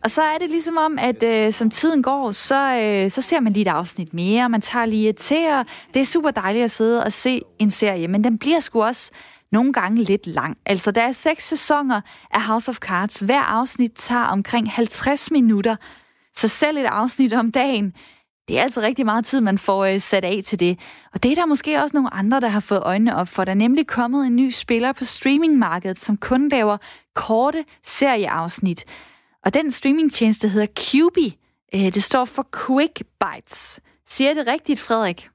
Og 0.05 0.11
så 0.11 0.23
er 0.23 0.39
det 0.39 0.51
ligesom 0.51 0.77
om, 0.77 0.99
at 0.99 1.23
øh, 1.23 1.53
som 1.53 1.71
tiden 1.71 2.03
går, 2.03 2.33
så, 2.33 2.75
øh, 2.75 3.11
så 3.11 3.23
ser 3.23 3.41
man 3.41 3.53
lige 3.53 3.63
et 3.63 3.69
afsnit 3.69 4.15
mere, 4.15 4.49
man 4.49 4.61
tager 4.61 4.87
lige 4.87 5.13
til, 5.13 5.49
og 5.53 5.67
det 5.95 6.01
er 6.01 6.05
super 6.05 6.31
dejligt 6.31 6.65
at 6.65 6.71
sidde 6.71 7.05
og 7.05 7.13
se 7.13 7.43
en 7.59 7.71
serie, 7.71 8.09
men 8.09 8.25
den 8.25 8.39
bliver 8.39 8.61
sgu 8.61 8.83
også 8.83 9.11
nogle 9.53 9.73
gange 9.73 10.03
lidt 10.03 10.27
lang. 10.27 10.57
Altså, 10.67 10.91
der 10.91 11.03
er 11.03 11.13
seks 11.13 11.49
sæsoner 11.49 12.01
af 12.31 12.43
House 12.43 12.69
of 12.69 12.77
Cards. 12.77 13.21
Hver 13.21 13.41
afsnit 13.41 13.93
tager 13.95 14.25
omkring 14.25 14.71
50 14.71 15.31
minutter, 15.31 15.77
så 16.37 16.49
selv 16.49 16.79
et 16.79 16.85
afsnit 16.85 17.33
om 17.33 17.53
dagen, 17.53 17.93
det 18.49 18.59
er 18.59 18.63
altså 18.63 18.81
rigtig 18.81 19.05
meget 19.05 19.25
tid, 19.25 19.41
man 19.41 19.59
får 19.59 19.85
øh, 19.85 20.01
sat 20.01 20.25
af 20.25 20.41
til 20.45 20.61
det. 20.61 20.79
Og 21.13 21.23
det 21.23 21.31
er 21.31 21.35
der 21.35 21.47
måske 21.47 21.83
også 21.83 21.97
nogle 21.97 22.15
andre, 22.15 22.41
der 22.41 22.49
har 22.49 22.61
fået 22.61 22.83
øjnene 22.83 23.17
op 23.17 23.29
for. 23.29 23.45
Der 23.45 23.53
er 23.53 23.57
nemlig 23.57 23.87
kommet 23.87 24.27
en 24.27 24.37
ny 24.37 24.51
spiller 24.51 24.93
på 24.93 25.05
streamingmarkedet, 25.05 25.99
som 25.99 26.17
kun 26.17 26.49
laver 26.49 26.77
korte 27.15 27.65
serieafsnit. 27.85 28.85
Og 29.45 29.55
den 29.55 29.71
streamingtjeneste 29.71 30.49
hedder 30.49 30.67
QB. 30.67 31.19
Øh, 31.75 31.81
det 31.81 32.03
står 32.03 32.25
for 32.25 32.47
Quick 32.67 33.03
Bites. 33.21 33.81
Siger 34.07 34.29
jeg 34.29 34.37
det 34.37 34.47
rigtigt, 34.47 34.81
Frederik? 34.81 35.29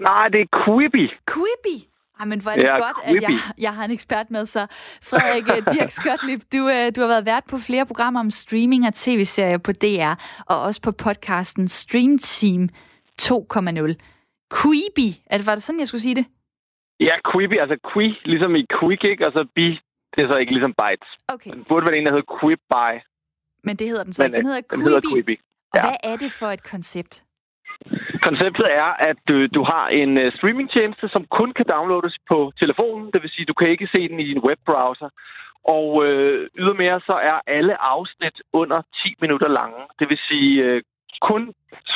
Nej, 0.00 0.28
det 0.28 0.40
er 0.40 0.64
Quibi. 0.64 1.04
Quibi? 1.32 1.76
Ej, 2.20 2.26
men 2.26 2.40
hvor 2.42 2.50
er 2.50 2.56
det 2.56 2.62
Ja, 2.64 2.78
godt, 2.86 2.96
at 3.04 3.14
jeg, 3.14 3.22
Quibi. 3.30 3.38
jeg 3.58 3.74
har 3.74 3.84
en 3.84 3.90
ekspert 3.90 4.30
med. 4.30 4.46
Så 4.46 4.66
Frederik 5.02 5.44
øh, 5.56 5.74
Dirk 5.74 5.90
Skotlip, 6.00 6.40
du, 6.52 6.68
øh, 6.68 6.92
du 6.96 7.00
har 7.00 7.08
været 7.08 7.26
vært 7.26 7.44
på 7.50 7.58
flere 7.58 7.86
programmer 7.86 8.20
om 8.20 8.30
streaming 8.30 8.86
og 8.86 8.94
tv-serier 8.94 9.58
på 9.58 9.72
DR, 9.72 10.14
og 10.46 10.62
også 10.62 10.80
på 10.82 10.92
podcasten 10.92 11.68
Stream 11.68 12.18
Team 12.18 12.68
2.0. 13.22 13.94
Quibi, 14.56 15.08
er 15.26 15.36
det, 15.38 15.46
var 15.46 15.54
det 15.54 15.62
sådan, 15.62 15.80
jeg 15.80 15.88
skulle 15.88 16.00
sige 16.08 16.14
det? 16.14 16.26
Ja, 17.00 17.14
Quibi, 17.30 17.56
altså 17.64 17.76
Qui, 17.92 18.06
ligesom 18.32 18.52
i 18.56 18.64
Quick, 18.78 19.04
ikke? 19.04 19.26
Og 19.26 19.32
så 19.36 19.42
Bi, 19.54 19.66
det 20.14 20.20
er 20.24 20.30
så 20.32 20.38
ikke 20.38 20.52
ligesom 20.52 20.74
Bites. 20.82 21.10
Okay, 21.34 21.50
Den 21.50 21.64
burde 21.68 21.86
være 21.86 21.98
en, 21.98 22.06
der 22.06 22.12
hedder 22.14 22.30
Quibby. 22.40 22.88
Men 23.66 23.76
det 23.78 23.86
hedder 23.90 24.04
den 24.04 24.12
så 24.12 24.22
Men, 24.22 24.34
ikke. 24.34 24.38
Den 24.38 24.44
øh, 24.44 24.46
hedder 24.46 24.60
den 24.60 24.80
Quibi. 24.80 24.84
hedder 24.84 25.00
Quibi. 25.14 25.36
Og 25.72 25.78
ja. 25.78 25.82
hvad 25.86 25.96
er 26.10 26.16
det 26.24 26.32
for 26.40 26.46
et 26.56 26.62
koncept? 26.72 27.14
Konceptet 28.28 28.66
er, 28.82 28.90
at 29.10 29.18
du, 29.28 29.36
du 29.56 29.62
har 29.72 29.84
en 30.00 30.12
uh, 30.22 30.28
streamingtjeneste, 30.36 31.06
som 31.14 31.22
kun 31.38 31.50
kan 31.58 31.66
downloades 31.74 32.16
på 32.30 32.38
telefonen. 32.62 33.06
Det 33.14 33.20
vil 33.22 33.30
sige, 33.34 33.50
du 33.52 33.56
kan 33.60 33.68
ikke 33.74 33.88
se 33.94 34.00
den 34.10 34.18
i 34.26 34.28
en 34.34 34.44
webbrowser. 34.46 35.10
Og 35.76 35.88
øh, 36.06 36.48
ydermere 36.60 36.98
så 37.08 37.16
er 37.30 37.38
alle 37.56 37.74
afsnit 37.94 38.36
under 38.52 38.78
10 39.02 39.14
minutter 39.22 39.48
lange. 39.58 39.80
Det 39.98 40.06
vil 40.10 40.20
sige 40.28 40.52
øh, 40.64 40.82
kun 41.30 41.42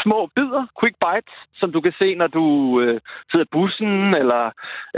små 0.03 0.19
bidder, 0.37 0.65
quick 0.79 0.97
bites, 1.05 1.37
som 1.61 1.69
du 1.75 1.81
kan 1.87 1.95
se, 2.03 2.09
når 2.23 2.31
du 2.39 2.47
øh, 2.83 2.97
sidder 3.31 3.47
i 3.47 3.55
bussen, 3.57 3.93
eller 4.23 4.43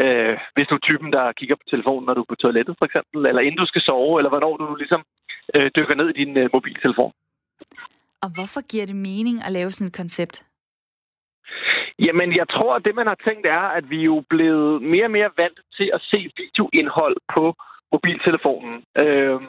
øh, 0.02 0.34
hvis 0.54 0.68
du 0.68 0.74
er 0.76 0.86
typen, 0.88 1.08
der 1.16 1.36
kigger 1.38 1.56
på 1.60 1.66
telefonen, 1.72 2.04
når 2.06 2.14
du 2.14 2.22
er 2.24 2.32
på 2.32 2.40
toilettet 2.44 2.74
for 2.78 2.86
eksempel, 2.88 3.18
eller 3.28 3.42
inden 3.42 3.60
du 3.62 3.68
skal 3.70 3.86
sove, 3.88 4.14
eller 4.18 4.32
hvornår 4.32 4.54
du 4.56 4.66
ligesom 4.82 5.02
øh, 5.56 5.70
dykker 5.76 5.96
ned 5.96 6.08
i 6.10 6.18
din 6.24 6.36
øh, 6.42 6.48
mobiltelefon. 6.54 7.12
Og 8.24 8.28
hvorfor 8.34 8.60
giver 8.70 8.86
det 8.86 8.96
mening 8.96 9.36
at 9.46 9.52
lave 9.52 9.70
sådan 9.70 9.88
et 9.88 9.96
koncept? 10.02 10.36
Jamen, 12.06 12.28
jeg 12.40 12.46
tror, 12.54 12.72
at 12.74 12.84
det, 12.86 12.94
man 12.94 13.08
har 13.12 13.18
tænkt, 13.28 13.44
er, 13.58 13.64
at 13.78 13.84
vi 13.90 13.98
er 14.00 14.10
jo 14.14 14.22
blevet 14.32 14.82
mere 14.82 15.06
og 15.08 15.14
mere 15.18 15.30
vant 15.42 15.60
til 15.76 15.88
at 15.96 16.00
se 16.10 16.20
videoindhold 16.40 17.16
på 17.34 17.44
mobiltelefonen. 17.92 18.74
Øh, 19.02 19.40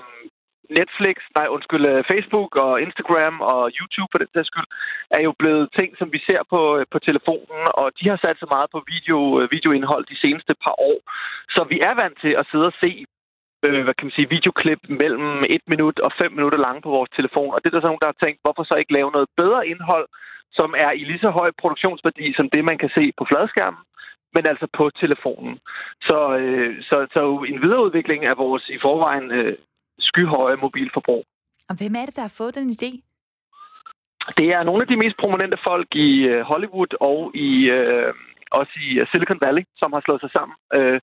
Netflix, 0.80 1.16
nej 1.38 1.48
undskyld, 1.56 1.86
øh, 1.92 2.04
Facebook 2.12 2.52
og 2.66 2.74
Instagram 2.86 3.36
og 3.54 3.62
YouTube 3.78 4.12
på 4.12 4.18
den 4.22 4.30
sags 4.34 4.48
skyld, 4.52 4.70
er 5.18 5.22
jo 5.28 5.34
blevet 5.42 5.66
ting, 5.80 5.90
som 6.00 6.08
vi 6.16 6.20
ser 6.30 6.42
på, 6.54 6.62
øh, 6.78 6.86
på 6.94 6.98
telefonen, 7.08 7.64
og 7.82 7.88
de 8.00 8.06
har 8.12 8.20
sat 8.22 8.38
så 8.40 8.48
meget 8.56 8.70
på 8.76 8.80
video, 8.94 9.20
øh, 9.40 9.44
videoindhold 9.56 10.04
de 10.12 10.22
seneste 10.24 10.54
par 10.64 10.76
år. 10.90 10.98
Så 11.56 11.62
vi 11.72 11.78
er 11.90 11.94
vant 12.02 12.18
til 12.24 12.34
at 12.42 12.48
sidde 12.52 12.68
og 12.72 12.78
se 12.84 12.92
øh, 13.66 13.84
hvad 13.84 13.96
kan 13.96 14.08
man 14.08 14.18
sige, 14.18 14.34
videoklip 14.36 14.82
mellem 15.02 15.28
et 15.56 15.64
minut 15.74 15.98
og 16.06 16.12
fem 16.22 16.32
minutter 16.38 16.60
lange 16.66 16.82
på 16.82 16.92
vores 16.98 17.12
telefon. 17.18 17.54
Og 17.54 17.60
det 17.60 17.68
er 17.68 17.76
der 17.76 17.84
så 17.84 17.92
nogen, 17.92 18.04
der 18.04 18.14
har 18.14 18.24
tænkt, 18.24 18.40
hvorfor 18.44 18.64
så 18.64 18.76
ikke 18.78 18.98
lave 18.98 19.12
noget 19.16 19.30
bedre 19.42 19.68
indhold, 19.72 20.08
som 20.60 20.70
er 20.86 20.92
i 21.00 21.04
lige 21.10 21.24
så 21.26 21.30
høj 21.40 21.50
produktionsværdi 21.62 22.26
som 22.38 22.50
det, 22.54 22.64
man 22.70 22.78
kan 22.82 22.92
se 22.98 23.04
på 23.18 23.24
fladskærmen, 23.30 23.84
men 24.36 24.44
altså 24.52 24.68
på 24.78 24.86
telefonen. 25.02 25.54
Så, 26.08 26.20
øh, 26.42 26.72
så, 26.90 26.98
så 27.16 27.22
en 27.52 27.62
videreudvikling 27.66 28.22
af 28.32 28.36
vores 28.44 28.64
i 28.76 28.78
forvejen 28.86 29.28
øh, 29.40 29.58
skyhøje 30.00 30.56
mobilforbrug. 30.64 31.24
Og 31.70 31.76
hvem 31.80 31.96
er 31.96 32.06
det, 32.06 32.16
der 32.16 32.28
har 32.28 32.36
fået 32.38 32.56
den 32.56 32.70
idé? 32.78 32.92
Det 34.40 34.48
er 34.56 34.64
nogle 34.64 34.82
af 34.84 34.88
de 34.88 35.02
mest 35.04 35.18
prominente 35.24 35.58
folk 35.70 35.90
i 35.96 36.12
øh, 36.32 36.42
Hollywood 36.52 36.92
og 37.10 37.20
i 37.36 37.52
øh, 37.78 38.14
også 38.60 38.74
i 38.88 38.90
øh, 39.00 39.06
Silicon 39.12 39.44
Valley, 39.46 39.64
som 39.82 39.94
har 39.94 40.02
slået 40.06 40.22
sig 40.22 40.32
sammen. 40.38 40.56
Øh, 40.78 41.00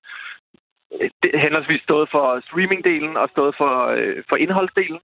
det 1.23 1.31
henholdsvis 1.43 1.81
stået 1.87 2.07
for 2.15 2.25
streamingdelen 2.47 3.13
og 3.21 3.27
stået 3.33 3.53
for, 3.61 3.73
øh, 3.97 4.17
for 4.29 4.35
indholdsdelen. 4.43 5.01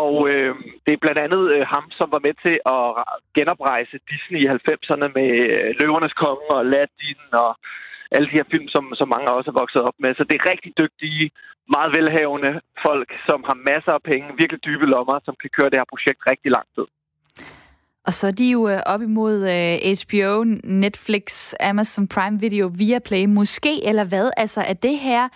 Og 0.00 0.12
øh, 0.30 0.54
det 0.84 0.92
er 0.92 1.04
blandt 1.04 1.20
andet 1.26 1.42
øh, 1.54 1.64
ham, 1.74 1.84
som 1.98 2.08
var 2.14 2.20
med 2.26 2.34
til 2.44 2.56
at 2.76 2.86
genoprejse 3.38 3.96
Disney 4.10 4.40
i 4.44 4.50
90'erne 4.56 5.06
med 5.18 5.30
øh, 5.46 5.68
Løvernes 5.80 6.16
Konge 6.22 6.46
og 6.54 6.60
Aladdin 6.64 7.22
og 7.44 7.50
alle 8.14 8.28
de 8.28 8.38
her 8.38 8.50
film, 8.52 8.68
som, 8.74 8.84
som 8.98 9.08
mange 9.14 9.34
også 9.36 9.50
er 9.50 9.60
vokset 9.62 9.82
op 9.88 9.98
med. 10.04 10.10
Så 10.14 10.24
det 10.24 10.36
er 10.36 10.50
rigtig 10.52 10.72
dygtige, 10.82 11.30
meget 11.74 11.90
velhavende 11.96 12.52
folk, 12.86 13.10
som 13.28 13.38
har 13.48 13.56
masser 13.70 13.92
af 13.98 14.02
penge, 14.10 14.38
virkelig 14.40 14.64
dybe 14.68 14.86
lommer, 14.94 15.18
som 15.24 15.34
kan 15.42 15.50
køre 15.56 15.70
det 15.70 15.80
her 15.80 15.92
projekt 15.94 16.20
rigtig 16.30 16.50
lang 16.56 16.66
tid. 16.76 16.86
Og 18.06 18.14
så 18.14 18.26
er 18.26 18.30
de 18.30 18.50
jo 18.50 18.68
øh, 18.68 18.80
op 18.86 19.02
imod 19.02 19.48
øh, 19.50 19.96
HBO, 20.02 20.44
Netflix, 20.64 21.52
Amazon 21.60 22.08
Prime 22.08 22.40
Video, 22.40 22.70
Viaplay, 22.74 23.24
måske, 23.24 23.86
eller 23.86 24.04
hvad? 24.04 24.30
Altså, 24.36 24.60
er 24.60 24.72
det 24.72 24.98
her 24.98 25.28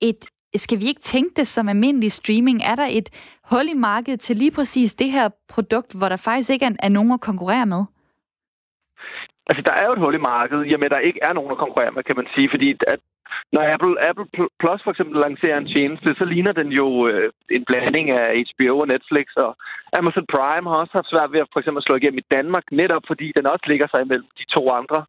et... 0.00 0.24
Skal 0.56 0.80
vi 0.80 0.84
ikke 0.86 1.00
tænke 1.00 1.30
det 1.36 1.46
som 1.46 1.68
almindelig 1.68 2.12
streaming? 2.12 2.62
Er 2.62 2.74
der 2.74 2.86
et 2.90 3.10
hul 3.44 3.68
i 3.68 3.74
markedet 3.74 4.20
til 4.20 4.36
lige 4.36 4.50
præcis 4.50 4.94
det 4.94 5.12
her 5.12 5.28
produkt, 5.48 5.92
hvor 5.92 6.08
der 6.08 6.16
faktisk 6.16 6.50
ikke 6.50 6.64
er, 6.64 6.70
er 6.78 6.88
nogen 6.88 7.12
at 7.12 7.20
konkurrere 7.20 7.66
med? 7.66 7.84
Altså, 9.48 9.62
der 9.68 9.74
er 9.76 9.84
jo 9.86 9.94
et 9.94 10.02
hul 10.04 10.14
i 10.18 10.26
markedet, 10.32 10.66
i 10.66 10.74
og 10.74 10.80
med, 10.80 10.90
at 10.90 10.96
der 10.96 11.08
ikke 11.08 11.20
er 11.28 11.32
nogen 11.32 11.54
at 11.54 11.62
konkurrere 11.64 11.94
med, 11.94 12.02
kan 12.08 12.18
man 12.20 12.28
sige. 12.34 12.48
Fordi 12.54 12.68
at 12.94 13.00
når 13.54 13.62
Apple, 13.74 13.94
Apple 14.08 14.26
Plus 14.60 14.80
for 14.82 14.92
eksempel 14.92 15.16
lancerer 15.26 15.58
en 15.58 15.70
tjeneste, 15.74 16.08
så 16.18 16.24
ligner 16.32 16.54
den 16.60 16.68
jo 16.80 16.86
øh, 17.10 17.28
en 17.56 17.64
blanding 17.68 18.06
af 18.20 18.26
HBO 18.48 18.74
og 18.82 18.88
Netflix, 18.94 19.26
og 19.44 19.50
Amazon 19.98 20.26
Prime 20.34 20.68
har 20.70 20.78
også 20.82 20.94
haft 20.98 21.12
svært 21.12 21.32
ved 21.32 21.40
at 21.44 21.50
for 21.52 21.60
eksempel 21.60 21.82
slå 21.82 21.94
igennem 21.96 22.22
i 22.22 22.30
Danmark, 22.36 22.64
netop 22.80 23.04
fordi 23.10 23.26
den 23.38 23.46
også 23.52 23.64
ligger 23.70 23.88
sig 23.90 24.00
imellem 24.02 24.28
de 24.40 24.44
to 24.56 24.62
andre 24.80 25.00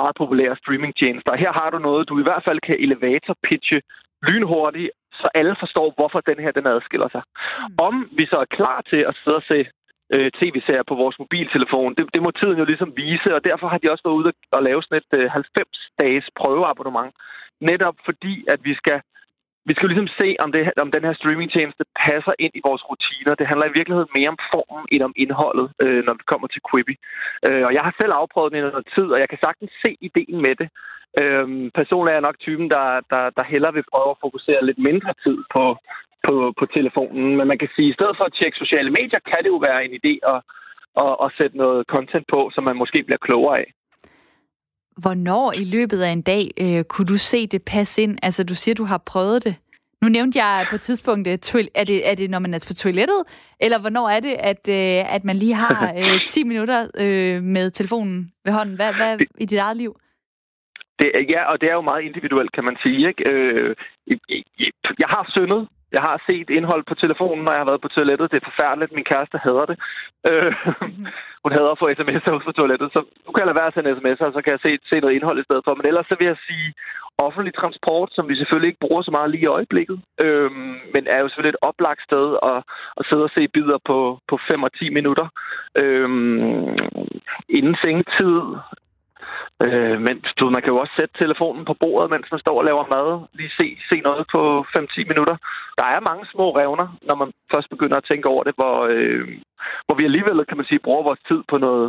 meget 0.00 0.14
populære 0.22 0.60
streamingtjenester. 0.62 1.32
Her 1.44 1.52
har 1.60 1.68
du 1.70 1.78
noget, 1.88 2.08
du 2.08 2.14
i 2.18 2.26
hvert 2.28 2.44
fald 2.48 2.60
kan 2.66 2.76
elevator-pitche 2.84 3.78
lynhurtigt, 4.28 4.90
så 5.20 5.26
alle 5.40 5.54
forstår, 5.62 5.86
hvorfor 5.98 6.20
den 6.30 6.38
her 6.44 6.52
den 6.58 6.66
adskiller 6.74 7.08
sig. 7.14 7.22
Mm. 7.24 7.74
Om 7.86 7.94
vi 8.18 8.24
så 8.32 8.38
er 8.44 8.54
klar 8.58 8.78
til 8.90 9.00
at 9.10 9.14
sidde 9.20 9.40
og 9.42 9.46
se 9.52 9.58
øh, 10.14 10.28
tv-serier 10.38 10.86
på 10.88 10.96
vores 11.02 11.16
mobiltelefon. 11.22 11.94
Det, 11.96 12.04
det 12.14 12.20
må 12.24 12.30
tiden 12.30 12.58
jo 12.62 12.66
ligesom 12.70 12.90
vise, 13.02 13.30
og 13.36 13.40
derfor 13.48 13.66
har 13.72 13.78
de 13.80 13.92
også 13.92 14.04
været 14.06 14.20
ude 14.20 14.32
og 14.56 14.62
lave 14.68 14.82
sådan 14.82 15.02
et 15.02 15.12
øh, 15.18 15.26
90-dages 15.42 16.26
prøveabonnement. 16.40 17.12
Netop 17.70 17.96
fordi, 18.08 18.34
at 18.52 18.60
vi 18.68 18.74
skal 18.80 18.98
vi 19.68 19.72
skal 19.74 19.86
jo 19.86 19.92
ligesom 19.92 20.14
se, 20.20 20.28
om, 20.44 20.50
det, 20.54 20.62
om 20.84 20.90
den 20.96 21.04
her 21.06 21.14
streamingtjeneste 21.20 21.84
passer 22.04 22.34
ind 22.44 22.52
i 22.58 22.64
vores 22.68 22.82
rutiner. 22.90 23.34
Det 23.34 23.50
handler 23.50 23.66
i 23.68 23.76
virkeligheden 23.78 24.14
mere 24.16 24.32
om 24.34 24.40
formen 24.52 24.84
end 24.94 25.02
om 25.08 25.14
indholdet, 25.22 25.66
øh, 25.84 26.00
når 26.06 26.14
vi 26.18 26.24
kommer 26.32 26.48
til 26.50 26.64
Quibi. 26.68 26.94
Øh, 27.46 27.62
og 27.68 27.72
jeg 27.76 27.82
har 27.86 27.94
selv 28.00 28.12
afprøvet 28.20 28.50
den 28.50 28.58
i 28.60 28.62
noget 28.62 28.88
tid, 28.96 29.08
og 29.14 29.18
jeg 29.22 29.28
kan 29.30 29.40
sagtens 29.46 29.72
se 29.84 29.90
ideen 30.08 30.38
med 30.46 30.54
det. 30.60 30.68
Øh, 31.20 31.46
personligt 31.80 32.12
er 32.12 32.18
jeg 32.18 32.28
nok 32.28 32.38
typen, 32.46 32.66
der, 32.76 32.86
der, 33.12 33.22
der 33.36 33.44
hellere 33.52 33.76
vil 33.76 33.90
prøve 33.92 34.10
at 34.12 34.22
fokusere 34.24 34.66
lidt 34.68 34.80
mindre 34.88 35.12
tid 35.24 35.38
på, 35.54 35.64
på, 36.26 36.34
på 36.58 36.64
telefonen. 36.76 37.28
Men 37.38 37.46
man 37.52 37.58
kan 37.62 37.70
sige, 37.76 37.88
at 37.88 37.92
i 37.92 37.98
stedet 37.98 38.16
for 38.18 38.24
at 38.26 38.36
tjekke 38.38 38.62
sociale 38.64 38.90
medier, 38.98 39.20
kan 39.30 39.40
det 39.42 39.50
jo 39.54 39.60
være 39.68 39.80
en 39.86 39.94
idé 40.00 40.14
at, 40.32 40.40
at, 41.04 41.12
at 41.24 41.28
sætte 41.38 41.56
noget 41.62 41.80
content 41.94 42.26
på, 42.34 42.40
som 42.54 42.62
man 42.68 42.76
måske 42.82 42.98
bliver 43.06 43.24
klogere 43.28 43.58
af. 43.62 43.68
Hvornår 45.04 45.46
i 45.62 45.64
løbet 45.76 46.00
af 46.06 46.10
en 46.18 46.22
dag 46.32 46.44
øh, 46.64 46.84
kunne 46.84 47.08
du 47.14 47.18
se 47.32 47.46
det 47.46 47.62
passe 47.74 48.02
ind? 48.02 48.18
Altså, 48.22 48.44
du 48.44 48.54
siger, 48.54 48.74
du 48.74 48.84
har 48.84 49.02
prøvet 49.12 49.44
det. 49.44 49.54
Nu 50.02 50.08
nævnte 50.08 50.38
jeg 50.44 50.66
på 50.70 50.74
et 50.74 50.80
tidspunkt, 50.80 51.28
er 51.28 51.84
det, 51.86 52.10
er 52.10 52.14
det 52.14 52.30
når 52.30 52.38
man 52.38 52.54
er 52.54 52.64
på 52.68 52.74
toilettet, 52.74 53.20
eller 53.60 53.78
hvornår 53.80 54.08
er 54.08 54.20
det, 54.20 54.34
at, 54.50 54.62
øh, 54.68 55.14
at 55.16 55.24
man 55.24 55.36
lige 55.36 55.54
har 55.54 55.92
øh, 56.00 56.20
10 56.26 56.44
minutter 56.44 56.80
øh, 57.04 57.42
med 57.42 57.70
telefonen 57.70 58.32
ved 58.44 58.52
hånden? 58.52 58.76
Hvad, 58.76 58.92
hvad 58.94 59.18
i 59.38 59.44
dit 59.44 59.58
eget 59.58 59.76
liv? 59.76 59.92
Det, 60.98 61.08
ja, 61.34 61.42
og 61.52 61.60
det 61.60 61.68
er 61.68 61.74
jo 61.74 61.80
meget 61.90 62.02
individuelt, 62.04 62.52
kan 62.52 62.64
man 62.64 62.76
sige. 62.84 63.08
Ikke? 63.08 63.22
Øh, 63.32 63.76
jeg 65.02 65.08
har 65.14 65.24
syndet 65.36 65.68
jeg 65.96 66.02
har 66.08 66.16
set 66.28 66.48
indhold 66.58 66.84
på 66.86 66.94
telefonen, 67.02 67.42
når 67.44 67.52
jeg 67.52 67.62
har 67.62 67.70
været 67.70 67.84
på 67.84 67.92
toilettet. 67.96 68.30
Det 68.30 68.38
er 68.38 68.50
forfærdeligt. 68.50 68.96
Min 68.96 69.10
kæreste 69.12 69.36
hader 69.44 69.66
det. 69.70 69.76
Øh, 70.30 70.52
mm. 70.82 71.06
hun 71.44 71.52
hader 71.56 71.72
at 71.72 71.80
få 71.82 71.86
sms'er 71.98 72.34
hos 72.34 72.48
på 72.48 72.56
toilettet. 72.58 72.88
Så 72.94 73.00
nu 73.24 73.28
kan 73.30 73.42
jeg 73.42 73.48
lade 73.48 73.60
være 73.60 73.70
at 73.70 73.76
sende 73.76 73.96
sms'er, 73.98 74.28
og 74.30 74.34
så 74.36 74.40
kan 74.42 74.54
jeg 74.54 74.62
se, 74.64 74.70
se 74.90 75.00
noget 75.00 75.16
indhold 75.16 75.38
i 75.40 75.46
stedet 75.48 75.64
for. 75.64 75.72
Men 75.74 75.86
ellers 75.90 76.06
så 76.10 76.14
vil 76.18 76.30
jeg 76.32 76.38
sige 76.48 76.68
offentlig 77.26 77.54
transport, 77.54 78.08
som 78.16 78.24
vi 78.28 78.34
selvfølgelig 78.36 78.68
ikke 78.70 78.84
bruger 78.86 79.02
så 79.02 79.10
meget 79.16 79.30
lige 79.30 79.46
i 79.46 79.54
øjeblikket. 79.56 79.98
Øh, 80.24 80.50
men 80.94 81.02
er 81.14 81.18
jo 81.20 81.28
selvfølgelig 81.28 81.54
et 81.54 81.66
oplagt 81.70 82.02
sted 82.08 82.26
at, 82.52 82.58
at 82.98 83.06
sidde 83.08 83.26
og 83.28 83.34
se 83.36 83.42
bidder 83.56 83.78
på, 83.90 83.98
på 84.30 84.34
5 84.50 84.62
og 84.62 84.72
10 84.72 84.90
minutter. 84.98 85.26
Øh, 85.82 86.08
inden 87.58 87.76
sengetid 87.84 88.36
Øh, 89.66 89.96
men 90.06 90.16
du, 90.38 90.44
man 90.54 90.62
kan 90.62 90.72
jo 90.72 90.78
også 90.82 90.94
sætte 90.98 91.14
telefonen 91.22 91.64
på 91.64 91.74
bordet, 91.82 92.10
mens 92.10 92.26
man 92.30 92.40
står 92.44 92.56
og 92.58 92.66
laver 92.68 92.84
mad. 92.94 93.08
Lige 93.38 93.56
se, 93.60 93.66
se 93.90 93.96
noget 94.08 94.24
på 94.34 94.40
5-10 94.78 95.10
minutter. 95.12 95.36
Der 95.78 95.86
er 95.94 96.08
mange 96.10 96.24
små 96.32 96.46
revner, 96.60 96.88
når 97.08 97.16
man 97.22 97.30
først 97.52 97.68
begynder 97.70 97.96
at 97.98 98.08
tænke 98.10 98.28
over 98.28 98.42
det, 98.44 98.54
hvor, 98.58 98.76
øh, 98.94 99.24
hvor 99.86 99.96
vi 99.98 100.04
alligevel, 100.04 100.46
kan 100.46 100.56
man 100.56 100.68
sige, 100.68 100.86
bruger 100.86 101.08
vores 101.08 101.22
tid 101.28 101.40
på 101.50 101.56
noget, 101.66 101.88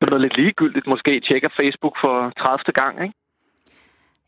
på 0.00 0.06
noget 0.10 0.22
lidt 0.22 0.36
ligegyldigt. 0.40 0.86
Måske 0.94 1.12
tjekker 1.20 1.50
Facebook 1.60 1.96
for 2.04 2.16
30. 2.38 2.72
gang, 2.82 2.94
ikke? 3.04 3.14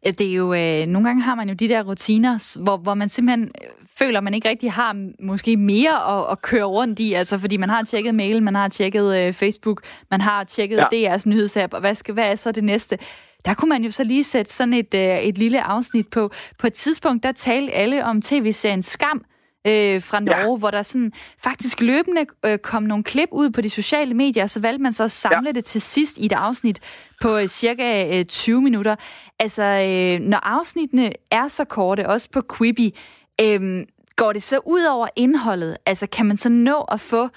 Det 0.06 0.20
er 0.20 0.34
jo, 0.34 0.54
øh, 0.54 0.86
nogle 0.86 1.08
gange 1.08 1.22
har 1.22 1.34
man 1.34 1.48
jo 1.48 1.54
de 1.54 1.68
der 1.68 1.82
rutiner, 1.82 2.58
hvor, 2.62 2.76
hvor 2.76 2.94
man 2.94 3.08
simpelthen 3.08 3.44
øh, 3.44 3.68
føler, 3.98 4.20
man 4.20 4.34
ikke 4.34 4.48
rigtig 4.48 4.72
har 4.72 4.96
måske 5.20 5.56
mere 5.56 6.18
at, 6.18 6.32
at 6.32 6.42
køre 6.42 6.64
rundt 6.64 7.00
i, 7.00 7.12
altså 7.12 7.38
fordi 7.38 7.56
man 7.56 7.68
har 7.68 7.82
tjekket 7.82 8.14
mail, 8.14 8.42
man 8.42 8.54
har 8.54 8.68
tjekket 8.68 9.16
øh, 9.18 9.32
Facebook, 9.32 9.82
man 10.10 10.20
har 10.20 10.44
tjekket 10.44 10.84
ja. 10.92 11.14
DR's 11.16 11.22
nyhedsapp, 11.26 11.74
og 11.74 11.80
hvad, 11.80 11.94
skal, 11.94 12.14
hvad 12.14 12.30
er 12.30 12.36
så 12.36 12.52
det 12.52 12.64
næste? 12.64 12.98
Der 13.44 13.54
kunne 13.54 13.68
man 13.68 13.84
jo 13.84 13.90
så 13.90 14.04
lige 14.04 14.24
sætte 14.24 14.52
sådan 14.52 14.74
et, 14.74 14.94
øh, 14.94 15.18
et 15.18 15.38
lille 15.38 15.62
afsnit 15.62 16.08
på. 16.08 16.30
På 16.58 16.66
et 16.66 16.72
tidspunkt, 16.72 17.22
der 17.22 17.32
talte 17.32 17.72
alle 17.72 18.04
om 18.04 18.22
tv-serien 18.22 18.82
Skam, 18.82 19.24
øh, 19.66 20.02
fra 20.02 20.20
Norge, 20.20 20.52
ja. 20.52 20.58
hvor 20.58 20.70
der 20.70 20.82
sådan 20.82 21.12
faktisk 21.38 21.80
løbende 21.80 22.26
øh, 22.46 22.58
kom 22.58 22.82
nogle 22.82 23.04
klip 23.04 23.28
ud 23.32 23.50
på 23.50 23.60
de 23.60 23.70
sociale 23.70 24.14
medier, 24.14 24.42
og 24.42 24.50
så 24.50 24.60
valgte 24.60 24.82
man 24.82 24.92
så 24.92 25.04
at 25.04 25.10
samle 25.10 25.48
ja. 25.48 25.52
det 25.52 25.64
til 25.64 25.80
sidst 25.80 26.18
i 26.18 26.26
et 26.26 26.32
afsnit 26.32 26.80
på 27.20 27.36
øh, 27.36 27.46
cirka 27.46 28.18
øh, 28.18 28.24
20 28.24 28.62
minutter. 28.62 28.96
Altså, 29.38 29.62
øh, 29.62 30.26
når 30.28 30.38
afsnittene 30.38 31.12
er 31.30 31.48
så 31.48 31.64
korte, 31.64 32.08
også 32.08 32.30
på 32.30 32.42
Quibi, 32.56 32.98
øh, 33.40 33.86
går 34.16 34.32
det 34.32 34.42
så 34.42 34.60
ud 34.66 34.84
over 34.84 35.06
indholdet? 35.16 35.76
Altså, 35.86 36.06
kan 36.06 36.26
man 36.26 36.36
så 36.36 36.48
nå 36.48 36.80
at 36.80 37.00
få 37.00 37.28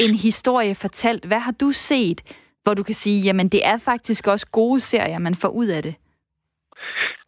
en 0.00 0.14
historie 0.14 0.74
fortalt? 0.74 1.24
Hvad 1.24 1.38
har 1.38 1.52
du 1.52 1.70
set, 1.72 2.20
hvor 2.62 2.74
du 2.74 2.82
kan 2.82 2.94
sige, 2.94 3.22
jamen 3.22 3.48
det 3.48 3.66
er 3.66 3.76
faktisk 3.76 4.26
også 4.26 4.46
gode 4.46 4.80
serier, 4.80 5.18
man 5.18 5.34
får 5.34 5.48
ud 5.48 5.66
af 5.66 5.82
det? 5.82 5.94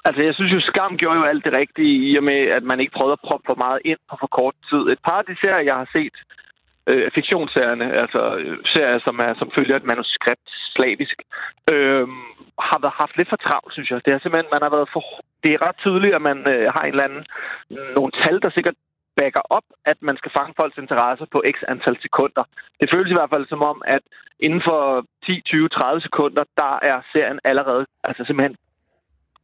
Altså, 0.06 0.20
jeg 0.28 0.34
synes 0.34 0.52
jo, 0.56 0.60
Skam 0.60 0.96
gjorde 1.00 1.18
jo 1.20 1.30
alt 1.30 1.44
det 1.46 1.56
rigtige 1.60 1.94
i 2.08 2.10
og 2.20 2.24
med, 2.30 2.40
at 2.58 2.64
man 2.70 2.80
ikke 2.80 2.96
prøvede 2.96 3.16
at 3.18 3.26
proppe 3.28 3.44
for 3.50 3.58
meget 3.64 3.80
ind 3.90 4.00
på 4.10 4.14
for 4.22 4.30
kort 4.38 4.56
tid. 4.70 4.82
Et 4.94 5.00
par 5.08 5.18
af 5.20 5.26
de 5.30 5.36
serier, 5.42 5.68
jeg 5.70 5.76
har 5.82 5.88
set, 5.96 6.16
øh, 6.90 7.06
fiktionsserierne, 7.16 7.86
altså 8.02 8.22
øh, 8.40 8.56
serier, 8.74 9.00
som, 9.06 9.16
er, 9.26 9.32
som 9.40 9.48
følger 9.56 9.76
et 9.76 9.90
manuskript 9.92 10.48
slavisk, 10.76 11.16
øh, 11.72 12.06
har 12.70 12.78
været 12.82 13.00
haft 13.02 13.14
lidt 13.16 13.30
for 13.32 13.40
travlt, 13.46 13.72
synes 13.74 13.88
jeg. 13.90 14.04
Det 14.04 14.12
er 14.12 14.20
simpelthen, 14.20 14.54
man 14.54 14.64
har 14.66 14.72
været 14.76 14.92
for... 14.94 15.02
Det 15.42 15.50
er 15.52 15.64
ret 15.66 15.78
tydeligt, 15.84 16.14
at 16.18 16.26
man 16.30 16.38
øh, 16.52 16.66
har 16.74 16.82
en 16.84 16.94
eller 16.94 17.08
anden, 17.08 17.24
nogle 17.96 18.12
tal, 18.22 18.36
der 18.44 18.50
sikkert 18.56 18.78
backer 19.18 19.44
op, 19.56 19.66
at 19.90 19.98
man 20.08 20.16
skal 20.20 20.34
fange 20.38 20.56
folks 20.60 20.78
interesse 20.84 21.24
på 21.34 21.38
x 21.54 21.56
antal 21.72 21.96
sekunder. 22.06 22.44
Det 22.80 22.90
føles 22.94 23.10
i 23.10 23.18
hvert 23.18 23.32
fald 23.34 23.46
som 23.48 23.62
om, 23.72 23.78
at 23.96 24.04
inden 24.46 24.62
for 24.68 24.80
10, 25.26 25.40
20, 25.40 25.68
30 25.68 26.00
sekunder, 26.06 26.44
der 26.60 26.72
er 26.90 26.98
serien 27.12 27.40
allerede 27.50 27.84
altså 28.08 28.22
simpelthen 28.24 28.56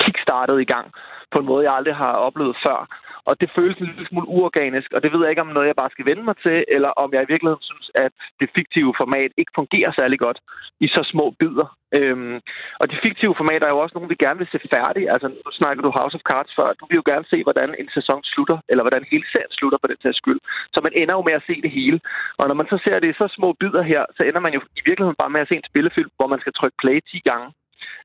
kickstartet 0.03 0.57
i 0.61 0.71
gang 0.75 0.87
på 1.33 1.39
en 1.41 1.49
måde, 1.51 1.65
jeg 1.67 1.75
aldrig 1.79 1.97
har 2.05 2.15
oplevet 2.27 2.57
før. 2.67 2.81
og 3.29 3.35
det 3.41 3.49
føles 3.57 3.77
en 3.79 3.91
lille 3.91 4.07
smule 4.09 4.29
uorganisk, 4.37 4.89
og 4.95 5.01
det 5.03 5.11
ved 5.13 5.21
jeg 5.23 5.31
ikke, 5.33 5.47
om 5.47 5.55
noget, 5.55 5.71
jeg 5.71 5.81
bare 5.83 5.95
skal 5.95 6.09
vende 6.11 6.25
mig 6.29 6.37
til, 6.47 6.59
eller 6.77 6.91
om 7.03 7.09
jeg 7.15 7.23
i 7.23 7.31
virkeligheden 7.33 7.69
synes, 7.71 7.87
at 8.05 8.13
det 8.41 8.55
fiktive 8.59 8.93
format 9.03 9.31
ikke 9.41 9.57
fungerer 9.61 9.93
særlig 10.01 10.19
godt 10.27 10.39
i 10.85 10.87
så 10.97 11.03
små 11.13 11.27
bidder. 11.41 11.69
Øhm, 11.99 12.37
og 12.81 12.87
de 12.91 13.03
fiktive 13.07 13.35
formater 13.41 13.67
er 13.67 13.75
jo 13.75 13.83
også 13.83 13.95
nogle, 13.95 14.13
vi 14.13 14.23
gerne 14.25 14.41
vil 14.43 14.53
se 14.53 14.59
færdige. 14.77 15.11
Altså, 15.15 15.27
nu 15.45 15.51
snakker 15.61 15.81
du 15.83 15.91
House 15.99 16.17
of 16.19 16.27
Cards 16.31 16.53
før. 16.59 16.69
Du 16.81 16.85
vil 16.89 17.01
jo 17.01 17.07
gerne 17.13 17.27
se, 17.33 17.39
hvordan 17.47 17.69
en 17.81 17.91
sæson 17.97 18.21
slutter, 18.33 18.59
eller 18.71 18.83
hvordan 18.85 19.05
hele 19.13 19.27
serien 19.33 19.55
slutter 19.59 19.79
på 19.81 19.89
den 19.91 19.99
tages 20.03 20.19
skyld. 20.23 20.41
Så 20.75 20.79
man 20.87 20.95
ender 21.01 21.15
jo 21.19 21.23
med 21.29 21.39
at 21.39 21.47
se 21.49 21.57
det 21.67 21.73
hele. 21.79 21.99
Og 22.41 22.45
når 22.49 22.57
man 22.61 22.69
så 22.73 22.77
ser 22.85 22.97
det 22.99 23.09
i 23.11 23.21
så 23.23 23.27
små 23.39 23.49
bidder 23.61 23.83
her, 23.93 24.03
så 24.17 24.21
ender 24.29 24.43
man 24.47 24.55
jo 24.57 24.61
i 24.81 24.83
virkeligheden 24.89 25.21
bare 25.23 25.35
med 25.35 25.45
at 25.45 25.49
se 25.51 25.57
en 25.59 25.71
spillefilm, 25.71 26.11
hvor 26.19 26.29
man 26.33 26.41
skal 26.43 26.57
trykke 26.59 26.81
play 26.83 26.97
10 27.11 27.31
gange. 27.31 27.49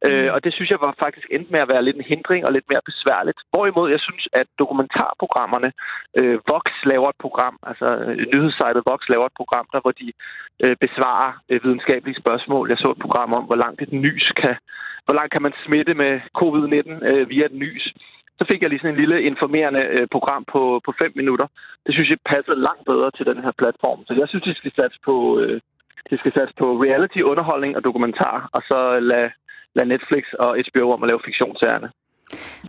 Øh, 0.06 0.30
og 0.36 0.40
det 0.44 0.52
synes 0.54 0.70
jeg 0.72 0.82
var 0.86 0.94
faktisk 1.04 1.28
endte 1.36 1.52
med 1.52 1.62
at 1.64 1.72
være 1.74 1.86
lidt 1.86 1.98
en 1.98 2.12
hindring 2.14 2.42
og 2.48 2.54
lidt 2.54 2.68
mere 2.72 2.88
besværligt. 2.90 3.40
Hvorimod 3.52 3.88
jeg 3.96 4.02
synes, 4.08 4.26
at 4.42 4.48
dokumentarprogrammerne, 4.62 5.70
øh, 6.20 6.38
Vox 6.52 6.66
laver 6.92 7.10
et 7.10 7.20
program, 7.26 7.56
altså 7.70 7.88
øh, 8.08 8.26
nyhedssejtet 8.34 8.88
Vox 8.90 9.02
laver 9.14 9.26
et 9.28 9.40
program, 9.42 9.66
der 9.74 9.80
hvor 9.84 9.96
de 10.02 10.08
øh, 10.64 10.76
besvarer 10.86 11.32
øh, 11.50 11.64
videnskabelige 11.64 12.22
spørgsmål. 12.24 12.70
Jeg 12.70 12.78
så 12.78 12.90
et 12.92 13.04
program 13.06 13.30
om, 13.38 13.44
hvor 13.50 13.60
langt 13.64 13.82
et 13.82 13.94
nys 14.06 14.26
kan, 14.42 14.56
hvor 15.06 15.16
langt 15.18 15.32
kan 15.34 15.46
man 15.48 15.54
smitte 15.66 15.94
med 16.04 16.12
covid-19 16.40 17.12
øh, 17.12 17.30
via 17.30 17.46
et 17.46 17.58
nys. 17.66 17.84
Så 18.40 18.44
fik 18.52 18.62
jeg 18.62 18.70
lige 18.70 18.82
sådan 18.82 18.96
en 18.96 19.02
lille 19.04 19.18
informerende 19.32 19.84
øh, 19.96 20.08
program 20.16 20.44
på, 20.54 20.62
på 20.86 20.92
fem 21.02 21.12
minutter. 21.16 21.48
Det 21.86 21.92
synes 21.94 22.10
jeg 22.10 22.30
passede 22.34 22.66
langt 22.68 22.86
bedre 22.92 23.10
til 23.12 23.26
den 23.26 23.40
her 23.46 23.54
platform. 23.62 24.00
Så 24.08 24.14
jeg 24.20 24.28
synes, 24.28 24.44
de 24.44 24.60
skal 24.60 24.74
satse 24.80 25.00
på, 25.08 25.16
øh, 25.42 25.58
de 26.10 26.18
skal 26.18 26.34
satse 26.38 26.54
på 26.62 26.68
reality-underholdning 26.86 27.74
og 27.78 27.84
dokumentar, 27.88 28.50
og 28.56 28.62
så 28.70 28.80
lade 29.12 29.30
lade 29.78 29.90
Netflix 29.94 30.24
og 30.44 30.50
HBO 30.68 30.86
om 30.96 31.04
at 31.04 31.10
lave 31.10 31.22
fiktionsserierne. 31.28 31.90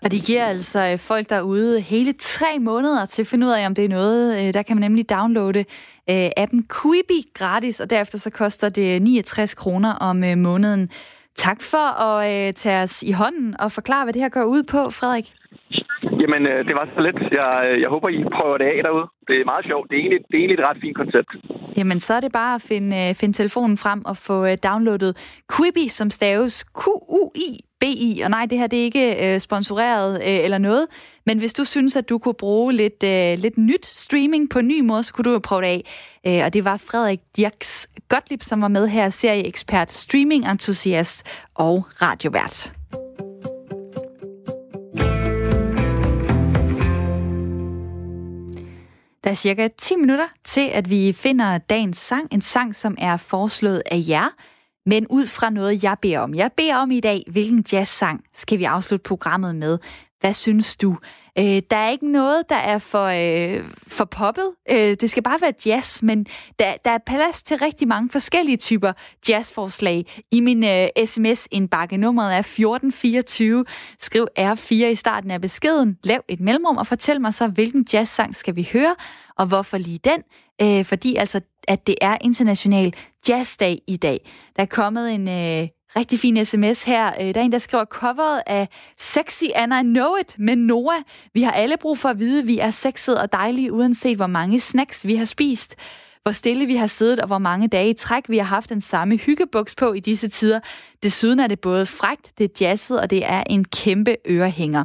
Og 0.02 0.12
de 0.12 0.20
giver 0.20 0.44
altså 0.44 0.80
øh, 0.92 0.98
folk 0.98 1.30
derude 1.30 1.80
hele 1.80 2.12
tre 2.12 2.58
måneder 2.58 3.06
til 3.06 3.22
at 3.22 3.26
finde 3.26 3.46
ud 3.46 3.52
af, 3.52 3.66
om 3.66 3.74
det 3.74 3.84
er 3.84 3.88
noget. 3.88 4.38
Øh, 4.38 4.54
der 4.54 4.62
kan 4.62 4.76
man 4.76 4.82
nemlig 4.82 5.10
downloade 5.10 5.64
øh, 6.10 6.30
appen 6.36 6.66
Quibi 6.74 7.20
gratis, 7.34 7.80
og 7.80 7.90
derefter 7.90 8.18
så 8.18 8.30
koster 8.30 8.68
det 8.68 9.02
69 9.02 9.54
kroner 9.54 9.92
om 9.94 10.16
måneden. 10.36 10.90
Tak 11.36 11.62
for 11.62 12.02
at 12.02 12.54
tage 12.54 12.82
os 12.82 13.02
i 13.02 13.12
hånden 13.12 13.60
og 13.60 13.72
forklare, 13.72 14.04
hvad 14.04 14.12
det 14.14 14.22
her 14.22 14.28
går 14.28 14.44
ud 14.44 14.62
på, 14.62 14.90
Frederik. 14.90 15.34
Jamen, 16.22 16.42
øh, 16.52 16.58
det 16.68 16.74
var 16.78 16.86
så 16.94 17.00
lidt. 17.06 17.20
Jeg, 17.38 17.50
øh, 17.68 17.76
jeg 17.82 17.90
håber, 17.94 18.08
I 18.08 18.20
prøver 18.36 18.56
det 18.58 18.68
af 18.74 18.80
derude. 18.86 19.06
Det 19.28 19.34
er 19.40 19.50
meget 19.52 19.64
sjovt. 19.70 19.86
Det 19.90 19.96
er 19.96 20.02
egentlig, 20.04 20.20
det 20.28 20.34
er 20.34 20.42
egentlig 20.42 20.58
et 20.60 20.68
ret 20.68 20.80
fint 20.84 20.96
koncept. 20.96 21.30
Jamen, 21.78 22.00
så 22.00 22.14
er 22.14 22.20
det 22.20 22.32
bare 22.32 22.54
at 22.54 22.62
finde, 22.62 22.90
øh, 23.02 23.14
finde 23.14 23.34
telefonen 23.40 23.76
frem 23.76 24.00
og 24.04 24.16
få 24.16 24.36
downloadet 24.68 25.12
Quibi, 25.52 25.88
som 25.88 26.10
staves 26.10 26.64
Q-U-I 26.80 27.50
BI, 27.80 28.20
og 28.24 28.30
nej, 28.30 28.46
det 28.46 28.58
her 28.58 28.66
det 28.66 28.78
er 28.78 28.82
ikke 28.82 29.34
øh, 29.34 29.40
sponsoreret 29.40 30.14
øh, 30.14 30.44
eller 30.44 30.58
noget, 30.58 30.86
men 31.26 31.38
hvis 31.38 31.52
du 31.52 31.64
synes, 31.64 31.96
at 31.96 32.08
du 32.08 32.18
kunne 32.18 32.34
bruge 32.34 32.72
lidt, 32.72 33.02
øh, 33.04 33.38
lidt 33.38 33.58
nyt 33.58 33.86
streaming 33.86 34.50
på 34.50 34.58
en 34.58 34.68
ny 34.68 34.80
måde, 34.80 35.02
så 35.02 35.14
kunne 35.14 35.24
du 35.24 35.32
jo 35.32 35.38
prøve 35.38 35.62
det 35.62 35.68
af. 35.68 35.82
Øh, 36.26 36.44
og 36.44 36.54
det 36.54 36.64
var 36.64 36.76
Frederik 36.76 37.20
Dirks 37.36 37.88
Gottlieb, 38.08 38.42
som 38.42 38.62
var 38.62 38.68
med 38.68 38.88
her, 38.88 39.08
serieekspert, 39.08 39.90
streaming-entusiast 39.90 41.22
og 41.54 41.86
radiovært. 42.02 42.77
Der 49.28 49.32
er 49.32 49.36
cirka 49.36 49.68
10 49.78 49.96
minutter 49.96 50.28
til, 50.44 50.68
at 50.68 50.90
vi 50.90 51.12
finder 51.12 51.58
dagens 51.58 51.96
sang. 51.96 52.28
En 52.32 52.40
sang, 52.40 52.74
som 52.74 52.94
er 52.98 53.16
foreslået 53.16 53.82
af 53.86 54.04
jer 54.08 54.28
men 54.86 55.06
ud 55.06 55.26
fra 55.26 55.50
noget, 55.50 55.84
jeg 55.84 55.96
beder 56.02 56.18
om. 56.18 56.34
Jeg 56.34 56.50
beder 56.56 56.76
om 56.76 56.90
i 56.90 57.00
dag, 57.00 57.24
hvilken 57.30 57.64
jazzsang 57.72 58.24
skal 58.34 58.58
vi 58.58 58.64
afslutte 58.64 59.02
programmet 59.02 59.56
med? 59.56 59.78
Hvad 60.20 60.32
synes 60.32 60.76
du? 60.76 60.96
Øh, 61.38 61.62
der 61.70 61.76
er 61.76 61.90
ikke 61.90 62.12
noget, 62.12 62.42
der 62.48 62.56
er 62.56 62.78
for, 62.78 63.04
øh, 63.04 63.64
for 63.86 64.04
poppet. 64.04 64.50
Øh, 64.70 64.96
det 65.00 65.10
skal 65.10 65.22
bare 65.22 65.40
være 65.40 65.52
jazz, 65.66 66.02
men 66.02 66.26
der, 66.58 66.74
der 66.84 66.90
er 66.90 66.98
plads 67.06 67.42
til 67.42 67.58
rigtig 67.58 67.88
mange 67.88 68.10
forskellige 68.10 68.56
typer 68.56 68.92
jazzforslag. 69.28 70.22
I 70.30 70.40
min 70.40 70.64
øh, 70.64 70.88
sms-indbakke 71.04 71.96
nummeret 71.96 72.34
er 72.34 72.38
1424. 72.38 73.64
Skriv 73.98 74.26
R4 74.38 74.74
i 74.74 74.94
starten 74.94 75.30
af 75.30 75.40
beskeden. 75.40 75.98
Lav 76.04 76.20
et 76.28 76.40
mellemrum 76.40 76.76
og 76.76 76.86
fortæl 76.86 77.20
mig 77.20 77.34
så, 77.34 77.46
hvilken 77.46 77.86
jazzsang 77.92 78.36
skal 78.36 78.56
vi 78.56 78.68
høre, 78.72 78.94
og 79.36 79.46
hvorfor 79.46 79.78
lige 79.78 80.00
den. 80.04 80.22
Øh, 80.62 80.84
fordi 80.84 81.16
altså, 81.16 81.40
at 81.68 81.86
det 81.86 81.94
er 82.00 82.16
international 82.20 82.94
jazzdag 83.28 83.78
i 83.86 83.96
dag. 83.96 84.30
Der 84.56 84.62
er 84.62 84.66
kommet 84.66 85.14
en 85.14 85.28
øh, 85.28 85.68
rigtig 85.96 86.18
fin 86.18 86.44
sms 86.44 86.82
her. 86.82 87.12
Øh, 87.20 87.34
der 87.34 87.40
er 87.40 87.44
en, 87.44 87.52
der 87.52 87.58
skriver 87.58 87.84
coveret 87.84 88.42
af 88.46 88.68
Sexy 88.98 89.44
and 89.54 89.74
I 89.74 89.82
Know 89.82 90.16
It 90.20 90.36
med 90.38 90.56
Noah. 90.56 91.02
Vi 91.34 91.42
har 91.42 91.52
alle 91.52 91.76
brug 91.80 91.98
for 91.98 92.08
at 92.08 92.18
vide, 92.18 92.40
at 92.40 92.46
vi 92.46 92.58
er 92.58 92.70
sexede 92.70 93.20
og 93.20 93.32
dejlige, 93.32 93.72
uanset 93.72 94.16
hvor 94.16 94.26
mange 94.26 94.60
snacks 94.60 95.06
vi 95.06 95.14
har 95.14 95.24
spist 95.24 95.76
hvor 96.22 96.32
stille 96.32 96.66
vi 96.66 96.76
har 96.76 96.86
siddet, 96.86 97.20
og 97.20 97.26
hvor 97.26 97.38
mange 97.38 97.68
dage 97.68 97.90
i 97.90 97.92
træk 97.92 98.24
vi 98.28 98.38
har 98.38 98.44
haft 98.44 98.70
den 98.70 98.80
samme 98.80 99.16
hyggebuks 99.16 99.74
på 99.74 99.92
i 99.92 100.00
disse 100.00 100.28
tider. 100.28 100.60
Desuden 101.02 101.40
er 101.40 101.46
det 101.46 101.60
både 101.60 101.86
frægt, 101.86 102.32
det 102.38 102.44
er 102.44 102.48
jazzet, 102.60 103.00
og 103.00 103.10
det 103.10 103.26
er 103.26 103.42
en 103.50 103.64
kæmpe 103.64 104.16
ørehænger. 104.28 104.84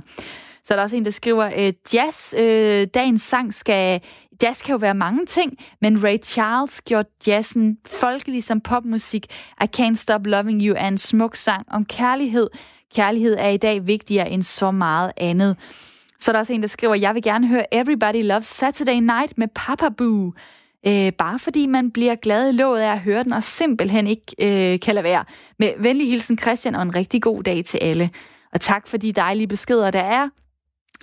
Så 0.64 0.74
er 0.74 0.76
der 0.76 0.84
også 0.84 0.96
en, 0.96 1.06
der 1.06 1.12
skriver, 1.12 1.52
øh, 1.58 1.74
jazz, 1.94 2.34
øh, 2.38 2.88
dagens 2.94 3.22
sang 3.22 3.54
skal... 3.54 4.02
Jazz 4.44 4.62
kan 4.62 4.74
jo 4.74 4.78
være 4.78 4.94
mange 4.94 5.26
ting, 5.26 5.58
men 5.82 6.04
Ray 6.04 6.18
Charles 6.24 6.82
gjorde 6.82 7.10
jazzen 7.28 7.78
folkelig 7.86 8.44
som 8.44 8.62
popmusik. 8.62 9.26
I 9.62 9.66
Can't 9.78 9.96
Stop 9.96 10.28
Loving 10.28 10.62
You 10.62 10.76
er 10.78 10.88
en 10.88 10.98
smuk 10.98 11.36
sang 11.36 11.66
om 11.72 11.86
kærlighed. 11.86 12.50
Kærlighed 12.96 13.36
er 13.40 13.50
i 13.50 13.58
dag 13.58 13.88
vigtigere 13.88 14.30
end 14.30 14.44
så 14.44 14.72
meget 14.72 15.12
andet. 15.18 15.58
Så 16.20 16.32
er 16.32 16.34
der 16.34 16.40
også 16.40 16.54
en, 16.54 16.62
der 16.62 16.68
skriver, 16.68 16.96
jeg 16.96 17.16
vil 17.16 17.24
gerne 17.24 17.48
høre 17.48 17.74
Everybody 17.74 18.24
Loves 18.24 18.46
Saturday 18.46 19.00
Night 19.00 19.38
med 19.38 19.48
Papa 19.56 19.90
Boo. 19.90 20.34
Øh, 20.88 21.14
bare 21.14 21.40
fordi 21.40 21.68
man 21.68 21.92
bliver 21.92 22.16
glad 22.16 22.50
i 22.50 22.58
låget 22.58 22.82
af 22.82 22.92
at 22.92 23.00
høre 23.00 23.24
den, 23.24 23.34
og 23.34 23.44
simpelthen 23.44 24.08
ikke 24.08 24.26
øh, 24.40 24.80
kan 24.80 24.96
lade 24.96 25.04
være. 25.04 25.26
Med 25.60 25.74
venlig 25.80 26.10
hilsen 26.10 26.38
Christian, 26.38 26.76
og 26.76 26.82
en 26.82 26.96
rigtig 26.96 27.22
god 27.22 27.44
dag 27.44 27.66
til 27.66 27.78
alle. 27.78 28.10
Og 28.54 28.62
tak 28.62 28.88
for 28.88 28.98
de 28.98 29.12
dejlige 29.12 29.48
beskeder, 29.48 29.92
der 29.92 30.04
er. 30.04 30.30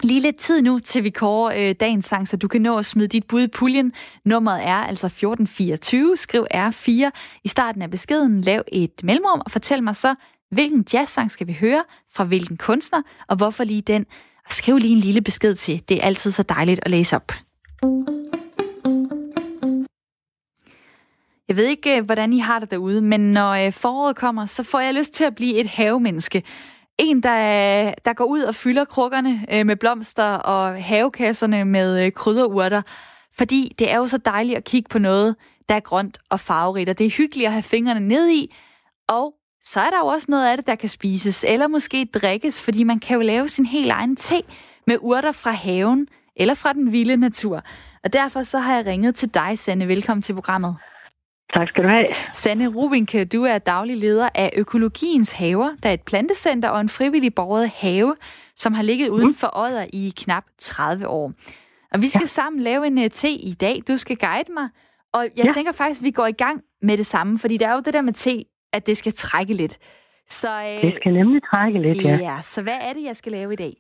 Lige 0.03 0.20
lidt 0.20 0.36
tid 0.36 0.62
nu, 0.62 0.78
til 0.78 1.05
vi 1.05 1.11
kårer 1.11 1.68
øh, 1.68 1.74
dagens 1.80 2.05
sang, 2.05 2.28
så 2.28 2.36
du 2.36 2.49
kan 2.49 2.62
nå 2.62 2.78
at 2.78 2.86
smide 2.86 3.09
dit 3.09 3.26
bud 3.26 3.43
i 3.43 3.49
puljen. 3.49 3.93
Nummeret 4.24 4.66
er 4.66 4.74
altså 4.76 5.07
1424. 5.07 6.16
Skriv 6.16 6.47
R4 6.55 7.11
i 7.45 7.49
starten 7.49 7.82
af 7.82 7.91
beskeden. 7.91 8.41
Lav 8.41 8.62
et 8.72 9.05
mellemrum 9.05 9.43
og 9.45 9.51
fortæl 9.51 9.82
mig 9.82 9.97
så, 9.97 10.14
hvilken 10.51 10.84
jazzsang 10.93 11.30
skal 11.30 11.47
vi 11.47 11.57
høre, 11.61 11.84
fra 12.12 12.24
hvilken 12.24 12.57
kunstner, 12.57 13.03
og 13.28 13.36
hvorfor 13.36 13.64
lige 13.64 13.82
den. 13.82 14.07
Og 14.45 14.53
skriv 14.53 14.78
lige 14.78 14.93
en 14.93 14.99
lille 14.99 15.20
besked 15.20 15.55
til. 15.55 15.82
Det 15.88 15.97
er 15.97 16.07
altid 16.07 16.30
så 16.30 16.43
dejligt 16.43 16.80
at 16.82 16.91
læse 16.91 17.16
op. 17.16 17.32
Jeg 21.49 21.57
ved 21.57 21.66
ikke, 21.66 21.97
øh, 21.97 22.05
hvordan 22.05 22.32
I 22.32 22.38
har 22.38 22.59
det 22.59 22.70
derude, 22.70 23.03
men 23.03 23.20
når 23.20 23.51
øh, 23.51 23.72
foråret 23.72 24.16
kommer, 24.16 24.47
så 24.47 24.62
får 24.62 24.80
jeg 24.80 24.95
lyst 24.95 25.14
til 25.14 25.24
at 25.24 25.34
blive 25.34 25.61
et 25.61 25.66
havemenneske. 25.66 26.43
En, 27.03 27.22
der, 27.22 27.94
der 28.05 28.12
går 28.12 28.24
ud 28.24 28.40
og 28.40 28.55
fylder 28.55 28.84
krukkerne 28.84 29.46
øh, 29.53 29.66
med 29.66 29.76
blomster 29.76 30.24
og 30.24 30.84
havekasserne 30.84 31.64
med 31.64 32.05
øh, 32.07 32.12
krydderurter. 32.12 32.82
Fordi 33.38 33.74
det 33.78 33.90
er 33.90 33.96
jo 33.96 34.07
så 34.07 34.18
dejligt 34.18 34.57
at 34.57 34.64
kigge 34.64 34.88
på 34.88 34.98
noget, 34.98 35.36
der 35.68 35.74
er 35.74 35.80
grønt 35.80 36.18
og 36.30 36.40
farverigt, 36.40 36.88
og 36.88 36.98
det 36.98 37.07
er 37.07 37.11
hyggeligt 37.11 37.46
at 37.46 37.53
have 37.53 37.62
fingrene 37.62 38.01
ned 38.01 38.28
i. 38.28 38.55
Og 39.09 39.34
så 39.64 39.80
er 39.80 39.90
der 39.90 39.98
jo 39.98 40.07
også 40.07 40.26
noget 40.30 40.51
af 40.51 40.57
det, 40.57 40.66
der 40.66 40.74
kan 40.74 40.88
spises, 40.88 41.44
eller 41.48 41.68
måske 41.68 42.05
drikkes, 42.14 42.62
fordi 42.62 42.82
man 42.82 42.98
kan 42.98 43.14
jo 43.14 43.22
lave 43.22 43.48
sin 43.48 43.66
helt 43.66 43.90
egen 43.90 44.16
te 44.16 44.42
med 44.86 44.96
urter 45.01 45.32
fra 45.32 45.51
haven 45.51 46.09
eller 46.36 46.55
fra 46.55 46.72
den 46.72 46.92
vilde 46.92 47.16
natur. 47.16 47.62
Og 48.05 48.12
derfor 48.12 48.42
så 48.42 48.59
har 48.59 48.74
jeg 48.74 48.86
ringet 48.86 49.14
til 49.14 49.34
dig, 49.34 49.59
Sanne. 49.59 49.88
Velkommen 49.88 50.22
til 50.22 50.34
programmet. 50.34 50.76
Tak 51.57 51.68
skal 51.68 51.84
du 51.84 51.88
have. 51.88 52.07
Sanne 52.32 52.66
Rubinke, 52.68 53.24
du 53.24 53.42
er 53.42 53.59
daglig 53.59 53.96
leder 53.96 54.28
af 54.34 54.51
Økologiens 54.59 55.32
Haver, 55.32 55.70
der 55.82 55.88
er 55.88 55.92
et 55.92 56.05
plantecenter 56.07 56.68
og 56.68 56.80
en 56.80 56.88
frivillig 56.88 57.34
borget 57.34 57.70
have, 57.82 58.16
som 58.57 58.74
har 58.74 58.82
ligget 58.82 59.09
uden 59.09 59.34
for 59.34 59.51
Odder 59.62 59.86
i 59.92 60.12
knap 60.16 60.44
30 60.59 61.09
år. 61.09 61.32
Og 61.92 62.03
vi 62.03 62.09
skal 62.09 62.22
ja. 62.22 62.36
sammen 62.38 62.62
lave 62.62 62.86
en 62.86 62.98
uh, 62.98 63.05
te 63.05 63.30
i 63.30 63.55
dag. 63.61 63.76
Du 63.88 63.96
skal 63.96 64.16
guide 64.16 64.53
mig. 64.53 64.68
Og 65.12 65.22
jeg 65.36 65.44
ja. 65.44 65.51
tænker 65.51 65.72
faktisk, 65.72 66.01
at 66.01 66.05
vi 66.05 66.11
går 66.11 66.26
i 66.26 66.38
gang 66.44 66.61
med 66.82 66.96
det 66.96 67.07
samme, 67.07 67.38
fordi 67.38 67.57
det 67.57 67.66
er 67.66 67.72
jo 67.72 67.82
det 67.86 67.94
der 67.94 68.03
med 68.03 68.12
te, 68.12 68.44
at 68.72 68.86
det 68.86 68.96
skal 68.96 69.12
trække 69.12 69.55
lidt. 69.55 69.78
Så, 70.26 70.48
uh, 70.48 70.82
det 70.82 70.94
skal 70.96 71.12
nemlig 71.12 71.40
trække 71.55 71.78
lidt, 71.82 72.05
ja. 72.05 72.16
Ja, 72.28 72.36
så 72.42 72.62
hvad 72.62 72.78
er 72.88 72.92
det, 72.92 73.05
jeg 73.05 73.16
skal 73.16 73.32
lave 73.32 73.53
i 73.53 73.57
dag? 73.57 73.72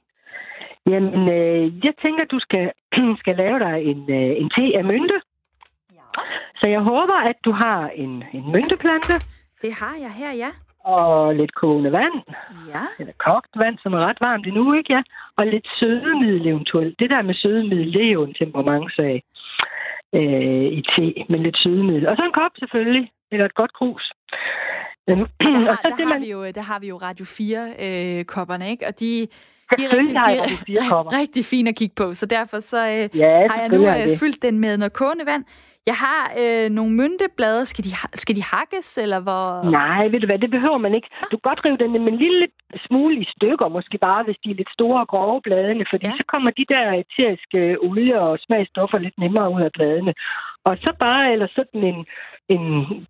Jamen, 0.90 1.22
øh, 1.38 1.62
jeg 1.86 1.94
tænker, 2.04 2.24
du 2.34 2.38
skal, 2.46 2.64
skal 3.22 3.36
lave 3.36 3.58
dig 3.58 3.76
en, 3.90 4.00
øh, 4.18 4.30
en 4.40 4.48
te 4.56 4.64
af 4.78 4.84
mynte. 4.84 5.16
Så 6.60 6.64
jeg 6.74 6.80
håber, 6.80 7.16
at 7.30 7.36
du 7.44 7.52
har 7.52 7.80
en, 7.94 8.24
en 8.32 8.44
mynteplante. 8.54 9.14
Det 9.62 9.72
har 9.80 9.94
jeg 10.04 10.12
her, 10.20 10.32
ja. 10.32 10.50
Og 10.84 11.34
lidt 11.34 11.54
kogende 11.54 11.92
vand. 11.92 12.16
Ja. 12.74 12.84
Eller 13.00 13.12
kogt 13.26 13.52
vand, 13.62 13.76
som 13.82 13.92
er 13.92 14.06
ret 14.08 14.20
varmt 14.26 14.46
endnu, 14.46 14.72
ikke? 14.78 14.92
Ja. 14.92 15.02
Og 15.38 15.46
lidt 15.46 15.66
sødemiddel 15.78 16.46
eventuelt. 16.46 16.94
Det 16.98 17.10
der 17.10 17.22
med 17.22 17.34
sødemiddel, 17.34 17.92
det 17.94 18.04
er 18.06 18.12
jo 18.12 18.22
en 18.24 18.34
temperementssag 18.34 19.22
øh, 20.18 20.66
i 20.78 20.82
te, 20.92 21.06
men 21.30 21.42
lidt 21.42 21.58
sødemiddel. 21.62 22.10
Og 22.10 22.16
så 22.16 22.22
en 22.24 22.38
kop 22.40 22.54
selvfølgelig, 22.58 23.12
eller 23.32 23.46
et 23.46 23.54
godt 23.54 23.72
krus. 23.72 24.12
Der 25.08 25.14
har, 25.16 25.70
og 25.70 25.76
så 25.82 25.88
der, 25.88 25.96
det, 25.96 26.06
har 26.06 26.14
man... 26.14 26.22
vi 26.22 26.30
jo, 26.30 26.50
der 26.50 26.62
har 26.62 26.78
vi 26.80 26.88
jo 26.88 26.96
Radio 26.96 27.24
4-kopperne, 27.24 28.64
øh, 28.64 28.70
ikke? 28.70 28.86
Og 28.86 29.00
de, 29.00 29.26
de 29.76 29.84
er 29.84 29.98
rigtig, 29.98 30.18
har 30.18 30.24
de 30.24 30.30
jeg 30.30 30.38
er 30.38 30.42
Radio 30.42 30.56
4 30.66 30.76
kopper. 30.90 31.12
rigtig, 31.20 31.44
fine 31.44 31.68
at 31.68 31.76
kigge 31.76 31.94
på, 31.94 32.14
så 32.14 32.26
derfor 32.26 32.60
så 32.60 32.76
øh, 32.76 33.18
Ja, 33.18 33.46
har 33.50 33.60
jeg 33.60 33.68
nu 33.68 33.88
øh, 33.88 34.18
fyldt 34.18 34.42
den 34.42 34.58
med 34.58 34.76
noget 34.76 34.92
kogende 34.92 35.26
vand. 35.26 35.44
Jeg 35.86 35.96
har 36.06 36.22
øh, 36.42 36.66
nogle 36.78 36.92
mynteblade. 37.00 37.66
Skal 37.66 37.84
de, 37.84 37.90
skal 38.22 38.36
de 38.36 38.42
hakkes, 38.54 38.88
eller 39.04 39.20
hvor... 39.26 39.44
Nej, 39.80 40.02
ved 40.12 40.20
du 40.20 40.26
hvad, 40.30 40.38
det 40.44 40.50
behøver 40.56 40.78
man 40.86 40.94
ikke. 40.94 41.08
Du 41.30 41.34
kan 41.36 41.48
godt 41.50 41.60
rive 41.66 41.76
den 41.82 41.90
med 41.92 42.12
en 42.12 42.18
lille 42.26 42.46
smule 42.86 43.14
i 43.24 43.26
stykker, 43.36 43.68
måske 43.68 43.98
bare, 44.08 44.22
hvis 44.26 44.38
de 44.44 44.50
er 44.50 44.54
lidt 44.60 44.72
store 44.78 44.98
og 45.04 45.08
grove 45.08 45.40
bladene, 45.46 45.84
fordi 45.92 46.06
Ja. 46.06 46.12
så 46.20 46.24
kommer 46.32 46.50
de 46.50 46.64
der 46.74 46.84
eteriske 47.04 47.60
olie 47.86 48.16
og 48.26 48.38
smagstoffer 48.46 48.98
lidt 48.98 49.16
nemmere 49.24 49.48
ud 49.54 49.62
af 49.68 49.72
bladene. 49.76 50.12
Og 50.68 50.74
så 50.84 50.90
bare, 51.06 51.32
eller 51.32 51.48
sådan 51.58 51.82
en, 51.90 51.98
en 52.54 52.64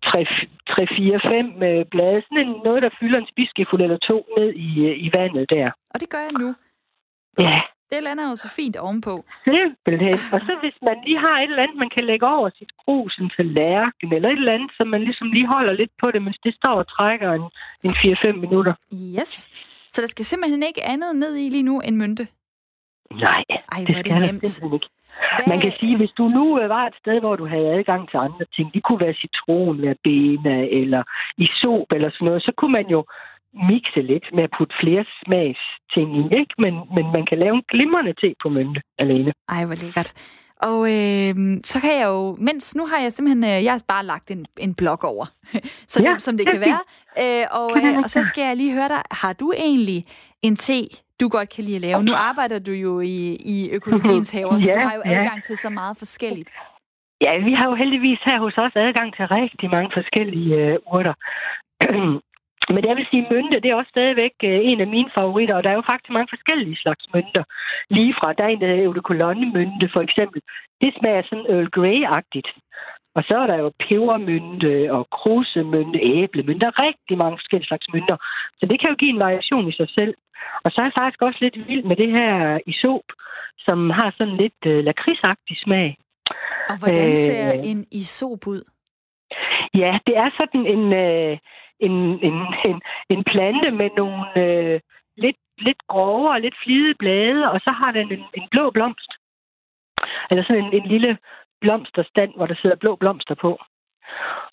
3-4-5 0.05 1.63
øh, 1.69 1.85
blade, 1.93 2.19
sådan 2.25 2.41
en, 2.47 2.51
noget, 2.67 2.83
der 2.85 2.89
fylder 2.99 3.19
en 3.19 3.31
spidsskefuld 3.31 3.81
eller 3.81 3.99
to 4.09 4.17
ned 4.37 4.49
i, 4.67 4.69
øh, 4.89 4.95
i 5.05 5.07
vandet 5.17 5.45
der. 5.55 5.67
Og 5.93 5.97
det 6.01 6.09
gør 6.13 6.23
jeg 6.27 6.35
nu. 6.43 6.47
Ja, 7.45 7.57
Det 7.91 8.03
lander 8.03 8.25
jo 8.29 8.35
så 8.35 8.49
fint 8.59 8.75
ovenpå. 8.85 9.13
simpelthen. 9.47 10.17
Og 10.33 10.39
så 10.47 10.53
hvis 10.63 10.77
man 10.87 10.97
lige 11.07 11.19
har 11.25 11.35
et 11.39 11.49
eller 11.49 11.63
andet, 11.63 11.77
man 11.83 11.91
kan 11.95 12.03
lægge 12.11 12.25
over 12.37 12.49
sit 12.59 12.71
krus, 12.83 13.13
en 13.21 13.29
tallerken, 13.37 14.07
eller 14.15 14.29
et 14.29 14.37
eller 14.41 14.53
andet, 14.57 14.71
så 14.77 14.83
man 14.93 15.01
ligesom 15.07 15.27
lige 15.35 15.47
holder 15.55 15.73
lidt 15.81 15.93
på 16.03 16.07
det, 16.13 16.21
mens 16.25 16.39
det 16.45 16.53
står 16.59 16.75
og 16.81 16.87
trækker 16.95 17.29
en, 17.39 17.45
en 17.85 17.91
4-5 17.91 18.31
minutter. 18.45 18.73
Yes. 19.19 19.31
Så 19.93 20.01
der 20.01 20.07
skal 20.07 20.25
simpelthen 20.25 20.63
ikke 20.63 20.83
andet 20.93 21.15
ned 21.15 21.33
i 21.37 21.49
lige 21.49 21.63
nu 21.63 21.79
end 21.79 21.95
mynte. 21.95 22.27
Nej, 23.11 23.43
Ej, 23.49 23.79
det 23.79 23.87
det 23.87 23.97
skal 23.97 24.11
der 24.11 24.19
nemt. 24.19 24.45
simpelthen 24.47 24.73
ikke. 24.73 24.89
Hvad- 25.35 25.47
Man 25.51 25.59
kan 25.65 25.73
sige, 25.79 25.97
hvis 25.97 26.13
du 26.19 26.25
nu 26.37 26.45
øh, 26.61 26.69
var 26.69 26.83
et 26.87 26.95
sted, 27.01 27.19
hvor 27.19 27.35
du 27.35 27.45
havde 27.53 27.67
adgang 27.77 28.09
til 28.09 28.17
andre 28.27 28.45
ting, 28.55 28.73
det 28.73 28.83
kunne 28.83 29.01
være 29.05 29.13
citron, 29.23 29.81
være 29.85 29.95
bena 30.07 30.57
eller 30.81 31.01
isop 31.45 31.87
eller 31.95 32.09
sådan 32.11 32.25
noget, 32.29 32.41
så 32.47 32.51
kunne 32.57 32.73
man 32.79 32.87
jo 32.95 32.99
mixe 33.53 34.01
lidt 34.11 34.25
med 34.35 34.43
at 34.43 34.53
putte 34.57 34.75
flere 34.81 35.03
smagsting 35.19 36.09
i, 36.21 36.23
ikke? 36.39 36.53
Men, 36.63 36.73
men 36.95 37.05
man 37.15 37.25
kan 37.29 37.37
lave 37.43 37.55
en 37.55 37.65
glimrende 37.71 38.13
te 38.21 38.29
på 38.43 38.49
mynte 38.49 38.81
alene. 38.99 39.31
Ej, 39.49 39.65
hvor 39.65 39.75
lækkert. 39.83 40.13
Og 40.69 40.79
øh, 40.95 41.33
så 41.63 41.77
kan 41.83 41.93
jeg 41.99 42.07
jo, 42.07 42.35
mens 42.47 42.75
nu 42.75 42.83
har 42.85 42.99
jeg 43.03 43.13
simpelthen, 43.13 43.43
øh, 43.43 43.63
jeg 43.65 43.71
har 43.73 43.83
bare 43.87 44.05
lagt 44.05 44.31
en, 44.31 44.45
en 44.59 44.73
blog 44.75 45.03
over, 45.03 45.25
så 45.91 45.97
Ja, 46.03 46.09
nemt 46.09 46.21
som 46.21 46.37
det 46.37 46.45
det 46.45 46.53
kan 46.53 46.61
være. 46.69 46.81
Øh, 47.23 47.45
og, 47.61 47.69
øh, 47.77 47.97
og 48.03 48.09
så 48.09 48.23
skal 48.23 48.43
jeg 48.47 48.57
lige 48.57 48.73
høre 48.73 48.89
dig, 48.95 49.01
har 49.11 49.33
du 49.33 49.53
egentlig 49.57 50.05
en 50.41 50.55
te, 50.55 50.79
du 51.19 51.29
godt 51.29 51.49
kan 51.55 51.63
lide 51.63 51.75
at 51.75 51.81
lave? 51.81 52.03
Nu 52.03 52.13
arbejder 52.13 52.59
du 52.59 52.71
jo 52.71 52.99
i, 52.99 53.17
i 53.55 53.69
økologiens 53.71 54.31
haver, 54.35 54.59
så 54.59 54.67
Ja, 54.67 54.73
du 54.73 54.79
har 54.87 54.95
jo 54.95 55.01
ja. 55.05 55.19
adgang 55.19 55.43
til 55.43 55.57
så 55.57 55.69
meget 55.69 55.97
forskelligt. 55.97 56.49
Ja, 57.25 57.31
vi 57.47 57.53
har 57.59 57.65
jo 57.69 57.75
heldigvis 57.75 58.19
her 58.25 58.39
hos 58.39 58.55
os 58.57 58.75
adgang 58.75 59.15
til 59.15 59.25
rigtig 59.27 59.69
mange 59.75 59.91
forskellige 59.93 60.55
øh, 60.55 60.77
urter. 60.93 61.13
Men 62.69 62.83
jeg 62.87 62.95
vil 62.97 63.07
sige, 63.09 63.27
mynte, 63.31 63.59
det 63.59 63.69
er 63.69 63.75
også 63.75 63.93
stadigvæk 63.95 64.35
øh, 64.43 64.59
en 64.69 64.81
af 64.81 64.87
mine 64.87 65.11
favoritter, 65.17 65.55
og 65.55 65.63
der 65.63 65.69
er 65.71 65.77
jo 65.79 65.89
faktisk 65.91 66.13
mange 66.13 66.33
forskellige 66.35 66.81
slags 66.83 67.05
mynter. 67.13 67.43
Lige 67.89 68.13
fra, 68.19 68.33
der 68.33 68.43
er 68.43 68.51
en, 68.51 68.61
der 68.61 68.67
hedder 68.67 68.83
eau 68.83 68.93
de 68.93 69.07
cologne-mynte, 69.11 69.87
for 69.95 70.01
eksempel. 70.07 70.39
Det 70.81 70.91
smager 70.97 71.23
sådan 71.23 71.49
Earl 71.53 71.69
Grey-agtigt. 71.77 72.49
Og 73.15 73.21
så 73.27 73.35
er 73.43 73.47
der 73.47 73.57
jo 73.63 73.69
pebermynte 73.85 74.73
og 74.97 75.03
krusemynte, 75.17 75.99
æblemynte. 76.15 76.59
Der 76.63 76.71
er 76.71 76.85
rigtig 76.87 77.15
mange 77.23 77.37
forskellige 77.37 77.67
slags 77.71 77.87
mynter. 77.93 78.17
Så 78.59 78.63
det 78.69 78.77
kan 78.79 78.89
jo 78.89 78.95
give 79.01 79.13
en 79.15 79.23
variation 79.27 79.67
i 79.71 79.77
sig 79.79 79.89
selv. 79.97 80.13
Og 80.63 80.69
så 80.71 80.77
er 80.81 80.85
jeg 80.87 80.99
faktisk 80.99 81.21
også 81.21 81.39
lidt 81.41 81.57
vild 81.67 81.83
med 81.83 81.95
det 81.95 82.09
her 82.17 82.59
isop, 82.71 83.07
som 83.67 83.89
har 83.89 84.09
sådan 84.17 84.37
lidt 84.43 84.61
øh, 84.65 84.83
lakridsagtig 84.87 85.57
smag. 85.65 85.97
Og 86.71 86.75
hvordan 86.79 87.09
Øh, 87.09 87.15
ser 87.15 87.51
en 87.71 87.85
isop 87.91 88.47
ud? 88.47 88.63
Ja, 89.81 89.91
det 90.07 90.15
er 90.23 90.29
sådan 90.39 90.65
en, 90.75 90.83
øh, 91.05 91.37
en, 91.87 91.95
en, 92.27 92.37
en, 92.69 92.77
en 93.13 93.23
plante 93.23 93.71
med 93.71 93.89
nogle 93.97 94.25
øh, 94.43 94.79
lidt, 95.17 95.39
lidt 95.57 95.81
grove 95.87 96.27
og 96.33 96.41
lidt 96.41 96.57
flide 96.63 96.93
blade, 96.99 97.51
og 97.51 97.57
så 97.65 97.71
har 97.81 97.91
den 97.91 98.11
en, 98.11 98.23
en 98.33 98.47
blå 98.51 98.69
blomst. 98.69 99.11
Eller 100.29 100.43
sådan 100.43 100.63
en, 100.63 100.73
en 100.73 100.87
lille 100.87 101.17
blomsterstand, 101.61 102.31
hvor 102.35 102.45
der 102.45 102.55
sidder 102.61 102.75
blå 102.83 102.95
blomster 102.95 103.35
på. 103.35 103.51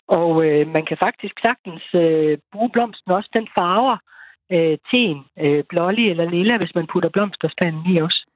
Og 0.07 0.45
øh, 0.45 0.67
man 0.67 0.85
kan 0.85 0.97
faktisk 1.05 1.35
sagtens 1.45 1.83
øh, 1.93 2.37
bruge 2.53 2.69
blomsten 2.69 3.11
også. 3.11 3.29
Den 3.35 3.47
farver 3.57 3.97
øh, 4.55 4.77
teen 4.89 5.19
øh, 5.43 5.63
blålig 5.69 6.09
eller 6.09 6.29
lilla, 6.29 6.57
hvis 6.57 6.75
man 6.75 6.87
putter 6.87 7.09
blomsterstanden 7.09 7.83
i 7.93 8.01
også. 8.01 8.28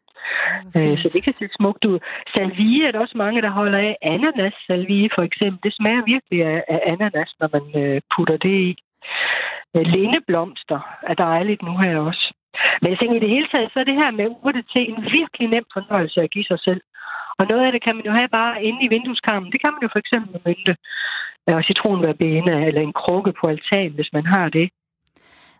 Øh, 0.77 0.95
så 1.01 1.07
det 1.13 1.21
kan 1.25 1.35
se 1.39 1.45
smukt 1.59 1.83
ud. 1.91 1.97
Salvie 2.33 2.87
er 2.87 2.91
der 2.91 2.99
også 3.05 3.17
mange, 3.23 3.41
der 3.45 3.57
holder 3.59 3.79
af. 3.87 3.93
Ananas 4.13 4.55
salvie 4.67 5.09
for 5.15 5.23
eksempel, 5.29 5.59
det 5.65 5.73
smager 5.79 6.03
virkelig 6.13 6.39
af, 6.53 6.59
af 6.73 6.79
ananas, 6.91 7.31
når 7.39 7.49
man 7.55 7.65
øh, 7.83 8.01
putter 8.13 8.37
det 8.45 8.55
i. 8.69 8.71
Øh, 9.75 9.85
lindeblomster 9.95 10.79
er 11.09 11.15
dejligt 11.27 11.61
nu 11.67 11.73
her 11.83 11.95
også. 12.09 12.25
Men 12.81 12.87
jeg 12.91 12.99
tænker 12.99 13.17
i 13.17 13.23
det 13.25 13.35
hele 13.35 13.47
taget, 13.53 13.69
så 13.71 13.77
er 13.79 13.87
det 13.89 14.01
her 14.01 14.11
med 14.19 14.27
urte 14.45 14.63
til 14.73 14.83
en 14.91 14.99
virkelig 15.17 15.47
nem 15.53 15.65
fornøjelse 15.75 16.19
at 16.21 16.31
give 16.35 16.47
sig 16.51 16.59
selv. 16.67 16.81
Og 17.39 17.43
noget 17.51 17.65
af 17.65 17.71
det 17.71 17.81
kan 17.85 17.95
man 17.95 18.05
jo 18.09 18.13
have 18.19 18.31
bare 18.39 18.63
inde 18.67 18.79
i 18.85 18.91
vindueskarmen. 18.93 19.51
Det 19.53 19.59
kan 19.63 19.71
man 19.73 19.83
jo 19.85 19.89
for 19.91 20.01
eksempel 20.03 20.29
med 20.33 20.41
mynte 20.47 20.73
og 21.57 21.63
citronværbene 21.69 22.53
eller 22.67 22.81
en 22.81 22.99
krukke 23.01 23.31
på 23.39 23.43
altanen, 23.53 23.95
hvis 23.97 24.13
man 24.17 24.25
har 24.25 24.47
det. 24.49 24.67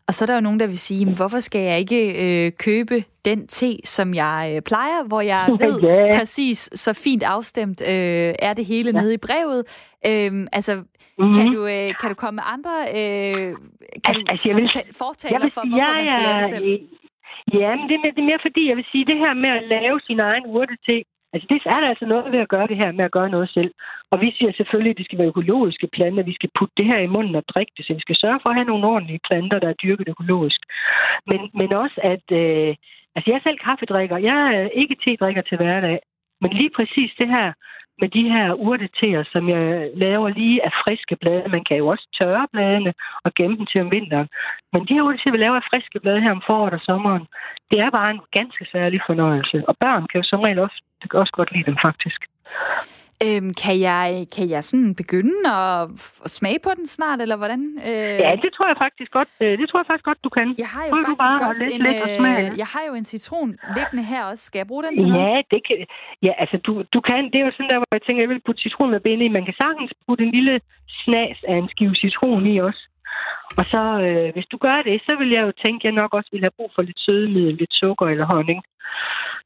Og 0.08 0.14
så 0.14 0.26
er 0.26 0.28
der 0.28 0.36
jo 0.36 0.42
nogen, 0.42 0.60
der 0.60 0.68
vil 0.68 0.78
sige, 0.80 1.06
"Men 1.06 1.16
hvorfor 1.16 1.40
skal 1.40 1.62
jeg 1.62 1.80
ikke 1.80 2.02
øh, 2.46 2.52
købe 2.52 3.04
den 3.26 3.48
te, 3.48 3.78
som 3.86 4.14
jeg 4.14 4.52
øh, 4.56 4.62
plejer, 4.62 5.04
hvor 5.08 5.22
jeg 5.22 5.46
ved 5.66 5.80
Ja. 5.82 6.18
præcis 6.18 6.70
så 6.74 6.94
fint 6.94 7.24
afstemt 7.24 7.82
øh, 7.82 8.34
er 8.40 8.54
det 8.54 8.66
hele 8.66 8.92
ja. 8.96 9.02
nede 9.02 9.14
i 9.14 9.18
brevet. 9.28 9.64
Øhm, 10.10 10.48
altså, 10.52 10.84
Mhm. 11.20 11.34
kan, 11.34 11.46
du, 11.56 11.62
øh, 11.76 11.90
kan 12.02 12.10
du 12.10 12.16
komme 12.24 12.36
med 12.42 12.44
andre 12.56 12.76
øh, 12.98 13.48
kan 14.06 14.16
Altså, 14.16 14.24
altså, 14.32 14.50
jeg 14.50 14.56
vil- 14.58 14.70
ta- 14.76 14.92
fortaler 15.04 15.36
Jeg 15.36 15.42
vil 15.44 15.52
for, 15.58 15.64
hvorfor 15.70 15.86
ja, 15.86 15.94
man 16.00 16.10
skal 16.10 16.22
lave 16.28 16.40
det 16.44 16.50
selv? 16.56 16.66
Ja, 17.62 17.70
men 17.78 17.84
det 17.90 17.96
er, 17.98 18.02
mere, 18.04 18.14
det 18.18 18.22
er 18.26 18.30
mere 18.32 18.44
fordi, 18.48 18.62
jeg 18.72 18.78
vil 18.80 18.88
sige, 18.92 19.06
det 19.12 19.18
her 19.24 19.34
med 19.44 19.52
at 19.60 19.64
lave 19.76 19.96
sin 20.08 20.20
egen 20.30 20.46
urte 20.58 20.76
til, 20.88 21.00
altså 21.34 21.48
det 21.52 21.58
er 21.74 21.80
der 21.82 21.90
altså 21.94 22.06
noget 22.06 22.32
ved 22.34 22.42
at 22.46 22.54
gøre 22.56 22.68
det 22.72 22.78
her 22.82 22.92
med 22.98 23.06
at 23.06 23.16
gøre 23.18 23.30
noget 23.36 23.50
selv. 23.58 23.72
Og 24.12 24.18
vi 24.24 24.30
siger 24.38 24.52
selvfølgelig, 24.54 24.94
at 24.94 24.98
det 25.00 25.06
skal 25.06 25.20
være 25.20 25.34
økologiske 25.34 25.88
planter, 25.96 26.30
vi 26.32 26.40
skal 26.40 26.50
putte 26.58 26.76
det 26.80 26.88
her 26.92 27.00
i 27.04 27.14
munden 27.16 27.36
og 27.40 27.46
drikke 27.54 27.74
det, 27.78 27.86
så 27.86 27.94
vi 27.94 28.06
skal 28.06 28.22
sørge 28.24 28.40
for 28.42 28.50
at 28.50 28.58
have 28.58 28.72
nogle 28.72 28.88
ordentlige 28.94 29.26
planter, 29.28 29.60
der 29.60 29.70
er 29.70 29.82
dyrket 29.84 30.08
økologisk. 30.14 30.62
Men, 31.30 31.40
men 31.60 31.70
også 31.84 31.98
at, 32.14 32.26
øh, 32.42 32.72
altså 33.16 33.28
jeg 33.28 33.38
er 33.38 33.48
selv 33.48 33.60
kaffedrikker, 33.68 34.18
jeg 34.30 34.40
er 34.58 34.68
ikke 34.82 34.96
te-drikker 35.04 35.44
til 35.46 35.58
hverdag, 35.58 36.00
men 36.42 36.52
lige 36.60 36.76
præcis 36.78 37.12
det 37.22 37.30
her 37.36 37.48
med 38.02 38.10
de 38.18 38.24
her 38.34 38.48
urteteer, 38.68 39.24
som 39.34 39.44
jeg 39.56 39.66
laver 40.06 40.30
lige 40.30 40.66
af 40.68 40.72
friske 40.84 41.16
blade. 41.22 41.54
Man 41.56 41.64
kan 41.68 41.78
jo 41.78 41.86
også 41.94 42.06
tørre 42.22 42.48
bladene 42.54 42.94
og 43.26 43.32
gemme 43.38 43.56
dem 43.58 43.66
til 43.66 43.82
om 43.86 43.92
vinteren. 43.96 44.30
Men 44.74 44.82
de 44.88 44.94
her 44.94 45.08
urteteer, 45.08 45.36
vi 45.36 45.42
laver 45.42 45.58
af 45.62 45.70
friske 45.72 46.00
blade 46.00 46.22
her 46.26 46.32
om 46.38 46.44
foråret 46.50 46.74
og 46.74 46.84
sommeren, 46.90 47.26
det 47.72 47.78
er 47.86 47.98
bare 48.00 48.12
en 48.12 48.22
ganske 48.40 48.66
særlig 48.74 49.00
fornøjelse. 49.10 49.58
Og 49.70 49.76
børn 49.84 50.08
kan 50.08 50.20
jo 50.22 50.26
som 50.28 50.42
regel 50.46 50.60
også, 50.60 50.80
også 51.22 51.34
godt 51.40 51.52
lide 51.52 51.70
dem, 51.70 51.78
faktisk. 51.86 52.22
Øhm, 53.26 53.52
kan, 53.64 53.76
jeg, 53.90 54.06
kan 54.36 54.46
jeg 54.56 54.62
sådan 54.70 54.92
begynde 55.02 55.40
at, 55.62 55.82
at 56.26 56.32
smage 56.40 56.60
på 56.66 56.72
den 56.78 56.86
snart, 56.98 57.20
eller 57.24 57.38
hvordan? 57.42 57.62
Øh, 57.90 58.16
Ja, 58.26 58.32
det 58.44 58.50
tror 58.56 58.68
jeg 58.72 58.78
faktisk 58.86 59.12
godt, 59.18 59.32
øh, 59.44 59.52
det 59.60 59.66
tror 59.70 59.80
jeg 59.82 59.88
faktisk 59.92 60.08
godt, 60.12 60.22
du 60.28 60.32
kan. 60.38 60.48
jeg 60.64 60.70
har 60.76 60.84
jo 60.88 60.92
Prøv 60.94 61.04
faktisk 61.04 61.24
bare 61.26 61.38
også 61.50 61.64
læse 61.64 61.76
en, 61.76 61.84
lidt 61.88 62.02
og 62.06 62.10
smage. 62.20 62.46
øh, 62.52 62.58
jeg 62.62 62.70
har 62.74 62.84
jo 62.90 62.94
en 63.02 63.08
citron 63.14 63.50
liggende 63.78 64.04
her 64.12 64.22
også. 64.32 64.44
Skal 64.50 64.60
jeg 64.62 64.68
bruge 64.72 64.84
den 64.86 64.94
til 64.98 65.08
noget? 65.08 65.22
Ja, 65.24 65.36
det 65.54 65.60
kan, 65.68 65.76
ja, 66.28 66.32
altså 66.44 66.58
du, 66.68 66.72
du 66.96 67.00
kan, 67.10 67.22
det 67.32 67.38
er 67.40 67.46
jo 67.48 67.54
sådan 67.58 67.72
der, 67.74 67.80
hvor 67.82 67.92
jeg 67.98 68.04
tænker, 68.06 68.22
jeg 68.26 68.32
vil 68.34 68.46
putte 68.46 68.62
citron 68.66 68.90
med 68.94 69.02
ben 69.06 69.22
i. 69.26 69.28
Man 69.38 69.46
kan 69.48 69.56
sagtens 69.64 69.92
putte 70.08 70.24
en 70.28 70.32
lille 70.38 70.56
snas 71.04 71.38
af 71.52 71.56
en 71.62 71.68
skive 71.74 71.96
citron 72.04 72.44
i 72.54 72.56
også. 72.70 72.84
Og 73.60 73.66
så, 73.74 73.82
øh, 74.08 74.28
hvis 74.36 74.48
du 74.54 74.58
gør 74.66 74.78
det, 74.88 74.98
så 75.08 75.14
vil 75.20 75.30
jeg 75.36 75.44
jo 75.48 75.52
tænke, 75.66 75.82
at 75.82 75.88
jeg 75.90 76.02
nok 76.02 76.12
også 76.18 76.30
vil 76.34 76.46
have 76.46 76.58
brug 76.58 76.72
for 76.76 76.82
lidt 76.88 77.00
sødemiddel, 77.06 77.56
lidt 77.62 77.74
sukker 77.82 78.06
eller 78.14 78.28
honning. 78.34 78.62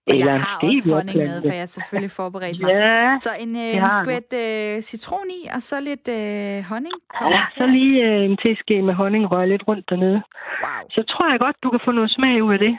Og 0.10 0.20
jeg 0.20 0.36
en 0.36 0.42
har 0.42 0.56
også 0.64 0.94
honning 0.94 1.18
med, 1.18 1.42
for 1.42 1.50
jeg 1.52 1.60
har 1.60 1.66
selvfølgelig 1.78 2.12
forberedt 2.12 2.62
mig. 2.62 2.70
Ja, 2.70 3.18
Så 3.26 3.30
en, 3.40 3.56
øh, 3.56 3.76
en 3.78 3.84
skvæt 4.02 4.30
øh, 4.44 4.82
citron 4.82 5.28
i, 5.40 5.48
og 5.56 5.62
så 5.62 5.80
lidt 5.90 6.08
øh, 6.20 6.64
honning. 6.72 6.94
ja, 7.36 7.42
så 7.58 7.66
lige 7.68 8.04
øh, 8.08 8.26
en 8.30 8.38
teske 8.46 8.82
med 8.82 8.94
honning 8.94 9.24
røre 9.36 9.50
lidt 9.50 9.64
rundt 9.68 9.90
dernede. 9.90 10.20
Wow. 10.64 10.82
Så 10.96 11.02
tror 11.12 11.32
jeg 11.32 11.40
godt, 11.40 11.56
du 11.64 11.70
kan 11.70 11.80
få 11.88 11.92
noget 11.92 12.12
smag 12.12 12.44
ud 12.44 12.54
af 12.54 12.60
det. 12.60 12.78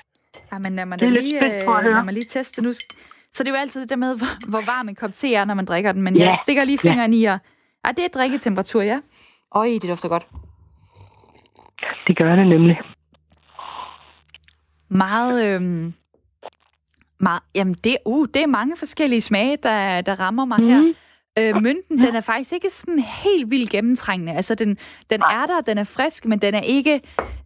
Jamen, 0.52 0.76
lad 0.76 0.86
mig, 0.86 1.00
Det 1.00 1.06
er 1.06 1.10
lidt 1.10 1.22
lige, 1.24 1.38
spændt 1.38 1.54
øh, 1.54 1.66
høre. 1.68 1.84
lad 1.94 2.04
mig 2.04 2.14
lige 2.14 2.24
teste 2.36 2.62
nu. 2.62 2.72
Så 3.32 3.44
det 3.44 3.48
er 3.48 3.54
jo 3.56 3.60
altid 3.60 3.80
det 3.80 3.90
der 3.90 3.96
med, 3.96 4.16
hvor, 4.18 4.50
hvor 4.50 4.60
varm 4.72 4.88
en 4.88 4.94
kop 4.94 5.12
te 5.12 5.34
er, 5.34 5.44
når 5.44 5.54
man 5.54 5.64
drikker 5.64 5.92
den. 5.92 6.02
Men 6.02 6.16
Ja, 6.16 6.24
jeg 6.24 6.38
stikker 6.42 6.64
lige 6.64 6.78
ja. 6.84 6.90
fingeren 6.90 7.12
i, 7.14 7.24
og 7.24 7.38
ah, 7.84 7.94
det 7.96 8.04
er 8.04 8.08
drikketemperatur, 8.08 8.82
ja. 8.82 8.98
Øj, 9.54 9.68
det 9.82 9.88
dufter 9.90 10.08
godt. 10.08 10.26
Det 12.06 12.18
gør 12.18 12.36
det 12.36 12.46
nemlig. 12.46 12.76
Meget, 14.90 15.46
øhm, 15.54 15.94
meget 17.20 17.42
jamen 17.54 17.74
det, 17.84 17.96
uh, 18.06 18.26
det 18.34 18.42
er 18.42 18.46
mange 18.46 18.76
forskellige 18.76 19.20
smage, 19.20 19.56
der, 19.62 20.00
der 20.00 20.20
rammer 20.20 20.44
mig 20.44 20.60
Mhm. 20.60 20.68
her. 20.68 20.92
Øh, 21.38 21.62
mynten, 21.62 21.98
den 22.02 22.16
er 22.16 22.20
faktisk 22.20 22.52
ikke 22.52 22.68
sådan 22.70 22.98
helt 22.98 23.50
vildt 23.50 23.70
gennemtrængende. 23.70 24.32
Altså, 24.32 24.54
den, 24.54 24.76
den 25.10 25.20
er 25.22 25.46
der, 25.46 25.60
den 25.60 25.78
er 25.78 25.84
frisk, 25.84 26.24
men 26.26 26.38
den 26.38 26.54
er 26.54 26.60
ikke, 26.60 26.94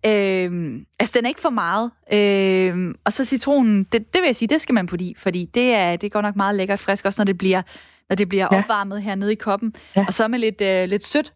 øh, 0.06 0.80
altså, 1.00 1.12
den 1.18 1.24
er 1.24 1.28
ikke 1.28 1.40
for 1.40 1.50
meget. 1.50 1.90
Øh, 2.12 2.94
og 3.04 3.12
så 3.12 3.24
citronen, 3.24 3.84
det, 3.84 3.92
det 4.14 4.20
vil 4.22 4.26
jeg 4.28 4.36
sige, 4.36 4.48
det 4.48 4.60
skal 4.60 4.74
man 4.74 4.86
putte 4.86 5.04
i, 5.04 5.14
fordi 5.18 5.44
det 5.54 5.74
er, 5.74 5.96
det 5.96 6.06
er 6.06 6.10
godt 6.10 6.24
nok 6.24 6.36
meget 6.36 6.54
lækkert 6.54 6.80
frisk, 6.80 7.04
også 7.04 7.20
når 7.20 7.24
det 7.24 7.38
bliver, 7.38 7.62
når 8.08 8.16
det 8.16 8.28
bliver 8.28 8.48
Ja. 8.52 8.58
opvarmet 8.58 9.02
hernede 9.02 9.32
i 9.32 9.34
koppen. 9.34 9.74
Ja. 9.96 10.04
Og 10.06 10.14
så 10.14 10.28
med 10.28 10.38
lidt, 10.38 10.60
øh, 10.60 10.88
lidt 10.88 11.04
sødt, 11.04 11.32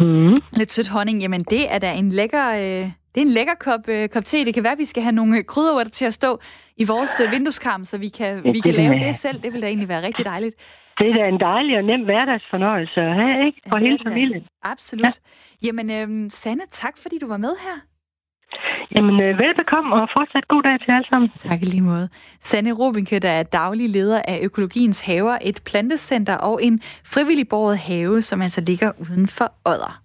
Mm. 0.00 0.34
lidt 0.52 0.72
sødt 0.72 0.88
honning, 0.88 1.20
jamen 1.20 1.42
det 1.50 1.72
er 1.72 1.78
da 1.78 1.92
en 1.92 2.08
lækker, 2.08 2.52
øh, 2.82 2.90
Det 3.14 3.20
er 3.20 3.26
en 3.26 3.32
lækker 3.38 3.54
kop, 3.54 3.88
øh, 3.88 4.08
kop 4.08 4.24
te. 4.24 4.44
Det 4.44 4.54
kan 4.54 4.62
være, 4.62 4.72
at 4.72 4.78
vi 4.78 4.84
skal 4.84 5.02
have 5.02 5.12
nogle 5.12 5.42
krydderurter 5.42 5.90
til 5.90 6.04
at 6.04 6.14
stå 6.14 6.40
i 6.76 6.84
vores 6.84 7.20
øh, 7.20 7.32
vindueskarm, 7.32 7.84
så 7.84 7.98
vi 7.98 8.08
kan, 8.08 8.42
ja, 8.44 8.52
vi 8.52 8.60
kan 8.60 8.74
lave 8.74 8.94
det 8.94 9.16
selv. 9.16 9.42
Det 9.42 9.52
vil 9.52 9.62
da 9.62 9.66
egentlig 9.66 9.88
være 9.88 10.02
rigtig 10.06 10.24
dejligt. 10.24 10.54
Det 10.98 11.10
er 11.10 11.14
da 11.14 11.28
en 11.28 11.40
dejlig 11.40 11.76
og 11.78 11.84
nem 11.84 12.02
hverdagsfornøjelse 12.04 13.00
at 13.00 13.14
have, 13.22 13.46
ikke? 13.46 13.60
For 13.70 13.78
ja, 13.80 13.84
hele 13.84 13.98
familien. 14.08 14.42
Absolut. 14.62 15.06
Ja. 15.06 15.66
Jamen, 15.66 15.90
øh, 15.90 16.30
Sanne, 16.30 16.62
tak 16.70 16.98
fordi 17.02 17.18
du 17.18 17.28
var 17.28 17.36
med 17.36 17.54
her. 17.64 17.76
Jamen, 18.96 19.22
øh, 19.22 19.38
velbekomme 19.44 19.94
og 19.94 20.08
fortsat 20.16 20.48
god 20.48 20.62
dag 20.62 20.80
til 20.80 20.90
alle 20.90 21.08
sammen. 21.12 21.30
Tak 21.36 21.62
i 21.62 21.64
lige 21.64 21.80
måde. 21.80 22.08
Sanne 22.40 22.72
Robinke, 22.72 23.18
der 23.18 23.30
er 23.30 23.42
daglig 23.42 23.90
leder 23.90 24.22
af 24.28 24.38
Økologiens 24.42 25.00
Haver, 25.00 25.38
et 25.42 25.60
plantecenter 25.66 26.36
og 26.36 26.62
en 26.62 26.80
frivillig 27.04 27.48
borget 27.48 27.78
have, 27.78 28.22
som 28.22 28.42
altså 28.42 28.60
ligger 28.60 28.92
uden 29.00 29.26
for 29.28 29.52
Odder. 29.64 30.01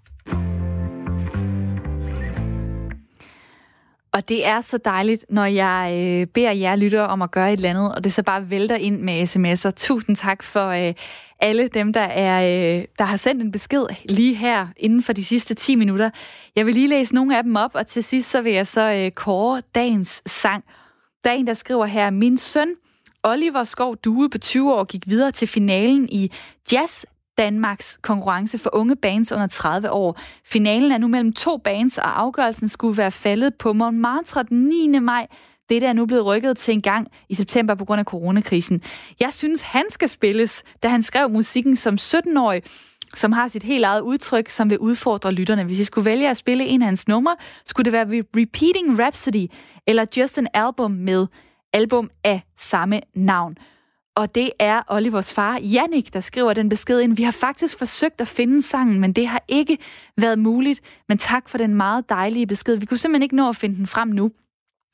Og 4.18 4.30
det 4.30 4.46
er 4.46 4.62
så 4.62 4.78
dejligt, 4.78 5.26
når 5.30 5.46
jeg 5.46 5.94
øh, 5.94 6.28
beder 6.28 6.52
jer 6.52 6.76
lytter 6.76 7.02
om 7.02 7.22
at 7.22 7.32
gøre 7.32 7.54
et 7.54 7.58
eller 7.58 7.70
andet, 7.70 7.96
og 7.96 8.04
det 8.04 8.14
så 8.14 8.24
bare 8.24 8.50
vælter 8.50 8.76
ind 8.76 9.00
med 9.02 9.24
sms'er. 9.24 9.72
Tusind 9.76 10.16
tak 10.16 10.44
for 10.44 10.68
øh, 10.68 10.94
alle 11.40 11.68
dem, 11.68 11.94
der, 11.94 12.02
er, 12.02 12.42
øh, 12.78 12.86
der 13.00 13.06
har 13.06 13.18
sendt 13.18 13.44
en 13.44 13.52
besked 13.52 13.86
lige 14.10 14.36
her 14.36 14.68
inden 14.78 15.04
for 15.04 15.14
de 15.14 15.26
sidste 15.26 15.54
10 15.54 15.76
minutter. 15.76 16.10
Jeg 16.56 16.66
vil 16.66 16.74
lige 16.74 16.88
læse 16.88 17.16
nogle 17.16 17.38
af 17.38 17.44
dem 17.44 17.56
op, 17.56 17.72
og 17.74 17.88
til 17.88 18.04
sidst 18.04 18.30
så 18.30 18.42
vil 18.42 18.54
jeg 18.54 18.68
så 18.68 18.92
øh, 18.92 19.12
kåre 19.12 19.62
dagens 19.76 20.22
sang. 20.26 20.64
Der 21.24 21.30
er 21.30 21.34
en, 21.34 21.48
der 21.48 21.54
skriver 21.54 21.86
her, 21.86 22.10
min 22.10 22.38
søn 22.38 22.70
Oliver 23.24 23.64
Skov 23.64 23.98
Due 23.98 24.30
på 24.30 24.38
20 24.38 24.74
år 24.74 24.84
gik 24.84 25.04
videre 25.08 25.32
til 25.32 25.48
finalen 25.48 26.10
i 26.12 26.32
Jazz 26.72 27.06
Danmarks 27.38 28.00
konkurrence 28.02 28.58
for 28.58 28.70
unge 28.74 28.96
bands 28.96 29.32
under 29.32 29.48
30 29.48 29.92
år. 29.92 30.20
Finalen 30.46 30.92
er 30.92 30.98
nu 30.98 31.08
mellem 31.08 31.34
to 31.34 31.58
bands, 31.58 31.98
og 31.98 32.22
afgørelsen 32.22 32.68
skulle 32.68 32.98
være 32.98 33.12
faldet 33.12 33.56
på 33.56 33.74
Montmartre 33.74 34.44
den 34.44 34.58
9. 34.58 35.00
maj. 35.00 35.28
Det 35.70 35.84
er 35.84 35.94
nu 35.94 36.06
blevet 36.06 36.26
rykket 36.26 36.58
til 36.58 36.74
en 36.74 36.82
gang 36.82 37.08
i 37.30 37.34
september 37.34 37.76
på 37.76 37.86
grund 37.86 38.00
af 38.00 38.06
coronakrisen. 38.06 38.82
Jeg 39.20 39.34
synes, 39.34 39.62
han 39.62 39.86
skal 39.90 40.10
spilles, 40.10 40.64
da 40.84 40.88
han 40.88 41.02
skrev 41.02 41.30
musikken 41.30 41.76
som 41.76 41.94
17-årig, 41.94 42.64
som 43.16 43.32
har 43.32 43.48
sit 43.48 43.64
helt 43.64 43.86
eget 43.86 44.02
udtryk, 44.02 44.50
som 44.50 44.70
vil 44.70 44.80
udfordre 44.80 45.32
lytterne. 45.32 45.64
Hvis 45.64 45.80
I 45.80 45.84
skulle 45.84 46.06
vælge 46.06 46.30
at 46.30 46.38
spille 46.38 46.66
en 46.66 46.82
af 46.82 46.86
hans 46.86 47.08
numre, 47.08 47.36
skulle 47.66 47.86
det 47.86 47.94
være 47.94 48.24
Repeating 48.36 49.00
Rhapsody 49.00 49.46
eller 49.88 50.06
Just 50.18 50.38
an 50.38 50.48
Album 50.54 50.92
med 50.92 51.28
album 51.74 52.10
af 52.24 52.42
samme 52.58 53.02
navn. 53.16 53.58
Og 54.18 54.36
det 54.36 54.52
er 54.60 54.82
Olivers 54.90 55.34
far, 55.34 55.60
Jannik, 55.60 56.14
der 56.14 56.20
skriver 56.20 56.54
den 56.54 56.70
besked 56.70 57.00
ind. 57.00 57.18
Vi 57.18 57.24
har 57.24 57.32
faktisk 57.32 57.78
forsøgt 57.78 58.22
at 58.22 58.28
finde 58.28 58.62
sangen, 58.62 59.00
men 59.00 59.14
det 59.14 59.28
har 59.28 59.44
ikke 59.48 59.78
været 60.18 60.40
muligt. 60.40 60.82
Men 61.10 61.18
tak 61.18 61.50
for 61.50 61.58
den 61.58 61.76
meget 61.76 62.10
dejlige 62.10 62.48
besked. 62.48 62.76
Vi 62.76 62.86
kunne 62.86 62.98
simpelthen 62.98 63.24
ikke 63.24 63.36
nå 63.36 63.50
at 63.50 63.56
finde 63.56 63.76
den 63.76 63.88
frem 63.88 64.08
nu. 64.08 64.32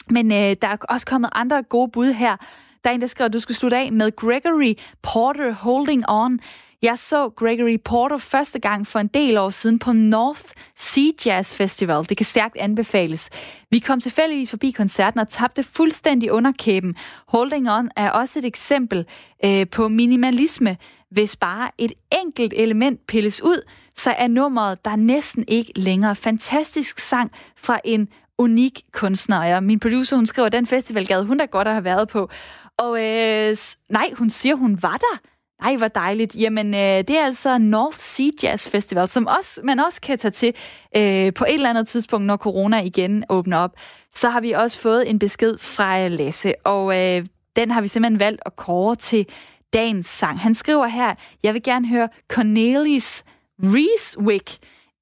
Men 0.09 0.31
øh, 0.31 0.37
der 0.37 0.67
er 0.67 0.77
også 0.89 1.05
kommet 1.05 1.29
andre 1.33 1.63
gode 1.63 1.91
bud 1.91 2.13
her. 2.13 2.37
Der 2.83 2.89
er 2.89 2.93
en, 2.93 3.01
der 3.01 3.07
skriver, 3.07 3.25
at 3.25 3.33
du 3.33 3.39
skulle 3.39 3.57
slutte 3.57 3.77
af 3.77 3.91
med 3.91 4.15
Gregory 4.15 4.73
Porter 5.01 5.51
Holding 5.51 6.03
On. 6.09 6.39
Jeg 6.83 6.97
så 6.97 7.29
Gregory 7.29 7.77
Porter 7.85 8.17
første 8.17 8.59
gang 8.59 8.87
for 8.87 8.99
en 8.99 9.07
del 9.07 9.37
år 9.37 9.49
siden 9.49 9.79
på 9.79 9.93
North 9.93 10.43
Sea 10.75 11.11
Jazz 11.25 11.55
Festival. 11.55 12.05
Det 12.09 12.17
kan 12.17 12.25
stærkt 12.25 12.57
anbefales. 12.57 13.29
Vi 13.71 13.79
kom 13.79 13.99
tilfældigvis 13.99 14.49
forbi 14.49 14.71
koncerten 14.71 15.19
og 15.19 15.27
tabte 15.27 15.63
fuldstændig 15.63 16.31
underkæben. 16.31 16.95
Holding 17.27 17.71
On 17.71 17.89
er 17.95 18.09
også 18.09 18.39
et 18.39 18.45
eksempel 18.45 19.05
øh, 19.45 19.67
på 19.67 19.87
minimalisme. 19.87 20.77
Hvis 21.11 21.35
bare 21.35 21.71
et 21.77 21.93
enkelt 22.23 22.53
element 22.55 23.07
pilles 23.07 23.43
ud, 23.43 23.69
så 23.95 24.11
er 24.11 24.27
nummeret 24.27 24.85
der 24.85 24.95
næsten 24.95 25.45
ikke 25.47 25.71
længere. 25.75 26.15
Fantastisk 26.15 26.99
sang 26.99 27.31
fra 27.57 27.79
en 27.83 28.07
unik 28.37 28.81
kunstner. 28.91 29.55
Og 29.55 29.63
min 29.63 29.79
producer, 29.79 30.15
hun 30.15 30.25
skriver, 30.25 30.45
at 30.45 30.51
den 30.51 30.65
festival 30.65 31.07
gad 31.07 31.23
hun 31.23 31.37
da 31.37 31.45
godt 31.45 31.67
at 31.67 31.73
have 31.73 31.83
været 31.83 32.07
på. 32.07 32.29
Og 32.77 33.03
øh, 33.03 33.57
nej, 33.89 34.11
hun 34.17 34.29
siger, 34.29 34.55
hun 34.55 34.79
var 34.81 34.97
der. 34.97 35.32
Ej, 35.63 35.75
hvor 35.75 35.87
dejligt. 35.87 36.35
Jamen, 36.35 36.73
øh, 36.73 36.79
det 36.79 37.09
er 37.09 37.25
altså 37.25 37.57
North 37.57 37.97
Sea 37.97 38.29
Jazz 38.43 38.69
Festival, 38.69 39.07
som 39.07 39.27
også, 39.27 39.61
man 39.63 39.79
også 39.79 40.01
kan 40.01 40.17
tage 40.17 40.31
til 40.31 40.53
øh, 40.95 41.33
på 41.33 41.43
et 41.43 41.53
eller 41.53 41.69
andet 41.69 41.87
tidspunkt, 41.87 42.25
når 42.25 42.37
corona 42.37 42.81
igen 42.81 43.23
åbner 43.29 43.57
op. 43.57 43.71
Så 44.13 44.29
har 44.29 44.41
vi 44.41 44.51
også 44.51 44.79
fået 44.79 45.09
en 45.09 45.19
besked 45.19 45.57
fra 45.57 46.07
Lasse, 46.07 46.53
og 46.63 46.99
øh, 46.99 47.25
den 47.55 47.71
har 47.71 47.81
vi 47.81 47.87
simpelthen 47.87 48.19
valgt 48.19 48.41
at 48.45 48.55
kåre 48.55 48.95
til 48.95 49.25
dagens 49.73 50.05
sang. 50.05 50.39
Han 50.39 50.53
skriver 50.53 50.87
her, 50.87 51.15
jeg 51.43 51.53
vil 51.53 51.63
gerne 51.63 51.87
høre 51.87 52.09
Cornelis 52.29 53.23
Reeswick, 53.63 54.57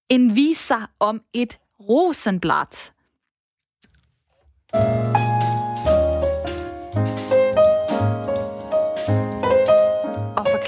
en 0.10 0.36
viser 0.36 0.90
om 1.00 1.22
et 1.34 1.60
rosenblad. 1.80 2.92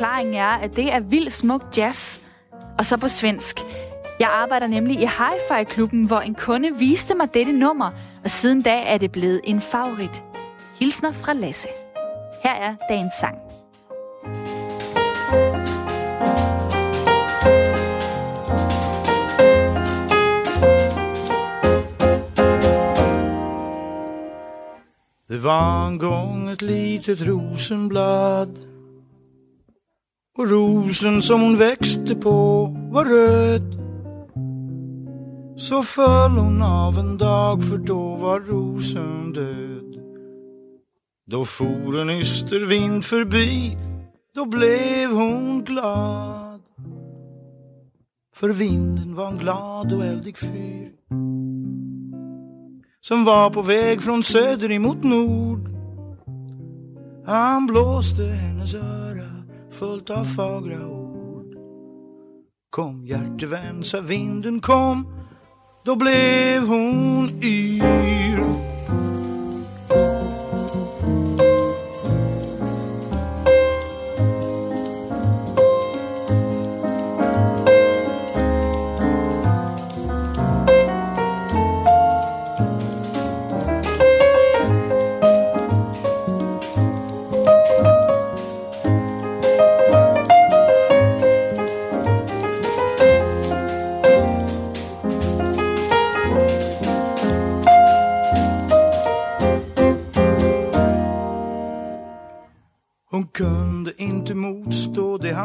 Forklaringen 0.04 0.34
er, 0.34 0.48
at 0.48 0.76
det 0.76 0.94
er 0.94 1.00
vild 1.00 1.30
smuk 1.30 1.64
jazz, 1.78 2.20
og 2.78 2.86
så 2.86 2.98
på 2.98 3.08
svensk. 3.08 3.60
Jeg 4.20 4.30
arbejder 4.30 4.68
nemlig 4.68 4.96
i 4.96 5.06
Hi-Fi-klubben, 5.06 6.06
hvor 6.06 6.20
en 6.20 6.36
kunde 6.36 6.78
viste 6.78 7.16
mig 7.16 7.34
dette 7.34 7.52
nummer, 7.52 7.92
og 8.24 8.30
siden 8.30 8.62
da 8.62 8.76
er 8.76 8.98
det 8.98 9.12
blevet 9.12 9.42
en 9.44 9.62
favorit. 9.62 10.24
Hilsner 10.80 11.12
fra 11.12 11.34
Lasse. 11.34 11.68
Her 12.44 12.54
er 12.54 12.76
dagens 12.90 13.14
sang. 13.14 13.38
Det 25.30 25.44
var 25.44 25.88
en 25.88 26.00
gång 26.00 26.52
ett 26.52 26.62
litet 26.62 27.28
rosenblad 27.28 28.73
og 30.38 30.52
rosen 30.52 31.22
som 31.22 31.40
hon 31.40 31.60
växte 31.60 32.16
på 32.16 32.66
var 32.92 33.06
röd 33.06 33.80
Så 35.58 35.82
föll 35.82 36.32
hon 36.32 36.62
av 36.62 37.00
en 37.00 37.18
dag 37.18 37.64
för 37.64 37.78
då 37.78 38.16
var 38.16 38.40
rosen 38.40 39.34
död 39.34 40.00
Då 41.26 41.46
for 41.46 42.00
en 42.00 42.10
yster 42.10 42.60
vind 42.60 43.06
förbi 43.06 43.78
Då 44.36 44.46
blev 44.46 45.12
hon 45.12 45.64
glad. 45.64 46.62
För 48.36 48.50
vinden 48.50 49.16
var 49.16 49.28
en 49.28 49.38
glad 49.38 49.94
och 49.94 50.06
eldig 50.06 50.38
fyr 50.38 50.90
som 53.02 53.26
var 53.26 53.50
på 53.50 53.62
väg 53.62 54.02
från 54.02 54.24
söder 54.24 54.72
emot 54.72 55.04
nord. 55.04 55.70
Han 57.26 57.68
blåste 57.68 58.24
hennes 58.24 58.74
öra 58.74 59.23
fullt 59.74 60.10
av 60.10 60.24
fagra 60.24 60.88
ord. 60.88 61.56
Kom 62.70 63.06
hjärtevän, 63.06 63.84
sa 63.84 64.02
vinden, 64.02 64.62
kom. 64.62 65.08
Då 65.86 65.96
blev 65.96 66.68
hon 66.68 67.30
yr. 67.44 68.73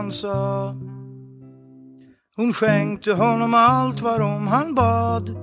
Han 0.08 0.12
sa. 0.12 0.74
Hon 2.36 2.52
skänkte 2.52 3.12
honom 3.12 3.54
allt 3.54 4.00
varom 4.00 4.46
han 4.46 4.74
bad. 4.74 5.36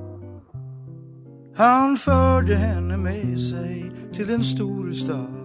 Han 1.55 1.97
förde 1.97 2.55
henne 2.55 2.97
med 2.97 3.39
sig 3.39 3.91
till 4.13 4.29
en 4.29 4.43
stor 4.43 4.91
stad. 4.91 5.35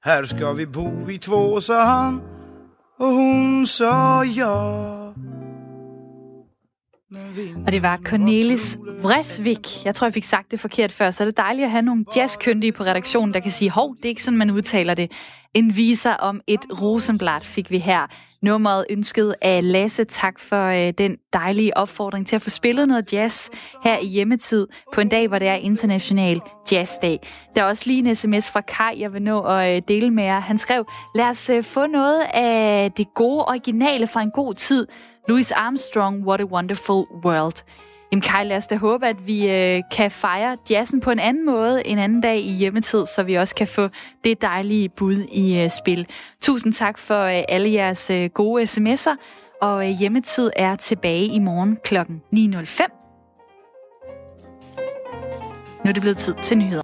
Här 0.00 0.24
ska 0.24 0.52
vi 0.52 0.66
bo 0.66 1.04
vi 1.06 1.18
två, 1.18 1.60
sa 1.60 1.84
han. 1.84 2.20
Och 2.98 3.06
hon 3.06 3.66
sa 3.66 4.24
ja. 4.24 5.14
Og 7.66 7.72
det 7.72 7.80
var 7.80 7.96
Cornelis 8.04 8.78
Vresvik. 9.02 9.84
Jeg 9.84 9.94
tror, 9.94 10.06
jeg 10.06 10.14
fik 10.14 10.24
sagt 10.24 10.50
det 10.50 10.60
forkert 10.60 10.92
før, 10.92 11.10
så 11.10 11.22
er 11.22 11.24
det 11.24 11.36
dejligt 11.36 11.64
at 11.64 11.70
have 11.70 11.82
nogle 11.82 12.04
jazzkyndige 12.16 12.72
på 12.72 12.82
redaktionen, 12.82 13.34
der 13.34 13.40
kan 13.40 13.50
sige, 13.50 13.70
hov, 13.70 13.96
det 13.96 14.04
er 14.04 14.08
ikke 14.08 14.22
sådan, 14.22 14.38
man 14.38 14.50
udtaler 14.50 14.94
det. 14.94 15.12
En 15.54 15.76
viser 15.76 16.12
om 16.12 16.40
et 16.46 16.60
rosenblad 16.82 17.40
fik 17.40 17.70
vi 17.70 17.78
her 17.78 18.06
Nummeret 18.42 18.84
ønsket 18.90 19.34
af 19.42 19.72
Lasse. 19.72 20.04
Tak 20.04 20.40
for 20.40 20.64
øh, 20.66 20.92
den 20.98 21.16
dejlige 21.32 21.76
opfordring 21.76 22.26
til 22.26 22.36
at 22.36 22.42
få 22.42 22.50
spillet 22.50 22.88
noget 22.88 23.12
jazz 23.12 23.48
her 23.84 23.98
i 23.98 24.06
hjemmetid 24.06 24.66
på 24.94 25.00
en 25.00 25.08
dag, 25.08 25.28
hvor 25.28 25.38
det 25.38 25.48
er 25.48 25.54
international 25.54 26.40
jazzdag. 26.72 27.20
Der 27.56 27.62
er 27.62 27.66
også 27.66 27.82
lige 27.86 28.08
en 28.08 28.14
sms 28.14 28.50
fra 28.50 28.60
Kai, 28.60 29.00
jeg 29.00 29.12
vil 29.12 29.22
nå 29.22 29.40
at 29.40 29.76
øh, 29.76 29.82
dele 29.88 30.10
med 30.10 30.24
jer. 30.24 30.40
Han 30.40 30.58
skrev, 30.58 30.84
lad 31.14 31.26
os 31.26 31.50
øh, 31.50 31.64
få 31.64 31.86
noget 31.86 32.20
af 32.34 32.92
det 32.96 33.06
gode 33.14 33.44
originale 33.44 34.06
fra 34.06 34.22
en 34.22 34.30
god 34.30 34.54
tid. 34.54 34.86
Louis 35.28 35.50
Armstrong, 35.50 36.26
What 36.26 36.40
a 36.40 36.44
Wonderful 36.44 37.04
World. 37.24 37.64
Jamen 38.12 38.22
Kai, 38.22 38.44
lad 38.44 38.56
os 38.56 38.66
da 38.66 38.76
håbe, 38.76 39.06
at 39.06 39.26
vi 39.26 39.48
øh, 39.50 39.82
kan 39.90 40.10
fejre 40.10 40.56
jazzen 40.70 41.00
på 41.00 41.10
en 41.10 41.18
anden 41.18 41.46
måde 41.46 41.86
en 41.86 41.98
anden 41.98 42.20
dag 42.20 42.38
i 42.38 42.52
hjemmetid, 42.52 43.06
så 43.06 43.22
vi 43.22 43.34
også 43.34 43.54
kan 43.54 43.66
få 43.66 43.88
det 44.24 44.42
dejlige 44.42 44.88
bud 44.88 45.16
i 45.32 45.58
øh, 45.62 45.70
spil. 45.70 46.06
Tusind 46.40 46.72
tak 46.72 46.98
for 46.98 47.22
øh, 47.22 47.42
alle 47.48 47.72
jeres 47.72 48.10
øh, 48.10 48.30
gode 48.30 48.62
sms'er, 48.62 49.16
og 49.62 49.90
øh, 49.90 49.98
hjemmetid 49.98 50.50
er 50.56 50.76
tilbage 50.76 51.24
i 51.24 51.38
morgen 51.38 51.78
kl. 51.84 51.96
9.05. 51.98 52.02
Nu 55.84 55.88
er 55.88 55.92
det 55.92 56.02
blevet 56.02 56.16
tid 56.16 56.34
til 56.42 56.58
nyheder. 56.58 56.82